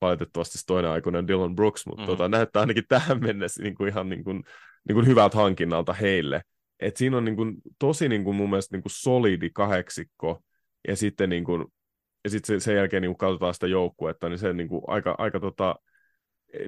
valitettavasti 0.00 0.58
toinen 0.66 0.90
aikuinen 0.90 1.28
Dylan 1.28 1.54
Brooks, 1.56 1.86
mutta 1.86 2.02
mm-hmm. 2.02 2.16
tota, 2.16 2.28
näyttää 2.28 2.60
ainakin 2.60 2.84
tähän 2.88 3.20
mennessä 3.20 3.62
niin 3.62 3.74
kuin 3.74 3.88
ihan 3.88 4.08
niin 4.08 4.24
kuin, 4.24 4.42
niin 4.88 4.94
kuin 4.94 5.06
hyvältä 5.06 5.36
hankinnalta 5.36 5.92
heille. 5.92 6.42
Et 6.80 6.96
siinä 6.96 7.16
on 7.16 7.24
niin 7.24 7.36
kuin, 7.36 7.56
tosi 7.78 8.08
niin 8.08 8.24
kuin, 8.24 8.36
mun 8.36 8.50
mielestä 8.50 8.76
niin 8.76 8.82
kuin 8.82 8.92
solidi 8.92 9.50
kahdeksikko, 9.54 10.40
ja 10.88 10.96
sitten 10.96 11.30
niin 11.30 11.44
kuin, 11.44 11.64
ja 12.24 12.30
sitten 12.30 12.60
sen 12.60 12.76
jälkeen 12.76 13.02
niin 13.02 13.10
kuin 13.10 13.18
katsotaan 13.18 13.54
sitä 13.54 13.66
joukkuetta, 13.66 14.28
niin 14.28 14.38
se 14.38 14.52
niin 14.52 14.68
kuin, 14.68 14.82
aika, 14.86 15.14
aika 15.18 15.40
tota, 15.40 15.76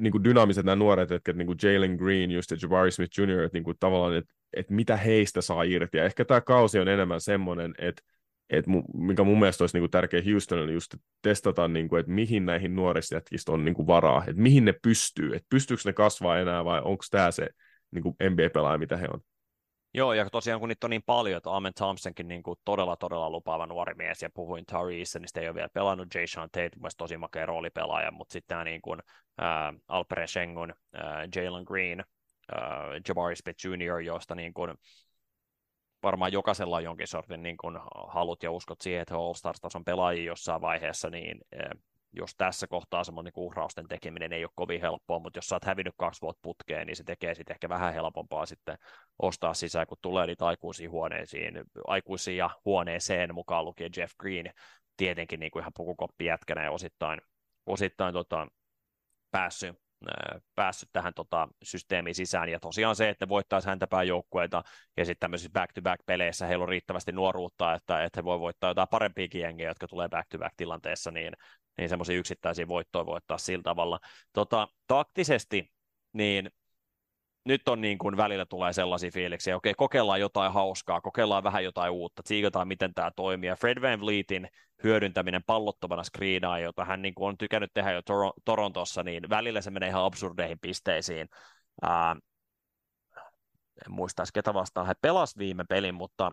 niin 0.01 0.13
kuin 0.13 0.25
dynaamiset 0.25 0.65
nämä 0.65 0.77
nuoret, 0.77 1.11
että 1.11 1.33
niin 1.33 1.47
kuin 1.47 1.59
Jalen 1.63 1.95
Green 1.95 2.31
just 2.31 2.51
ja 2.51 2.57
Jabari 2.63 2.91
Smith 2.91 3.19
Jr., 3.19 3.41
että 3.41 3.57
niin 3.57 3.65
kuin 3.65 3.77
tavallaan, 3.81 4.17
että, 4.17 4.35
että 4.53 4.75
mitä 4.75 4.97
heistä 4.97 5.41
saa 5.41 5.63
irti. 5.63 5.97
Ja 5.97 6.05
ehkä 6.05 6.25
tämä 6.25 6.41
kausi 6.41 6.79
on 6.79 6.89
enemmän 6.89 7.21
semmoinen, 7.21 7.75
että, 7.79 8.03
että 8.51 8.71
mikä 8.95 9.25
mun 9.25 9.39
mielestä 9.39 9.63
olisi 9.63 9.77
niin 9.77 9.83
kuin 9.83 9.91
tärkeä 9.91 10.23
Houstonille 10.31 10.73
just 10.73 10.95
testata, 11.23 11.69
niin 11.69 11.89
kuin, 11.89 12.01
että 12.01 12.13
mihin 12.13 12.47
näihin 12.47 12.77
nuorista 12.77 13.15
jätkistä 13.15 13.53
on 13.53 13.65
niin 13.65 13.75
kuin 13.75 13.87
varaa, 13.87 14.25
että 14.27 14.43
mihin 14.43 14.65
ne 14.65 14.75
pystyy, 14.83 15.35
että 15.35 15.47
pystyykö 15.51 15.83
ne 15.85 15.93
kasvaa 15.93 16.39
enää 16.39 16.65
vai 16.65 16.81
onko 16.85 17.05
tämä 17.11 17.31
se 17.31 17.49
niin 17.91 18.03
kuin 18.03 18.17
NBA-pelaaja, 18.31 18.79
mitä 18.79 18.97
he 18.97 19.07
on. 19.15 19.21
Joo, 19.99 20.13
ja 20.13 20.31
tosiaan 20.31 20.61
kun 20.61 20.69
niitä 20.69 20.87
on 20.87 20.91
niin 20.91 21.03
paljon, 21.07 21.37
että 21.37 21.57
Amen 21.57 21.75
Thompsonkin 21.75 22.29
niin 22.29 22.43
kuin 22.43 22.59
todella, 22.65 22.97
todella 22.97 23.31
lupaava 23.31 23.67
nuori 23.67 23.95
mies, 23.95 24.23
ja 24.23 24.31
puhuin 24.31 24.67
Tari 24.67 24.99
Eastonista, 24.99 25.41
ei 25.41 25.49
ole 25.49 25.55
vielä 25.55 25.69
pelannut, 25.69 26.15
Jay 26.15 26.27
Sean 26.27 26.49
Tate, 26.51 26.71
mun 26.81 26.91
tosi 26.97 27.17
makea 27.17 27.47
roolipelaaja, 27.47 28.11
mutta 28.11 28.33
sitten 28.33 28.49
tämä 28.49 28.65
niin 28.65 28.83
kuin, 28.83 29.01
äh, 29.43 29.81
Alpere 29.89 30.27
Schengen, 30.27 30.75
äh, 30.97 31.29
Jalen 31.37 31.65
Green, 31.65 32.01
äh, 32.01 32.67
Jabari 33.09 33.37
Smith 33.37 33.65
Jr., 33.67 34.01
josta 34.01 34.35
niin 34.35 34.55
kuin, 34.55 34.75
varmaan 36.03 36.33
jokaisella 36.33 36.77
on 36.77 36.85
jonkin 36.85 37.07
sortin 37.07 37.43
niin 37.43 37.57
kuin 37.57 37.79
halut 38.09 38.43
ja 38.43 38.51
uskot 38.51 38.81
siihen, 38.81 39.03
että 39.03 39.15
he 39.15 39.21
All-Stars-tason 39.21 39.85
pelaajia 39.85 40.25
jossain 40.25 40.61
vaiheessa, 40.61 41.11
niin 41.11 41.41
äh, 41.55 41.71
jos 42.13 42.35
tässä 42.37 42.67
kohtaa 42.67 43.05
semmoinen 43.05 43.33
niin 43.37 43.45
uhrausten 43.45 43.89
tekeminen 43.89 44.33
ei 44.33 44.45
ole 44.45 44.51
kovin 44.55 44.81
helppoa, 44.81 45.19
mutta 45.19 45.39
jos 45.39 45.47
sä 45.47 45.57
oot 45.57 45.65
hävinnyt 45.65 45.95
kaksi 45.97 46.23
vuotta 46.23 46.41
putkeen, 46.43 46.87
niin 46.87 46.97
se 46.97 47.05
tekee 47.05 47.35
sitten 47.35 47.55
ehkä 47.55 47.69
vähän 47.69 47.95
helpompaa 47.95 48.47
sitten 48.47 48.79
ostaa 49.19 49.55
sisään, 49.55 49.87
kun 49.87 49.99
tulee 50.03 50.27
niitä 50.27 50.47
aikuisia 50.47 50.91
huoneisiin, 50.91 51.63
aikuisia 51.87 52.51
huoneeseen 52.65 53.35
mukaan 53.35 53.65
lukien 53.65 53.91
Jeff 53.97 54.15
Green, 54.21 54.53
tietenkin 54.97 55.41
niin 55.41 55.51
kuin 55.51 55.61
ihan 55.61 55.73
pukukoppi 55.77 56.25
jätkänä 56.25 56.65
ja 56.65 56.71
osittain, 56.71 57.21
osittain 57.67 58.13
tota, 58.13 58.49
päässyt, 59.31 59.77
päässyt 60.55 60.89
tähän 60.93 61.15
tota, 61.15 61.49
systeemiin 61.63 62.15
sisään. 62.15 62.49
Ja 62.49 62.61
tosiaan 62.61 62.97
se, 62.97 63.09
että 63.09 63.29
voittaisi 63.29 63.69
häntäpään 63.69 64.09
joukkueita 64.09 64.63
ja 64.97 65.05
sitten 65.05 65.21
tämmöisissä 65.21 65.53
back-to-back-peleissä 65.53 66.47
heillä 66.47 66.63
on 66.63 66.69
riittävästi 66.69 67.13
nuoruutta, 67.13 67.75
että, 67.75 68.05
että 68.05 68.19
he 68.19 68.25
voi 68.25 68.41
voittaa 68.41 68.71
jotain 68.71 68.89
parempiakin 68.91 69.41
jengejä, 69.41 69.71
jotka 69.71 69.89
tulee 69.89 70.09
back-to-back-tilanteessa, 70.09 71.11
niin 71.11 71.33
niin 71.79 71.89
semmoisia 71.89 72.19
yksittäisiä 72.19 72.69
voittoja 72.69 73.07
voittaa 73.07 73.39
sillä 73.39 73.63
tavalla. 73.63 74.01
Tota, 74.33 74.69
taktisesti, 74.87 75.73
niin 76.13 76.51
nyt 77.45 77.69
on 77.69 77.81
niin 77.81 77.99
kuin 77.99 78.17
välillä 78.17 78.47
tulee 78.47 78.73
sellaisia 78.73 79.11
fiiliksiä, 79.11 79.57
okei, 79.57 79.75
kokeillaan 79.75 80.21
jotain 80.21 80.53
hauskaa, 80.53 81.01
kokeillaan 81.01 81.45
vähän 81.45 81.65
jotain 81.65 81.93
uutta, 81.93 82.23
tsiikataan, 82.23 82.69
miten 82.69 82.95
tämä 82.95 83.11
toimii. 83.17 83.51
Fred 83.61 83.83
Van 83.83 84.01
Vlietin 84.01 84.49
hyödyntäminen 84.85 85.43
pallottomana 85.47 86.05
screenaan, 86.05 86.63
jota 86.63 86.85
hän 86.85 87.03
niin 87.03 87.15
kuin 87.15 87.29
on 87.29 87.39
tykännyt 87.39 87.71
tehdä 87.75 87.93
jo 87.93 88.01
Tor- 88.01 88.41
Torontossa, 88.45 89.03
niin 89.03 89.31
välillä 89.31 89.61
se 89.61 89.71
menee 89.71 89.89
ihan 89.89 90.05
absurdeihin 90.05 90.59
pisteisiin. 90.61 91.29
Ää, 91.83 92.17
en 93.87 93.93
muista 93.93 94.25
ketä 94.35 94.55
vastaan 94.55 94.87
he 94.87 94.95
pelas 95.01 95.39
viime 95.39 95.65
pelin, 95.65 95.95
mutta 95.95 96.33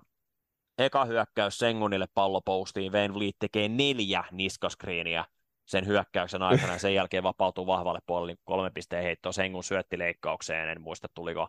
eka 0.77 1.05
hyökkäys 1.05 1.57
Sengunille 1.57 2.05
pallopostiin, 2.13 2.91
Van 2.91 3.13
Vliet 3.13 3.35
tekee 3.39 3.67
neljä 3.69 4.23
niskaskriiniä 4.31 5.25
sen 5.65 5.87
hyökkäyksen 5.87 6.41
aikana 6.41 6.73
ja 6.73 6.79
sen 6.79 6.93
jälkeen 6.93 7.23
vapautuu 7.23 7.67
vahvalle 7.67 7.99
puolelle 8.05 8.31
niin 8.31 8.39
kolme 8.43 8.69
pisteen 8.69 9.03
heittoa 9.03 9.31
Sengun 9.31 9.63
syöttileikkaukseen. 9.63 10.69
En 10.69 10.81
muista, 10.81 11.07
tuliko, 11.13 11.47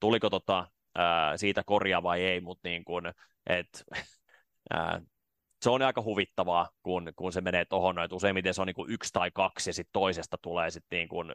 tuliko 0.00 0.30
tota, 0.30 0.66
ää, 0.94 1.36
siitä 1.36 1.62
korjaa 1.66 2.02
vai 2.02 2.22
ei, 2.22 2.40
mutta 2.40 2.68
niin 2.68 2.84
kuin, 2.84 3.12
et, 3.46 3.84
ää, 4.70 5.00
se 5.62 5.70
on 5.70 5.82
aika 5.82 6.02
huvittavaa, 6.02 6.68
kun, 6.82 7.12
kun 7.16 7.32
se 7.32 7.40
menee 7.40 7.64
tuohon, 7.64 7.98
että 7.98 8.16
useimmiten 8.16 8.54
se 8.54 8.60
on 8.60 8.66
niin 8.66 8.74
kuin 8.74 8.90
yksi 8.90 9.12
tai 9.12 9.30
kaksi, 9.30 9.70
ja 9.70 9.74
sitten 9.74 9.92
toisesta 9.92 10.38
tulee 10.42 10.70
sitten 10.70 10.96
niin 10.96 11.08
kuin, 11.08 11.32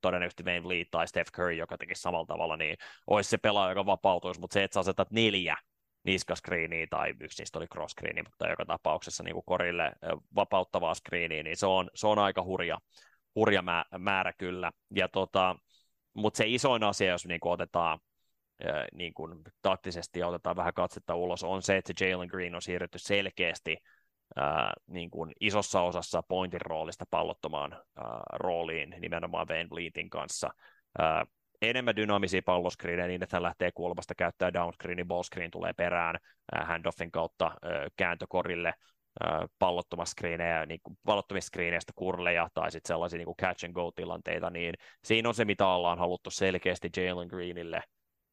todennäköisesti 0.00 0.42
Wayne 0.42 0.68
Vliet 0.68 0.88
tai 0.90 1.08
Steph 1.08 1.32
Curry, 1.32 1.52
joka 1.52 1.78
tekisi 1.78 2.02
samalla 2.02 2.26
tavalla, 2.26 2.56
niin 2.56 2.76
olisi 3.06 3.30
se 3.30 3.38
pelaaja, 3.38 3.70
joka 3.70 3.86
vapautuisi, 3.86 4.40
mutta 4.40 4.54
se, 4.54 4.64
että 4.64 4.74
sä 4.74 4.80
asetat 4.80 5.10
neljä 5.10 5.56
niskaskriiniä 6.04 6.86
tai 6.90 7.14
yksi 7.20 7.42
niistä 7.42 7.58
oli 7.58 7.66
cross 7.66 7.94
mutta 8.24 8.48
joka 8.48 8.64
tapauksessa 8.64 9.22
niin 9.22 9.34
kuin 9.34 9.44
korille 9.46 9.92
vapauttavaa 10.34 10.94
screeniä, 10.94 11.42
niin 11.42 11.56
se 11.56 11.66
on, 11.66 11.90
se 11.94 12.06
on 12.06 12.18
aika 12.18 12.42
hurja, 12.42 12.78
hurja 13.34 13.62
määrä 13.98 14.32
kyllä. 14.38 14.72
Ja 14.94 15.08
tota, 15.08 15.56
mutta 16.14 16.38
se 16.38 16.44
isoin 16.46 16.84
asia, 16.84 17.12
jos 17.12 17.26
niin 17.26 17.40
kuin 17.40 17.52
otetaan 17.52 17.98
niin 18.92 19.14
kuin 19.14 19.42
taktisesti 19.62 20.18
ja 20.20 20.28
otetaan 20.28 20.56
vähän 20.56 20.74
katsetta 20.74 21.14
ulos, 21.14 21.44
on 21.44 21.62
se, 21.62 21.76
että 21.76 22.04
Jalen 22.04 22.28
Green 22.28 22.54
on 22.54 22.62
siirretty 22.62 22.98
selkeästi 22.98 23.76
ää, 24.36 24.72
niin 24.86 25.10
kuin 25.10 25.32
isossa 25.40 25.80
osassa 25.80 26.22
pointin 26.22 26.60
roolista 26.60 27.04
pallottomaan 27.10 27.72
ää, 27.72 28.20
rooliin 28.32 28.94
nimenomaan 29.00 29.48
Van 29.48 29.70
Vlietin 29.70 30.10
kanssa. 30.10 30.50
Ää, 30.98 31.26
enemmän 31.62 31.96
dynaamisia 31.96 32.42
palloskriinejä 32.44 33.08
niin, 33.08 33.22
että 33.22 33.36
hän 33.36 33.42
lähtee 33.42 33.70
kulmasta 33.74 34.14
käyttää 34.14 34.52
downscreenin, 34.52 35.08
ballscreen 35.08 35.50
tulee 35.50 35.72
perään 35.72 36.18
handoffin 36.64 37.10
kautta 37.10 37.52
kääntökorille. 37.96 38.74
pallottomasta 39.58 40.10
screenejä, 40.12 40.66
niin 40.66 40.80
screeneistä 41.40 41.92
kurleja 41.96 42.48
tai 42.54 42.70
sitten 42.70 42.88
sellaisia 42.88 43.16
niin 43.16 43.24
kuin 43.24 43.36
catch 43.36 43.64
and 43.64 43.72
go 43.72 43.90
tilanteita, 43.90 44.50
niin 44.50 44.74
siinä 45.04 45.28
on 45.28 45.34
se, 45.34 45.44
mitä 45.44 45.66
ollaan 45.66 45.98
haluttu 45.98 46.30
selkeästi 46.30 46.90
Jalen 46.96 47.28
Greenille 47.28 47.82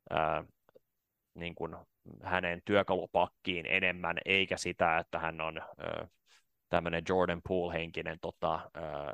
ää, 0.10 0.44
niin 1.36 1.56
kuin 1.56 1.76
hänen 2.24 2.62
työkalupakkiin 2.66 3.66
enemmän, 3.66 4.18
eikä 4.26 4.58
sitä, 4.58 4.98
että 4.98 5.20
hän 5.20 5.42
on 5.42 5.62
tämmöinen 6.70 7.04
Jordan 7.10 7.42
Poole-henkinen, 7.48 8.18
tota, 8.22 8.54
ää, 8.74 9.14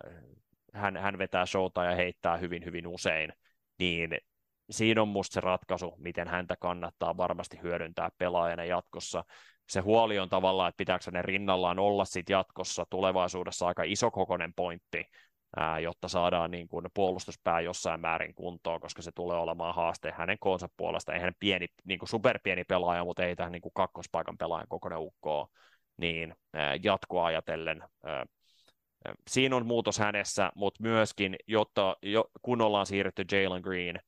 hän, 0.73 0.97
hän 0.97 1.17
vetää 1.17 1.45
showta 1.45 1.83
ja 1.85 1.95
heittää 1.95 2.37
hyvin, 2.37 2.65
hyvin 2.65 2.87
usein, 2.87 3.33
niin 3.79 4.17
siinä 4.69 5.01
on 5.01 5.07
musta 5.07 5.33
se 5.33 5.39
ratkaisu, 5.39 5.95
miten 5.97 6.27
häntä 6.27 6.55
kannattaa 6.59 7.17
varmasti 7.17 7.59
hyödyntää 7.63 8.09
pelaajana 8.17 8.65
jatkossa. 8.65 9.23
Se 9.69 9.79
huoli 9.79 10.19
on 10.19 10.29
tavallaan, 10.29 10.69
että 10.69 10.77
pitääkö 10.77 11.11
ne 11.11 11.21
rinnallaan 11.21 11.79
olla 11.79 12.05
sitten 12.05 12.33
jatkossa 12.33 12.85
tulevaisuudessa 12.89 13.67
aika 13.67 13.83
isokokoinen 13.83 14.53
pointti, 14.53 15.05
jotta 15.81 16.07
saadaan 16.07 16.51
niin 16.51 16.67
kuin 16.67 16.85
puolustuspää 16.93 17.61
jossain 17.61 18.01
määrin 18.01 18.35
kuntoon, 18.35 18.81
koska 18.81 19.01
se 19.01 19.11
tulee 19.11 19.37
olemaan 19.37 19.75
haaste 19.75 20.13
hänen 20.17 20.37
koonsa 20.39 20.69
puolesta. 20.77 21.13
Eihän 21.13 21.33
pieni, 21.39 21.67
niin 21.85 21.99
kuin 21.99 22.09
superpieni 22.09 22.63
pelaaja, 22.63 23.03
mutta 23.03 23.25
ei 23.25 23.35
tähän 23.35 23.51
niin 23.51 23.61
kuin 23.61 23.73
kakkospaikan 23.73 24.37
pelaajan 24.37 24.67
kokoinen 24.67 24.99
ukkoa, 24.99 25.47
niin 25.97 26.35
jatkoa 26.83 27.25
ajatellen 27.25 27.83
Siinä 29.29 29.55
on 29.55 29.65
muutos 29.65 29.99
hänessä, 29.99 30.51
mutta 30.55 30.83
myöskin, 30.83 31.35
jotta, 31.47 31.97
jo, 32.01 32.25
kun 32.41 32.61
ollaan 32.61 32.85
siirretty 32.85 33.25
Jalen 33.31 33.61
Green 33.61 33.99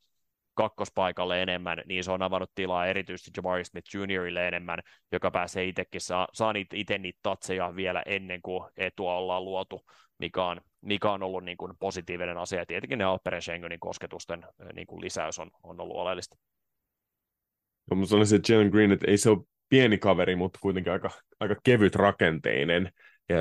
kakkospaikalle 0.54 1.42
enemmän, 1.42 1.82
niin 1.86 2.04
se 2.04 2.12
on 2.12 2.22
avannut 2.22 2.52
tilaa 2.56 2.86
erityisesti 2.86 3.32
Jabari 3.38 3.66
Smith 3.66 3.96
Juniorille 3.96 4.48
enemmän, 4.48 4.80
joka 5.12 5.32
pääsee 5.32 5.66
itsekin, 5.66 6.02
saa, 6.02 6.28
saa 6.34 6.54
itse 6.74 6.98
niitä 6.98 7.20
tatseja 7.24 7.76
vielä 7.76 8.04
ennen 8.06 8.42
kuin 8.42 8.70
etua 8.78 9.16
ollaan 9.16 9.46
luotu, 9.46 9.86
mikä 10.24 10.46
on, 10.46 10.62
mikä 10.82 11.12
on 11.12 11.24
ollut 11.24 11.44
niin 11.44 11.58
kuin 11.58 11.74
positiivinen 11.80 12.38
asia. 12.38 12.60
Ja 12.60 12.66
tietenkin 12.66 12.98
ne 12.98 13.04
Alperen 13.04 13.42
Schengenin 13.42 13.80
kosketusten 13.80 14.46
niin 14.74 14.88
kuin 14.88 15.02
lisäys 15.02 15.40
on, 15.40 15.52
on 15.64 15.82
ollut 15.82 15.98
oleellista. 15.98 16.38
No, 17.92 17.98
mä 17.98 18.06
sanoisin, 18.06 18.36
että 18.36 18.54
Jalen 18.54 18.70
Green, 18.70 18.92
että 18.92 19.12
ei 19.12 19.18
se 19.18 19.30
ole 19.30 19.46
pieni 19.70 19.98
kaveri, 19.98 20.36
mutta 20.36 20.60
kuitenkin 20.62 20.94
aika, 20.94 21.10
aika 21.40 21.56
kevyt 21.64 21.96
rakenteinen. 21.96 22.92
Ja 23.30 23.38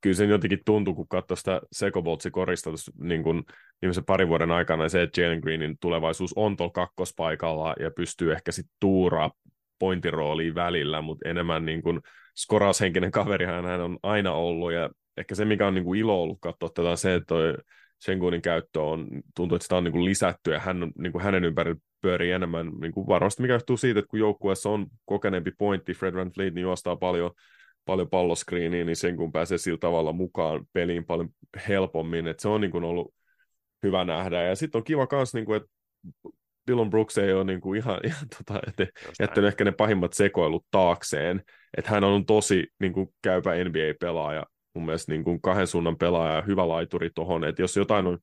kyllä 0.00 0.16
se 0.16 0.24
jotenkin 0.24 0.58
tuntuu, 0.64 0.94
kun 0.94 1.08
katsoo 1.08 1.36
sitä 1.36 1.60
Sekoboltsi 1.72 2.30
korista 2.30 2.70
niin 3.00 3.22
kuin 3.22 3.42
viimeisen 3.82 4.04
parin 4.04 4.28
vuoden 4.28 4.50
aikana, 4.50 4.88
se, 4.88 5.02
että 5.02 5.20
Jalen 5.20 5.40
Greenin 5.40 5.76
tulevaisuus 5.80 6.32
on 6.36 6.56
tuolla 6.56 6.72
kakkospaikalla 6.72 7.74
ja 7.80 7.90
pystyy 7.90 8.32
ehkä 8.32 8.52
sitten 8.52 8.76
tuuraa 8.80 9.30
pointirooliin 9.78 10.54
välillä, 10.54 11.02
mutta 11.02 11.28
enemmän 11.28 11.64
niin 11.64 11.82
kuin 11.82 12.00
skoraushenkinen 12.36 13.10
kaveri 13.10 13.46
hän 13.46 13.80
on 13.80 13.98
aina 14.02 14.32
ollut, 14.32 14.72
ja 14.72 14.90
ehkä 15.16 15.34
se, 15.34 15.44
mikä 15.44 15.66
on 15.66 15.74
niin 15.74 15.84
kuin 15.84 16.00
ilo 16.00 16.22
ollut 16.22 16.38
katsoa 16.40 16.68
tätä, 16.68 16.90
on 16.90 16.98
se, 16.98 17.14
että 17.14 17.26
toi 17.26 17.54
Sengunin 17.98 18.42
käyttö 18.42 18.82
on, 18.82 19.08
tuntuu, 19.36 19.56
että 19.56 19.64
sitä 19.64 19.76
on 19.76 19.84
niin 19.84 19.92
kuin 19.92 20.04
lisätty, 20.04 20.50
ja 20.52 20.60
hän, 20.60 20.92
niin 20.98 21.12
kuin 21.12 21.24
hänen 21.24 21.44
ympärillä 21.44 21.80
pyörii 22.00 22.30
enemmän, 22.30 22.72
niin 22.80 22.92
kuin 22.92 23.06
varmasti 23.06 23.42
mikä 23.42 23.54
johtuu 23.54 23.76
siitä, 23.76 24.00
että 24.00 24.10
kun 24.10 24.18
joukkueessa 24.18 24.70
on 24.70 24.86
kokeneempi 25.04 25.50
pointti, 25.58 25.94
Fred 25.94 26.14
Van 26.14 26.30
Fleet, 26.30 26.54
niin 26.54 26.62
juostaa 26.62 26.96
paljon 26.96 27.30
paljon 27.86 28.10
palloskriiniä, 28.10 28.84
niin 28.84 28.96
sen 28.96 29.16
kun 29.16 29.32
pääsee 29.32 29.58
sillä 29.58 29.78
tavalla 29.78 30.12
mukaan 30.12 30.66
peliin 30.72 31.04
paljon 31.04 31.28
helpommin, 31.68 32.26
että 32.26 32.42
se 32.42 32.48
on 32.48 32.60
niin 32.60 32.70
kuin 32.70 32.84
ollut 32.84 33.14
hyvä 33.82 34.04
nähdä. 34.04 34.42
Ja 34.42 34.56
sitten 34.56 34.78
on 34.78 34.84
kiva 34.84 35.06
myös, 35.12 35.34
niin 35.34 35.44
kuin, 35.44 35.56
että 35.56 35.68
Dylan 36.70 36.90
Brooks 36.90 37.18
ei 37.18 37.32
ole 37.32 37.44
niin 37.44 37.60
kuin 37.60 37.78
ihan, 37.78 38.00
ihan 38.04 38.28
tota, 38.38 38.60
että 38.66 38.86
jättänyt 39.20 39.48
ehkä 39.48 39.64
ne 39.64 39.72
pahimmat 39.72 40.12
sekoilut 40.12 40.66
taakseen, 40.70 41.42
että 41.76 41.90
hän 41.90 42.04
on 42.04 42.26
tosi 42.26 42.66
niin 42.80 42.92
kuin 42.92 43.08
käypä 43.22 43.50
NBA-pelaaja, 43.64 44.46
mun 44.76 44.86
mielestä 44.86 45.12
niin 45.12 45.24
kuin 45.24 45.40
kahden 45.40 45.66
suunnan 45.66 45.96
pelaaja 45.96 46.34
ja 46.34 46.42
hyvä 46.42 46.68
laituri 46.68 47.10
tuohon, 47.14 47.44
että 47.44 47.62
jos 47.62 47.76
jotain 47.76 48.06
on 48.06 48.18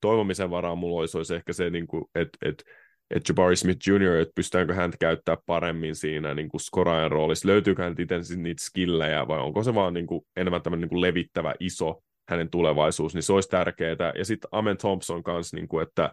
toivomisen 0.00 0.50
varaa 0.50 0.74
mulla 0.74 1.00
olisi, 1.00 1.16
olisi 1.16 1.34
ehkä 1.34 1.52
se, 1.52 1.70
niin 1.70 1.86
kuin, 1.86 2.04
että, 2.14 2.38
että 2.42 2.64
että 3.12 3.30
Jabari 3.30 3.56
Smith 3.56 3.88
Jr., 3.88 4.16
että 4.16 4.32
pystytäänkö 4.34 4.74
häntä 4.74 4.96
käyttää 5.00 5.36
paremmin 5.46 5.96
siinä 5.96 6.34
niin 6.34 6.48
kuin 6.48 6.60
skoraajan 6.60 7.10
roolissa, 7.10 7.48
löytyykö 7.48 7.82
hän 7.82 7.94
itse 7.98 8.36
niitä 8.36 8.64
skillejä 8.64 9.28
vai 9.28 9.38
onko 9.38 9.62
se 9.62 9.74
vaan 9.74 9.94
niin 9.94 10.06
kuin, 10.06 10.20
enemmän 10.36 10.62
tämmöinen 10.62 10.80
niin 10.80 10.88
kuin 10.88 11.00
levittävä 11.00 11.54
iso 11.60 12.02
hänen 12.28 12.50
tulevaisuus, 12.50 13.14
niin 13.14 13.22
se 13.22 13.32
olisi 13.32 13.48
tärkeää. 13.48 14.12
Ja 14.18 14.24
sitten 14.24 14.48
Amen 14.52 14.76
Thompson 14.76 15.22
kanssa, 15.22 15.56
niin 15.56 15.68
kuin, 15.68 15.82
että 15.82 16.12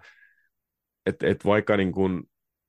et, 1.05 1.23
et 1.23 1.45
vaikka 1.45 1.77
niin 1.77 1.91
kuin, 1.91 2.23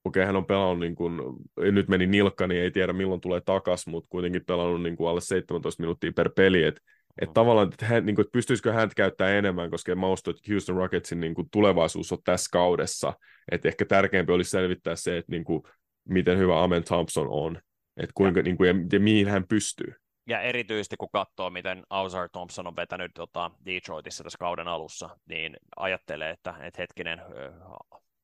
okei, 0.05 0.27
hän 0.27 0.37
on 0.37 0.47
pelannut, 0.47 0.81
niin 0.81 0.95
kuin, 0.95 1.21
nyt 1.57 1.89
meni 1.89 2.07
nilkka, 2.07 2.47
niin 2.47 2.63
ei 2.63 2.71
tiedä 2.71 2.93
milloin 2.93 3.21
tulee 3.21 3.41
takas, 3.41 3.87
mutta 3.87 4.09
kuitenkin 4.11 4.45
pelannut 4.47 4.83
niin 4.83 4.97
kuin 4.97 5.11
alle 5.11 5.21
17 5.21 5.83
minuuttia 5.83 6.13
per 6.17 6.31
peli, 6.37 6.63
että 6.63 6.81
että 7.21 7.35
tavallaan, 7.35 7.69
että, 7.69 7.87
hän, 7.87 8.07
niin 8.07 8.17
kuin, 8.17 8.25
että 8.25 8.33
pystyisikö 8.33 8.73
hän 8.73 8.91
käyttää 8.97 9.29
enemmän, 9.29 9.71
koska 9.71 9.95
mä 9.95 10.09
uskon, 10.09 10.35
että 10.35 10.53
Houston 10.53 10.77
Rocketsin 10.77 11.21
niin 11.21 11.35
kuin, 11.35 11.49
tulevaisuus 11.51 12.13
on 12.13 12.19
tässä 12.25 12.49
kaudessa. 12.53 13.13
Että 13.53 13.69
ehkä 13.69 13.85
tärkeämpi 13.85 14.33
olisi 14.33 14.51
selvittää 14.51 14.97
se, 14.97 15.19
että 15.19 15.33
niin 15.33 15.45
kuin, 15.45 15.63
miten 16.09 16.39
hyvä 16.39 16.63
Amen 16.63 16.85
Thompson 16.85 17.27
on, 17.31 17.59
että 17.97 18.13
kuinka, 18.15 18.41
ja. 18.41 18.45
niin 18.45 18.57
kuin, 18.57 18.69
ja, 18.69 18.75
ja 18.93 19.01
mihin 19.01 19.29
hän 19.29 19.47
pystyy. 19.49 19.95
Ja 20.29 20.41
erityisesti 20.41 20.97
kun 20.97 21.09
katsoo, 21.13 21.51
miten 21.51 21.83
Ausar 21.91 22.29
Thompson 22.33 22.67
on 22.67 22.77
vetänyt 22.77 23.11
tota, 23.15 23.51
Detroitissa 23.67 24.25
tässä 24.25 24.39
kauden 24.39 24.69
alussa, 24.69 25.17
niin 25.29 25.57
ajattelee, 25.77 26.31
että, 26.31 26.55
että 26.61 26.83
hetkinen, 26.83 27.23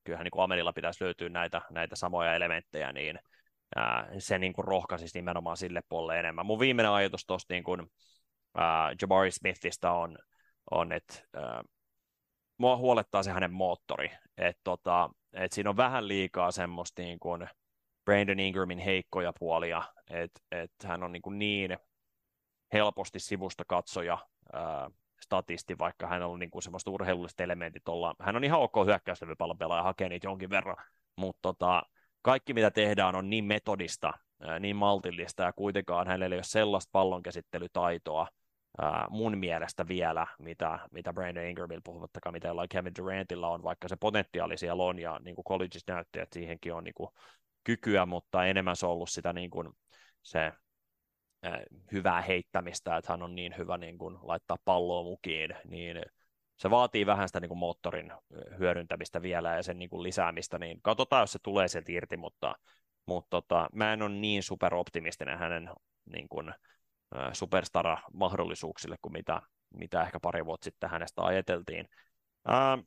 kyllähän 0.04 0.24
niin 0.24 0.30
kuin 0.30 0.42
Amerilla 0.42 0.72
pitäisi 0.72 1.04
löytyä 1.04 1.28
näitä, 1.28 1.62
näitä 1.70 1.96
samoja 1.96 2.34
elementtejä, 2.34 2.92
niin 2.92 3.18
ää, 3.76 4.08
se 4.18 4.38
niin 4.38 4.52
kuin 4.52 4.64
rohkaisisi 4.64 5.18
nimenomaan 5.18 5.56
sille 5.56 5.82
puolelle 5.88 6.20
enemmän. 6.20 6.46
Mun 6.46 6.60
viimeinen 6.60 6.92
ajatus 6.92 7.26
tuosta 7.26 7.54
niin 7.54 7.64
kuin, 7.64 7.82
äh, 8.58 8.96
Jabari 9.02 9.30
Smithistä 9.30 9.92
on, 9.92 10.18
on 10.70 10.92
että 10.92 11.14
äh, 11.36 11.60
mua 12.58 12.76
huolettaa 12.76 13.22
se 13.22 13.30
hänen 13.30 13.52
moottori, 13.52 14.10
että 14.36 14.60
tota, 14.64 15.10
et 15.32 15.52
siinä 15.52 15.70
on 15.70 15.76
vähän 15.76 16.08
liikaa 16.08 16.50
semmoista 16.50 17.02
niin 17.02 17.18
kuin 17.18 17.48
Brandon 18.04 18.40
Ingramin 18.40 18.78
heikkoja 18.78 19.32
puolia, 19.38 19.82
että 20.10 20.40
et 20.50 20.72
hän 20.84 21.02
on 21.02 21.12
niin, 21.12 21.22
kuin 21.22 21.38
niin 21.38 21.78
helposti 22.72 23.18
sivusta 23.18 23.64
katsoja 23.68 24.18
äh, 24.54 24.92
statisti, 25.20 25.78
vaikka 25.78 26.06
hän 26.06 26.22
on 26.22 26.38
niin 26.38 26.50
kuin 26.50 26.62
semmoista 26.62 26.90
urheilulliset 26.90 27.40
elementit 27.40 27.88
olla. 27.88 28.14
Hän 28.20 28.36
on 28.36 28.44
ihan 28.44 28.60
ok 28.60 28.74
hyökkäystävypallon 28.86 29.58
pelaaja, 29.58 29.82
hakee 29.82 30.08
niitä 30.08 30.26
jonkin 30.26 30.50
verran, 30.50 30.76
mutta 31.16 31.38
tota, 31.42 31.82
kaikki 32.22 32.54
mitä 32.54 32.70
tehdään 32.70 33.14
on 33.14 33.30
niin 33.30 33.44
metodista, 33.44 34.12
niin 34.60 34.76
maltillista 34.76 35.42
ja 35.42 35.52
kuitenkaan 35.52 36.06
hänellä 36.06 36.34
ei 36.34 36.38
ole 36.38 36.42
sellaista 36.42 36.90
pallonkäsittelytaitoa, 36.92 38.28
mun 39.10 39.38
mielestä 39.38 39.88
vielä, 39.88 40.26
mitä, 40.38 40.78
mitä 40.92 41.12
Brandon 41.12 41.44
Ingramilla 41.44 41.80
puhumattakaan, 41.84 42.32
mitä 42.32 42.48
jollain 42.48 42.68
Kevin 42.68 42.94
Durantilla 42.98 43.48
on, 43.48 43.62
vaikka 43.62 43.88
se 43.88 43.96
potentiaali 43.96 44.56
siellä 44.56 44.82
on, 44.82 44.98
ja 44.98 45.20
niin 45.24 45.34
kuin 45.34 45.44
colleges 45.44 45.86
näytti, 45.86 46.20
että 46.20 46.34
siihenkin 46.34 46.74
on 46.74 46.84
niin 46.84 46.94
kuin 46.94 47.10
kykyä, 47.64 48.06
mutta 48.06 48.46
enemmän 48.46 48.76
se 48.76 48.86
on 48.86 48.92
ollut 48.92 49.10
sitä 49.10 49.32
niin 49.32 49.50
kuin 49.50 49.68
se 50.22 50.52
äh, 51.46 51.60
hyvää 51.92 52.22
heittämistä, 52.22 52.96
että 52.96 53.12
hän 53.12 53.22
on 53.22 53.34
niin 53.34 53.54
hyvä 53.58 53.78
niin 53.78 53.98
kuin 53.98 54.18
laittaa 54.22 54.56
palloa 54.64 55.02
mukiin, 55.02 55.54
niin 55.64 56.02
se 56.56 56.70
vaatii 56.70 57.06
vähän 57.06 57.28
sitä 57.28 57.40
niin 57.40 57.48
kuin 57.48 57.58
moottorin 57.58 58.12
hyödyntämistä 58.58 59.22
vielä 59.22 59.56
ja 59.56 59.62
sen 59.62 59.78
niin 59.78 59.90
kuin 59.90 60.02
lisäämistä, 60.02 60.58
niin 60.58 60.82
katsotaan, 60.82 61.22
jos 61.22 61.32
se 61.32 61.38
tulee 61.42 61.68
sieltä 61.68 61.92
irti, 61.92 62.16
mutta, 62.16 62.54
mutta 63.06 63.28
tota, 63.30 63.68
mä 63.72 63.92
en 63.92 64.02
ole 64.02 64.10
niin 64.10 64.42
superoptimistinen 64.42 65.38
hänen 65.38 65.70
niin 66.06 66.28
kuin, 66.28 66.54
superstara-mahdollisuuksille 67.32 68.96
kuin 69.02 69.12
mitä, 69.12 69.42
mitä 69.74 70.02
ehkä 70.02 70.20
pari 70.20 70.44
vuotta 70.44 70.64
sitten 70.64 70.90
hänestä 70.90 71.22
ajateltiin. 71.22 71.88
Ää, 72.46 72.78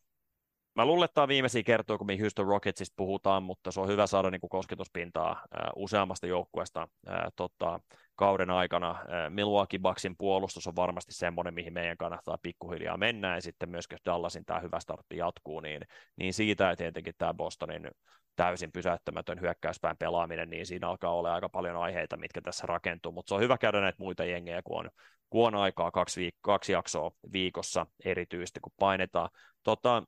mä 0.76 0.86
luulen, 0.86 1.06
että 1.06 1.14
tämä 1.14 1.24
on 1.24 1.30
viimeisiä 1.30 1.64
kertoja, 1.64 1.98
kun 1.98 2.08
me 2.08 2.20
Houston 2.20 2.48
Rocketsista 2.48 2.94
puhutaan, 2.98 3.44
mutta 3.44 3.72
se 3.72 3.80
on 3.80 3.88
hyvä 3.88 4.08
saada 4.08 4.30
niin 4.32 4.42
kuin 4.42 4.50
kosketuspintaa 4.50 5.46
ää, 5.52 5.72
useammasta 5.76 6.28
joukkueesta 6.28 6.88
ää, 7.08 7.30
tota, 7.36 7.80
kauden 8.20 8.50
aikana. 8.50 8.96
Milwaukee 9.30 9.80
Bucksin 9.80 10.16
puolustus 10.18 10.68
on 10.68 10.76
varmasti 10.76 11.14
semmoinen, 11.14 11.54
mihin 11.54 11.74
meidän 11.74 11.98
kannattaa 11.98 12.38
pikkuhiljaa 12.42 12.98
mennä, 12.98 13.36
ja 13.36 13.42
sitten 13.42 13.70
myös 13.70 13.86
jos 13.92 14.02
Dallasin 14.06 14.46
tämä 14.46 14.60
hyvä 14.60 14.80
startti 14.80 15.18
jatkuu, 15.18 15.60
niin, 15.60 15.82
niin 16.16 16.34
siitä 16.34 16.64
ja 16.64 16.76
tietenkin 16.76 17.14
tämä 17.18 17.34
Bostonin 17.34 17.92
täysin 18.36 18.72
pysäyttämätön 18.72 19.42
hyökkäyspään 19.42 19.98
pelaaminen, 19.98 20.50
niin 20.50 20.66
siinä 20.66 20.90
alkaa 20.90 21.14
olla 21.14 21.34
aika 21.34 21.50
paljon 21.50 21.78
aiheita, 21.78 22.18
mitkä 22.18 22.42
tässä 22.42 22.68
rakentuu, 22.68 23.12
mutta 23.12 23.30
se 23.30 23.36
on 23.36 23.42
hyvä 23.42 23.58
käydä 23.58 23.82
näitä 23.82 24.04
muita 24.04 24.26
jengejä, 24.26 24.62
kun 24.64 24.80
on, 24.80 24.90
kun 25.30 25.48
on 25.48 25.56
aikaa 25.56 25.92
kaksi, 25.92 26.22
viik- 26.22 26.40
kaksi 26.42 26.72
jaksoa 26.72 27.12
viikossa 27.34 27.86
erityisesti, 28.06 28.60
kun 28.60 28.74
painetaan. 28.80 29.30
Tota, 29.64 30.04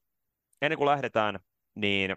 ennen 0.61 0.77
kuin 0.77 0.89
lähdetään, 0.89 1.39
niin 1.75 2.15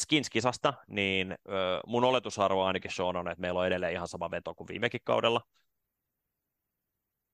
Skins-kisasta, 0.00 0.74
niin 0.88 1.32
ö, 1.32 1.80
mun 1.86 2.04
oletusarvo 2.04 2.64
ainakin 2.64 2.90
Sean 2.90 3.16
on, 3.16 3.28
että 3.28 3.40
meillä 3.40 3.60
on 3.60 3.66
edelleen 3.66 3.92
ihan 3.92 4.08
sama 4.08 4.30
veto 4.30 4.54
kuin 4.54 4.68
viimekin 4.68 5.00
kaudella. 5.04 5.40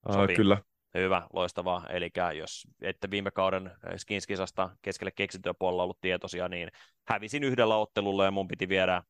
Uh, 0.08 0.36
kyllä. 0.36 0.58
Hyvä, 0.94 1.26
loistavaa. 1.32 1.86
Eli 1.88 2.10
jos 2.38 2.66
ette 2.82 3.10
viime 3.10 3.30
kauden 3.30 3.70
Skinskisasta 3.96 4.70
keskelle 4.82 5.10
keksintöä 5.10 5.54
puolella 5.58 5.82
ollut 5.82 6.00
tietoisia, 6.00 6.48
niin 6.48 6.68
hävisin 7.08 7.44
yhdellä 7.44 7.76
ottelulla 7.76 8.24
ja 8.24 8.30
mun 8.30 8.48
piti 8.48 8.68
viedä 8.68 9.02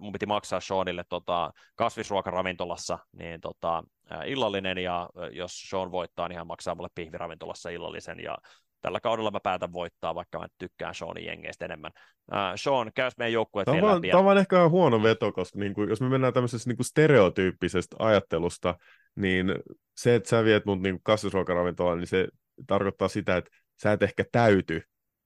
mun 0.00 0.12
piti 0.12 0.26
maksaa 0.26 0.60
Seanille 0.60 1.04
tota, 1.08 1.52
kasvisruokaravintolassa 1.74 2.98
niin 3.12 3.40
tota, 3.40 3.84
illallinen, 4.26 4.78
ja 4.78 5.10
jos 5.32 5.62
Sean 5.70 5.90
voittaa, 5.90 6.28
niin 6.28 6.36
hän 6.36 6.46
maksaa 6.46 6.74
mulle 6.74 6.88
pihviravintolassa 6.94 7.70
illallisen, 7.70 8.20
ja 8.20 8.38
tällä 8.84 9.00
kaudella 9.00 9.30
mä 9.30 9.40
päätän 9.40 9.72
voittaa, 9.72 10.14
vaikka 10.14 10.38
mä 10.38 10.46
tykkään 10.58 10.94
Seanin 10.94 11.24
jengeistä 11.24 11.64
enemmän. 11.64 11.92
Uh, 12.32 12.38
Sean, 12.56 12.90
käy 12.94 13.10
meidän 13.18 13.32
joukkueet 13.32 13.68
vielä 13.72 13.94
läpi. 13.94 14.08
Tämä 14.08 14.30
on 14.30 14.38
ehkä 14.38 14.68
huono 14.68 15.02
veto, 15.02 15.32
koska 15.32 15.58
niin 15.58 15.74
kuin, 15.74 15.88
jos 15.88 16.00
me 16.00 16.08
mennään 16.08 16.32
tämmöisestä 16.32 16.70
niin 16.70 16.76
kuin 16.76 16.86
stereotyyppisestä 16.86 17.96
ajattelusta, 17.98 18.74
niin 19.16 19.54
se, 19.96 20.14
että 20.14 20.28
sä 20.28 20.44
viet 20.44 20.66
mut 20.66 20.82
niin 20.82 21.00
kasvisruokaravintolaan, 21.02 21.98
niin 21.98 22.06
se 22.06 22.28
tarkoittaa 22.66 23.08
sitä, 23.08 23.36
että 23.36 23.50
sä 23.82 23.92
et 23.92 24.02
ehkä 24.02 24.24
täyty 24.32 24.82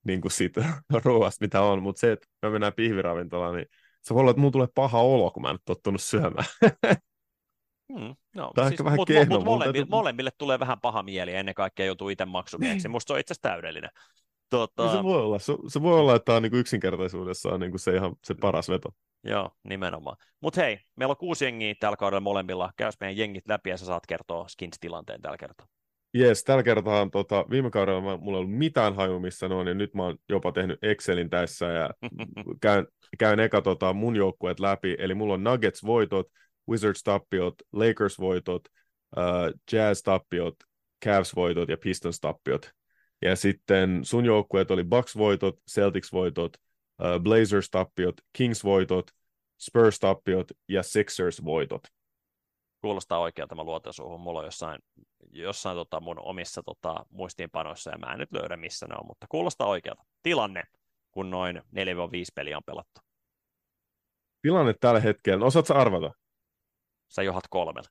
niin 0.06 0.20
kuin 0.20 0.32
siitä 0.32 0.64
ruoasta, 1.04 1.44
mitä 1.44 1.60
on, 1.60 1.82
mutta 1.82 2.00
se, 2.00 2.12
että 2.12 2.26
me 2.42 2.50
mennään 2.50 2.72
pihviravintolaan, 2.72 3.54
niin 3.54 3.66
se 4.02 4.14
voi 4.14 4.20
olla, 4.20 4.30
että 4.30 4.40
mulla 4.40 4.52
tulee 4.52 4.68
paha 4.74 5.00
olo, 5.00 5.30
kun 5.30 5.42
mä 5.42 5.48
en 5.48 5.54
ole 5.54 5.60
tottunut 5.64 6.02
syömään. 6.02 6.46
On 8.60 8.66
siis, 8.66 8.72
ehkä 8.72 8.84
vähän 8.84 8.96
mut, 8.96 9.08
kehno, 9.08 9.36
mut 9.36 9.44
molemmille, 9.44 9.86
molemmille 9.90 10.30
tulee 10.38 10.58
vähän 10.58 10.80
paha 10.80 11.02
mieli 11.02 11.34
ennen 11.34 11.54
kaikkea 11.54 11.86
joutuu 11.86 12.08
itse 12.08 12.24
maksumieksi. 12.24 12.88
Niin. 12.88 12.90
Musta 12.90 13.08
se 13.08 13.12
on 13.12 13.20
itse 13.20 13.32
asiassa 13.32 13.48
täydellinen. 13.48 13.90
Tota... 14.50 14.82
Niin 14.82 14.96
se, 14.96 15.02
voi 15.02 15.22
olla. 15.22 15.38
Se, 15.38 15.54
se 15.68 15.82
voi 15.82 16.00
olla, 16.00 16.14
että 16.14 16.24
tämä 16.24 16.36
on 16.36 16.42
niin 16.42 16.54
yksinkertaisuudessaan 16.54 17.60
niin 17.60 17.78
se 17.78 17.94
ihan 17.94 18.16
se 18.24 18.34
paras 18.34 18.68
veto. 18.68 18.88
Joo, 19.24 19.50
nimenomaan. 19.64 20.16
Mutta 20.40 20.60
hei, 20.60 20.78
meillä 20.96 21.12
on 21.12 21.16
kuusi 21.16 21.44
jengiä 21.44 21.74
tällä 21.80 21.96
kaudella 21.96 22.20
molemmilla. 22.20 22.72
Käys 22.76 22.94
meidän 23.00 23.16
jengit 23.16 23.48
läpi 23.48 23.70
ja 23.70 23.76
sä 23.76 23.86
saat 23.86 24.06
kertoa 24.06 24.48
Skins-tilanteen 24.48 25.20
tällä 25.22 25.36
kertaa. 25.36 25.66
Jes, 26.14 26.44
tällä 26.44 26.62
kertaa 26.62 27.00
on, 27.00 27.10
tota, 27.10 27.44
viime 27.50 27.70
kaudella 27.70 28.00
mä, 28.00 28.16
mulla 28.16 28.38
ei 28.38 28.40
ollut 28.40 28.58
mitään 28.58 28.94
haju, 28.94 29.20
missä 29.20 29.48
ne 29.48 29.54
on, 29.54 29.66
ja 29.66 29.74
nyt 29.74 29.94
mä 29.94 30.02
oon 30.02 30.16
jopa 30.28 30.52
tehnyt 30.52 30.78
Excelin 30.82 31.30
tässä, 31.30 31.66
ja 31.66 31.90
käyn, 32.62 32.86
käyn 33.18 33.40
eka 33.40 33.62
tota, 33.62 33.92
mun 33.92 34.16
joukkueet 34.16 34.60
läpi, 34.60 34.96
eli 34.98 35.14
mulla 35.14 35.34
on 35.34 35.44
Nuggets-voitot, 35.44 36.30
Wizards-tappiot, 36.68 37.54
Lakers-voitot, 37.72 38.68
uh, 39.16 39.60
Jazz-tappiot, 39.72 40.54
Cavs-voitot 41.04 41.68
ja 41.68 41.76
Pistons-tappiot. 41.76 42.70
Ja 43.22 43.36
sitten 43.36 44.04
sun 44.04 44.24
joukkueet 44.24 44.70
oli 44.70 44.82
Bucks-voitot, 44.82 45.60
Celtics-voitot, 45.70 46.52
uh, 47.02 47.22
Blazers-tappiot, 47.22 48.14
Kings-voitot, 48.38 49.10
Spurs-tappiot 49.58 50.46
ja 50.68 50.82
Sixers-voitot. 50.82 51.80
Kuulostaa 52.80 53.18
oikealta, 53.18 53.54
mä 53.54 53.64
luotan 53.64 53.92
suuhun. 53.92 54.20
Mulla 54.20 54.38
on 54.38 54.44
jossain, 54.44 54.78
jossain 55.30 55.76
tota 55.76 56.00
mun 56.00 56.18
omissa 56.20 56.62
tota, 56.62 57.06
muistiinpanoissa, 57.10 57.90
ja 57.90 57.98
mä 57.98 58.12
en 58.12 58.18
nyt 58.18 58.32
löydä 58.32 58.56
missä 58.56 58.86
ne 58.86 58.94
on, 58.94 59.06
mutta 59.06 59.26
kuulostaa 59.28 59.66
oikealta. 59.66 60.04
Tilanne, 60.22 60.62
kun 61.10 61.30
noin 61.30 61.56
4-5 61.56 61.60
peliä 62.34 62.56
on 62.56 62.62
pelattu. 62.66 63.00
Tilanne 64.42 64.74
tällä 64.80 65.00
hetkellä, 65.00 65.46
osaatko 65.46 65.74
arvata? 65.74 66.12
Sä 67.08 67.22
johat 67.22 67.44
kolmella. 67.50 67.88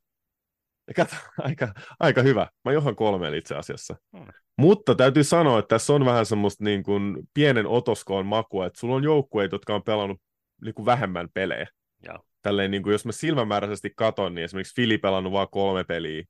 Kato, 0.95 1.15
aika, 1.38 1.74
aika 1.99 2.22
hyvä. 2.22 2.47
Mä 2.65 2.72
johan 2.72 2.95
kolmeen 2.95 3.34
itse 3.34 3.55
asiassa. 3.55 3.95
Hmm. 4.18 4.28
Mutta 4.57 4.95
täytyy 4.95 5.24
sanoa, 5.24 5.59
että 5.59 5.76
tässä 5.76 5.93
on 5.93 6.05
vähän 6.05 6.26
semmoista 6.26 6.63
niin 6.63 6.84
kuin 6.84 7.18
pienen 7.34 7.68
otoskoon 7.68 8.26
makua, 8.26 8.65
että 8.65 8.80
sulla 8.80 8.95
on 8.95 9.03
joukkueita, 9.03 9.55
jotka 9.55 9.76
on 9.76 9.84
pelannut 9.84 10.22
niin 10.61 10.74
kuin 10.74 10.86
vähemmän 10.86 11.28
pelejä. 11.34 11.68
Ja. 12.03 12.20
Tälleen, 12.41 12.72
niin 12.72 12.84
kuin, 12.84 12.91
jos 12.91 13.05
mä 13.05 13.11
silmämääräisesti 13.11 13.93
katon, 13.95 14.36
niin 14.36 14.45
esimerkiksi 14.45 14.76
Fili 14.76 14.97
pelannut 14.97 15.34
vain 15.34 15.47
kolme 15.51 15.84
peliä, 15.84 16.24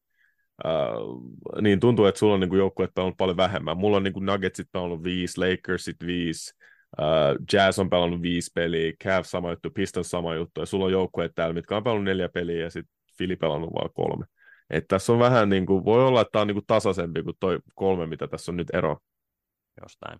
Uh, 0.65 1.61
niin 1.61 1.79
tuntuu, 1.79 2.05
että 2.05 2.19
sulla 2.19 2.33
on 2.33 2.39
niin 2.39 2.57
joukkueet 2.57 2.93
pelannut 2.95 3.17
paljon 3.17 3.38
vähemmän. 3.38 3.77
Mulla 3.77 3.97
on 3.97 4.03
niin 4.03 4.13
kuin 4.13 4.25
Nuggetsit 4.25 4.67
pelannut 4.71 5.03
viisi, 5.03 5.39
Lakersit 5.39 5.95
viisi, 6.05 6.53
uh, 7.02 7.45
Jazz 7.54 7.80
on 7.80 7.89
pelannut 7.89 8.22
viisi 8.22 8.52
peliä, 8.56 8.93
Cavs 9.04 9.32
sama 9.32 9.50
juttu, 9.50 9.70
Pistons 9.70 10.10
sama 10.10 10.36
juttu, 10.36 10.60
ja 10.60 10.66
sulla 10.66 10.86
on 10.86 10.91
joukkueet 10.91 11.32
täällä, 11.36 11.54
mitkä 11.54 11.78
on 11.78 11.84
pelannut 11.84 12.06
neljä 12.06 12.30
peliä, 12.30 12.64
ja 12.64 12.70
sitten 12.70 12.95
Fili 13.18 13.36
pelannut 13.36 13.74
vain 13.74 13.93
kolme. 13.93 14.26
Että 14.70 14.88
tässä 14.88 15.14
on 15.14 15.20
vähän 15.20 15.50
niin 15.50 15.66
kuin, 15.66 15.86
voi 15.86 16.06
olla, 16.06 16.22
että 16.22 16.32
tämä 16.32 16.41
on 16.41 16.48
niin 16.48 16.56
kuin 16.56 16.66
tasaisempi 16.68 17.24
kuin 17.24 17.36
toi 17.39 17.60
kolme, 17.76 18.08
mitä 18.08 18.28
tässä 18.28 18.52
on 18.52 18.58
nyt 18.58 18.70
ero. 18.74 18.98
Jostain. 19.82 20.20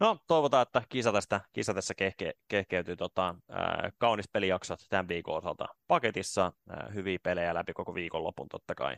No, 0.00 0.18
toivotaan, 0.26 0.62
että 0.62 0.82
kisa, 0.88 1.12
tästä, 1.12 1.40
kisa 1.52 1.74
tässä 1.74 1.94
kehke, 1.94 2.32
kehkeytyy 2.48 2.96
tota, 2.96 3.28
äh, 3.28 3.92
kaunis 3.98 4.28
pelijaksot 4.32 4.80
tämän 4.88 5.08
viikon 5.08 5.36
osalta 5.36 5.66
paketissa. 5.86 6.52
Äh, 6.70 6.94
hyviä 6.94 7.18
pelejä 7.22 7.54
läpi 7.54 7.72
koko 7.72 7.94
viikonlopun 7.94 8.48
totta 8.48 8.74
kai 8.74 8.96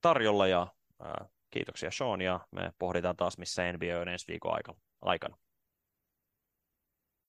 tarjolla 0.00 0.46
ja 0.46 0.66
äh, 1.02 1.28
kiitoksia 1.50 1.90
Sean 1.90 2.20
ja 2.20 2.40
me 2.50 2.72
pohditaan 2.78 3.16
taas 3.16 3.38
missä 3.38 3.72
NBA 3.72 4.00
on 4.00 4.08
ensi 4.08 4.28
viikon 4.28 4.60
aikana. 5.02 5.36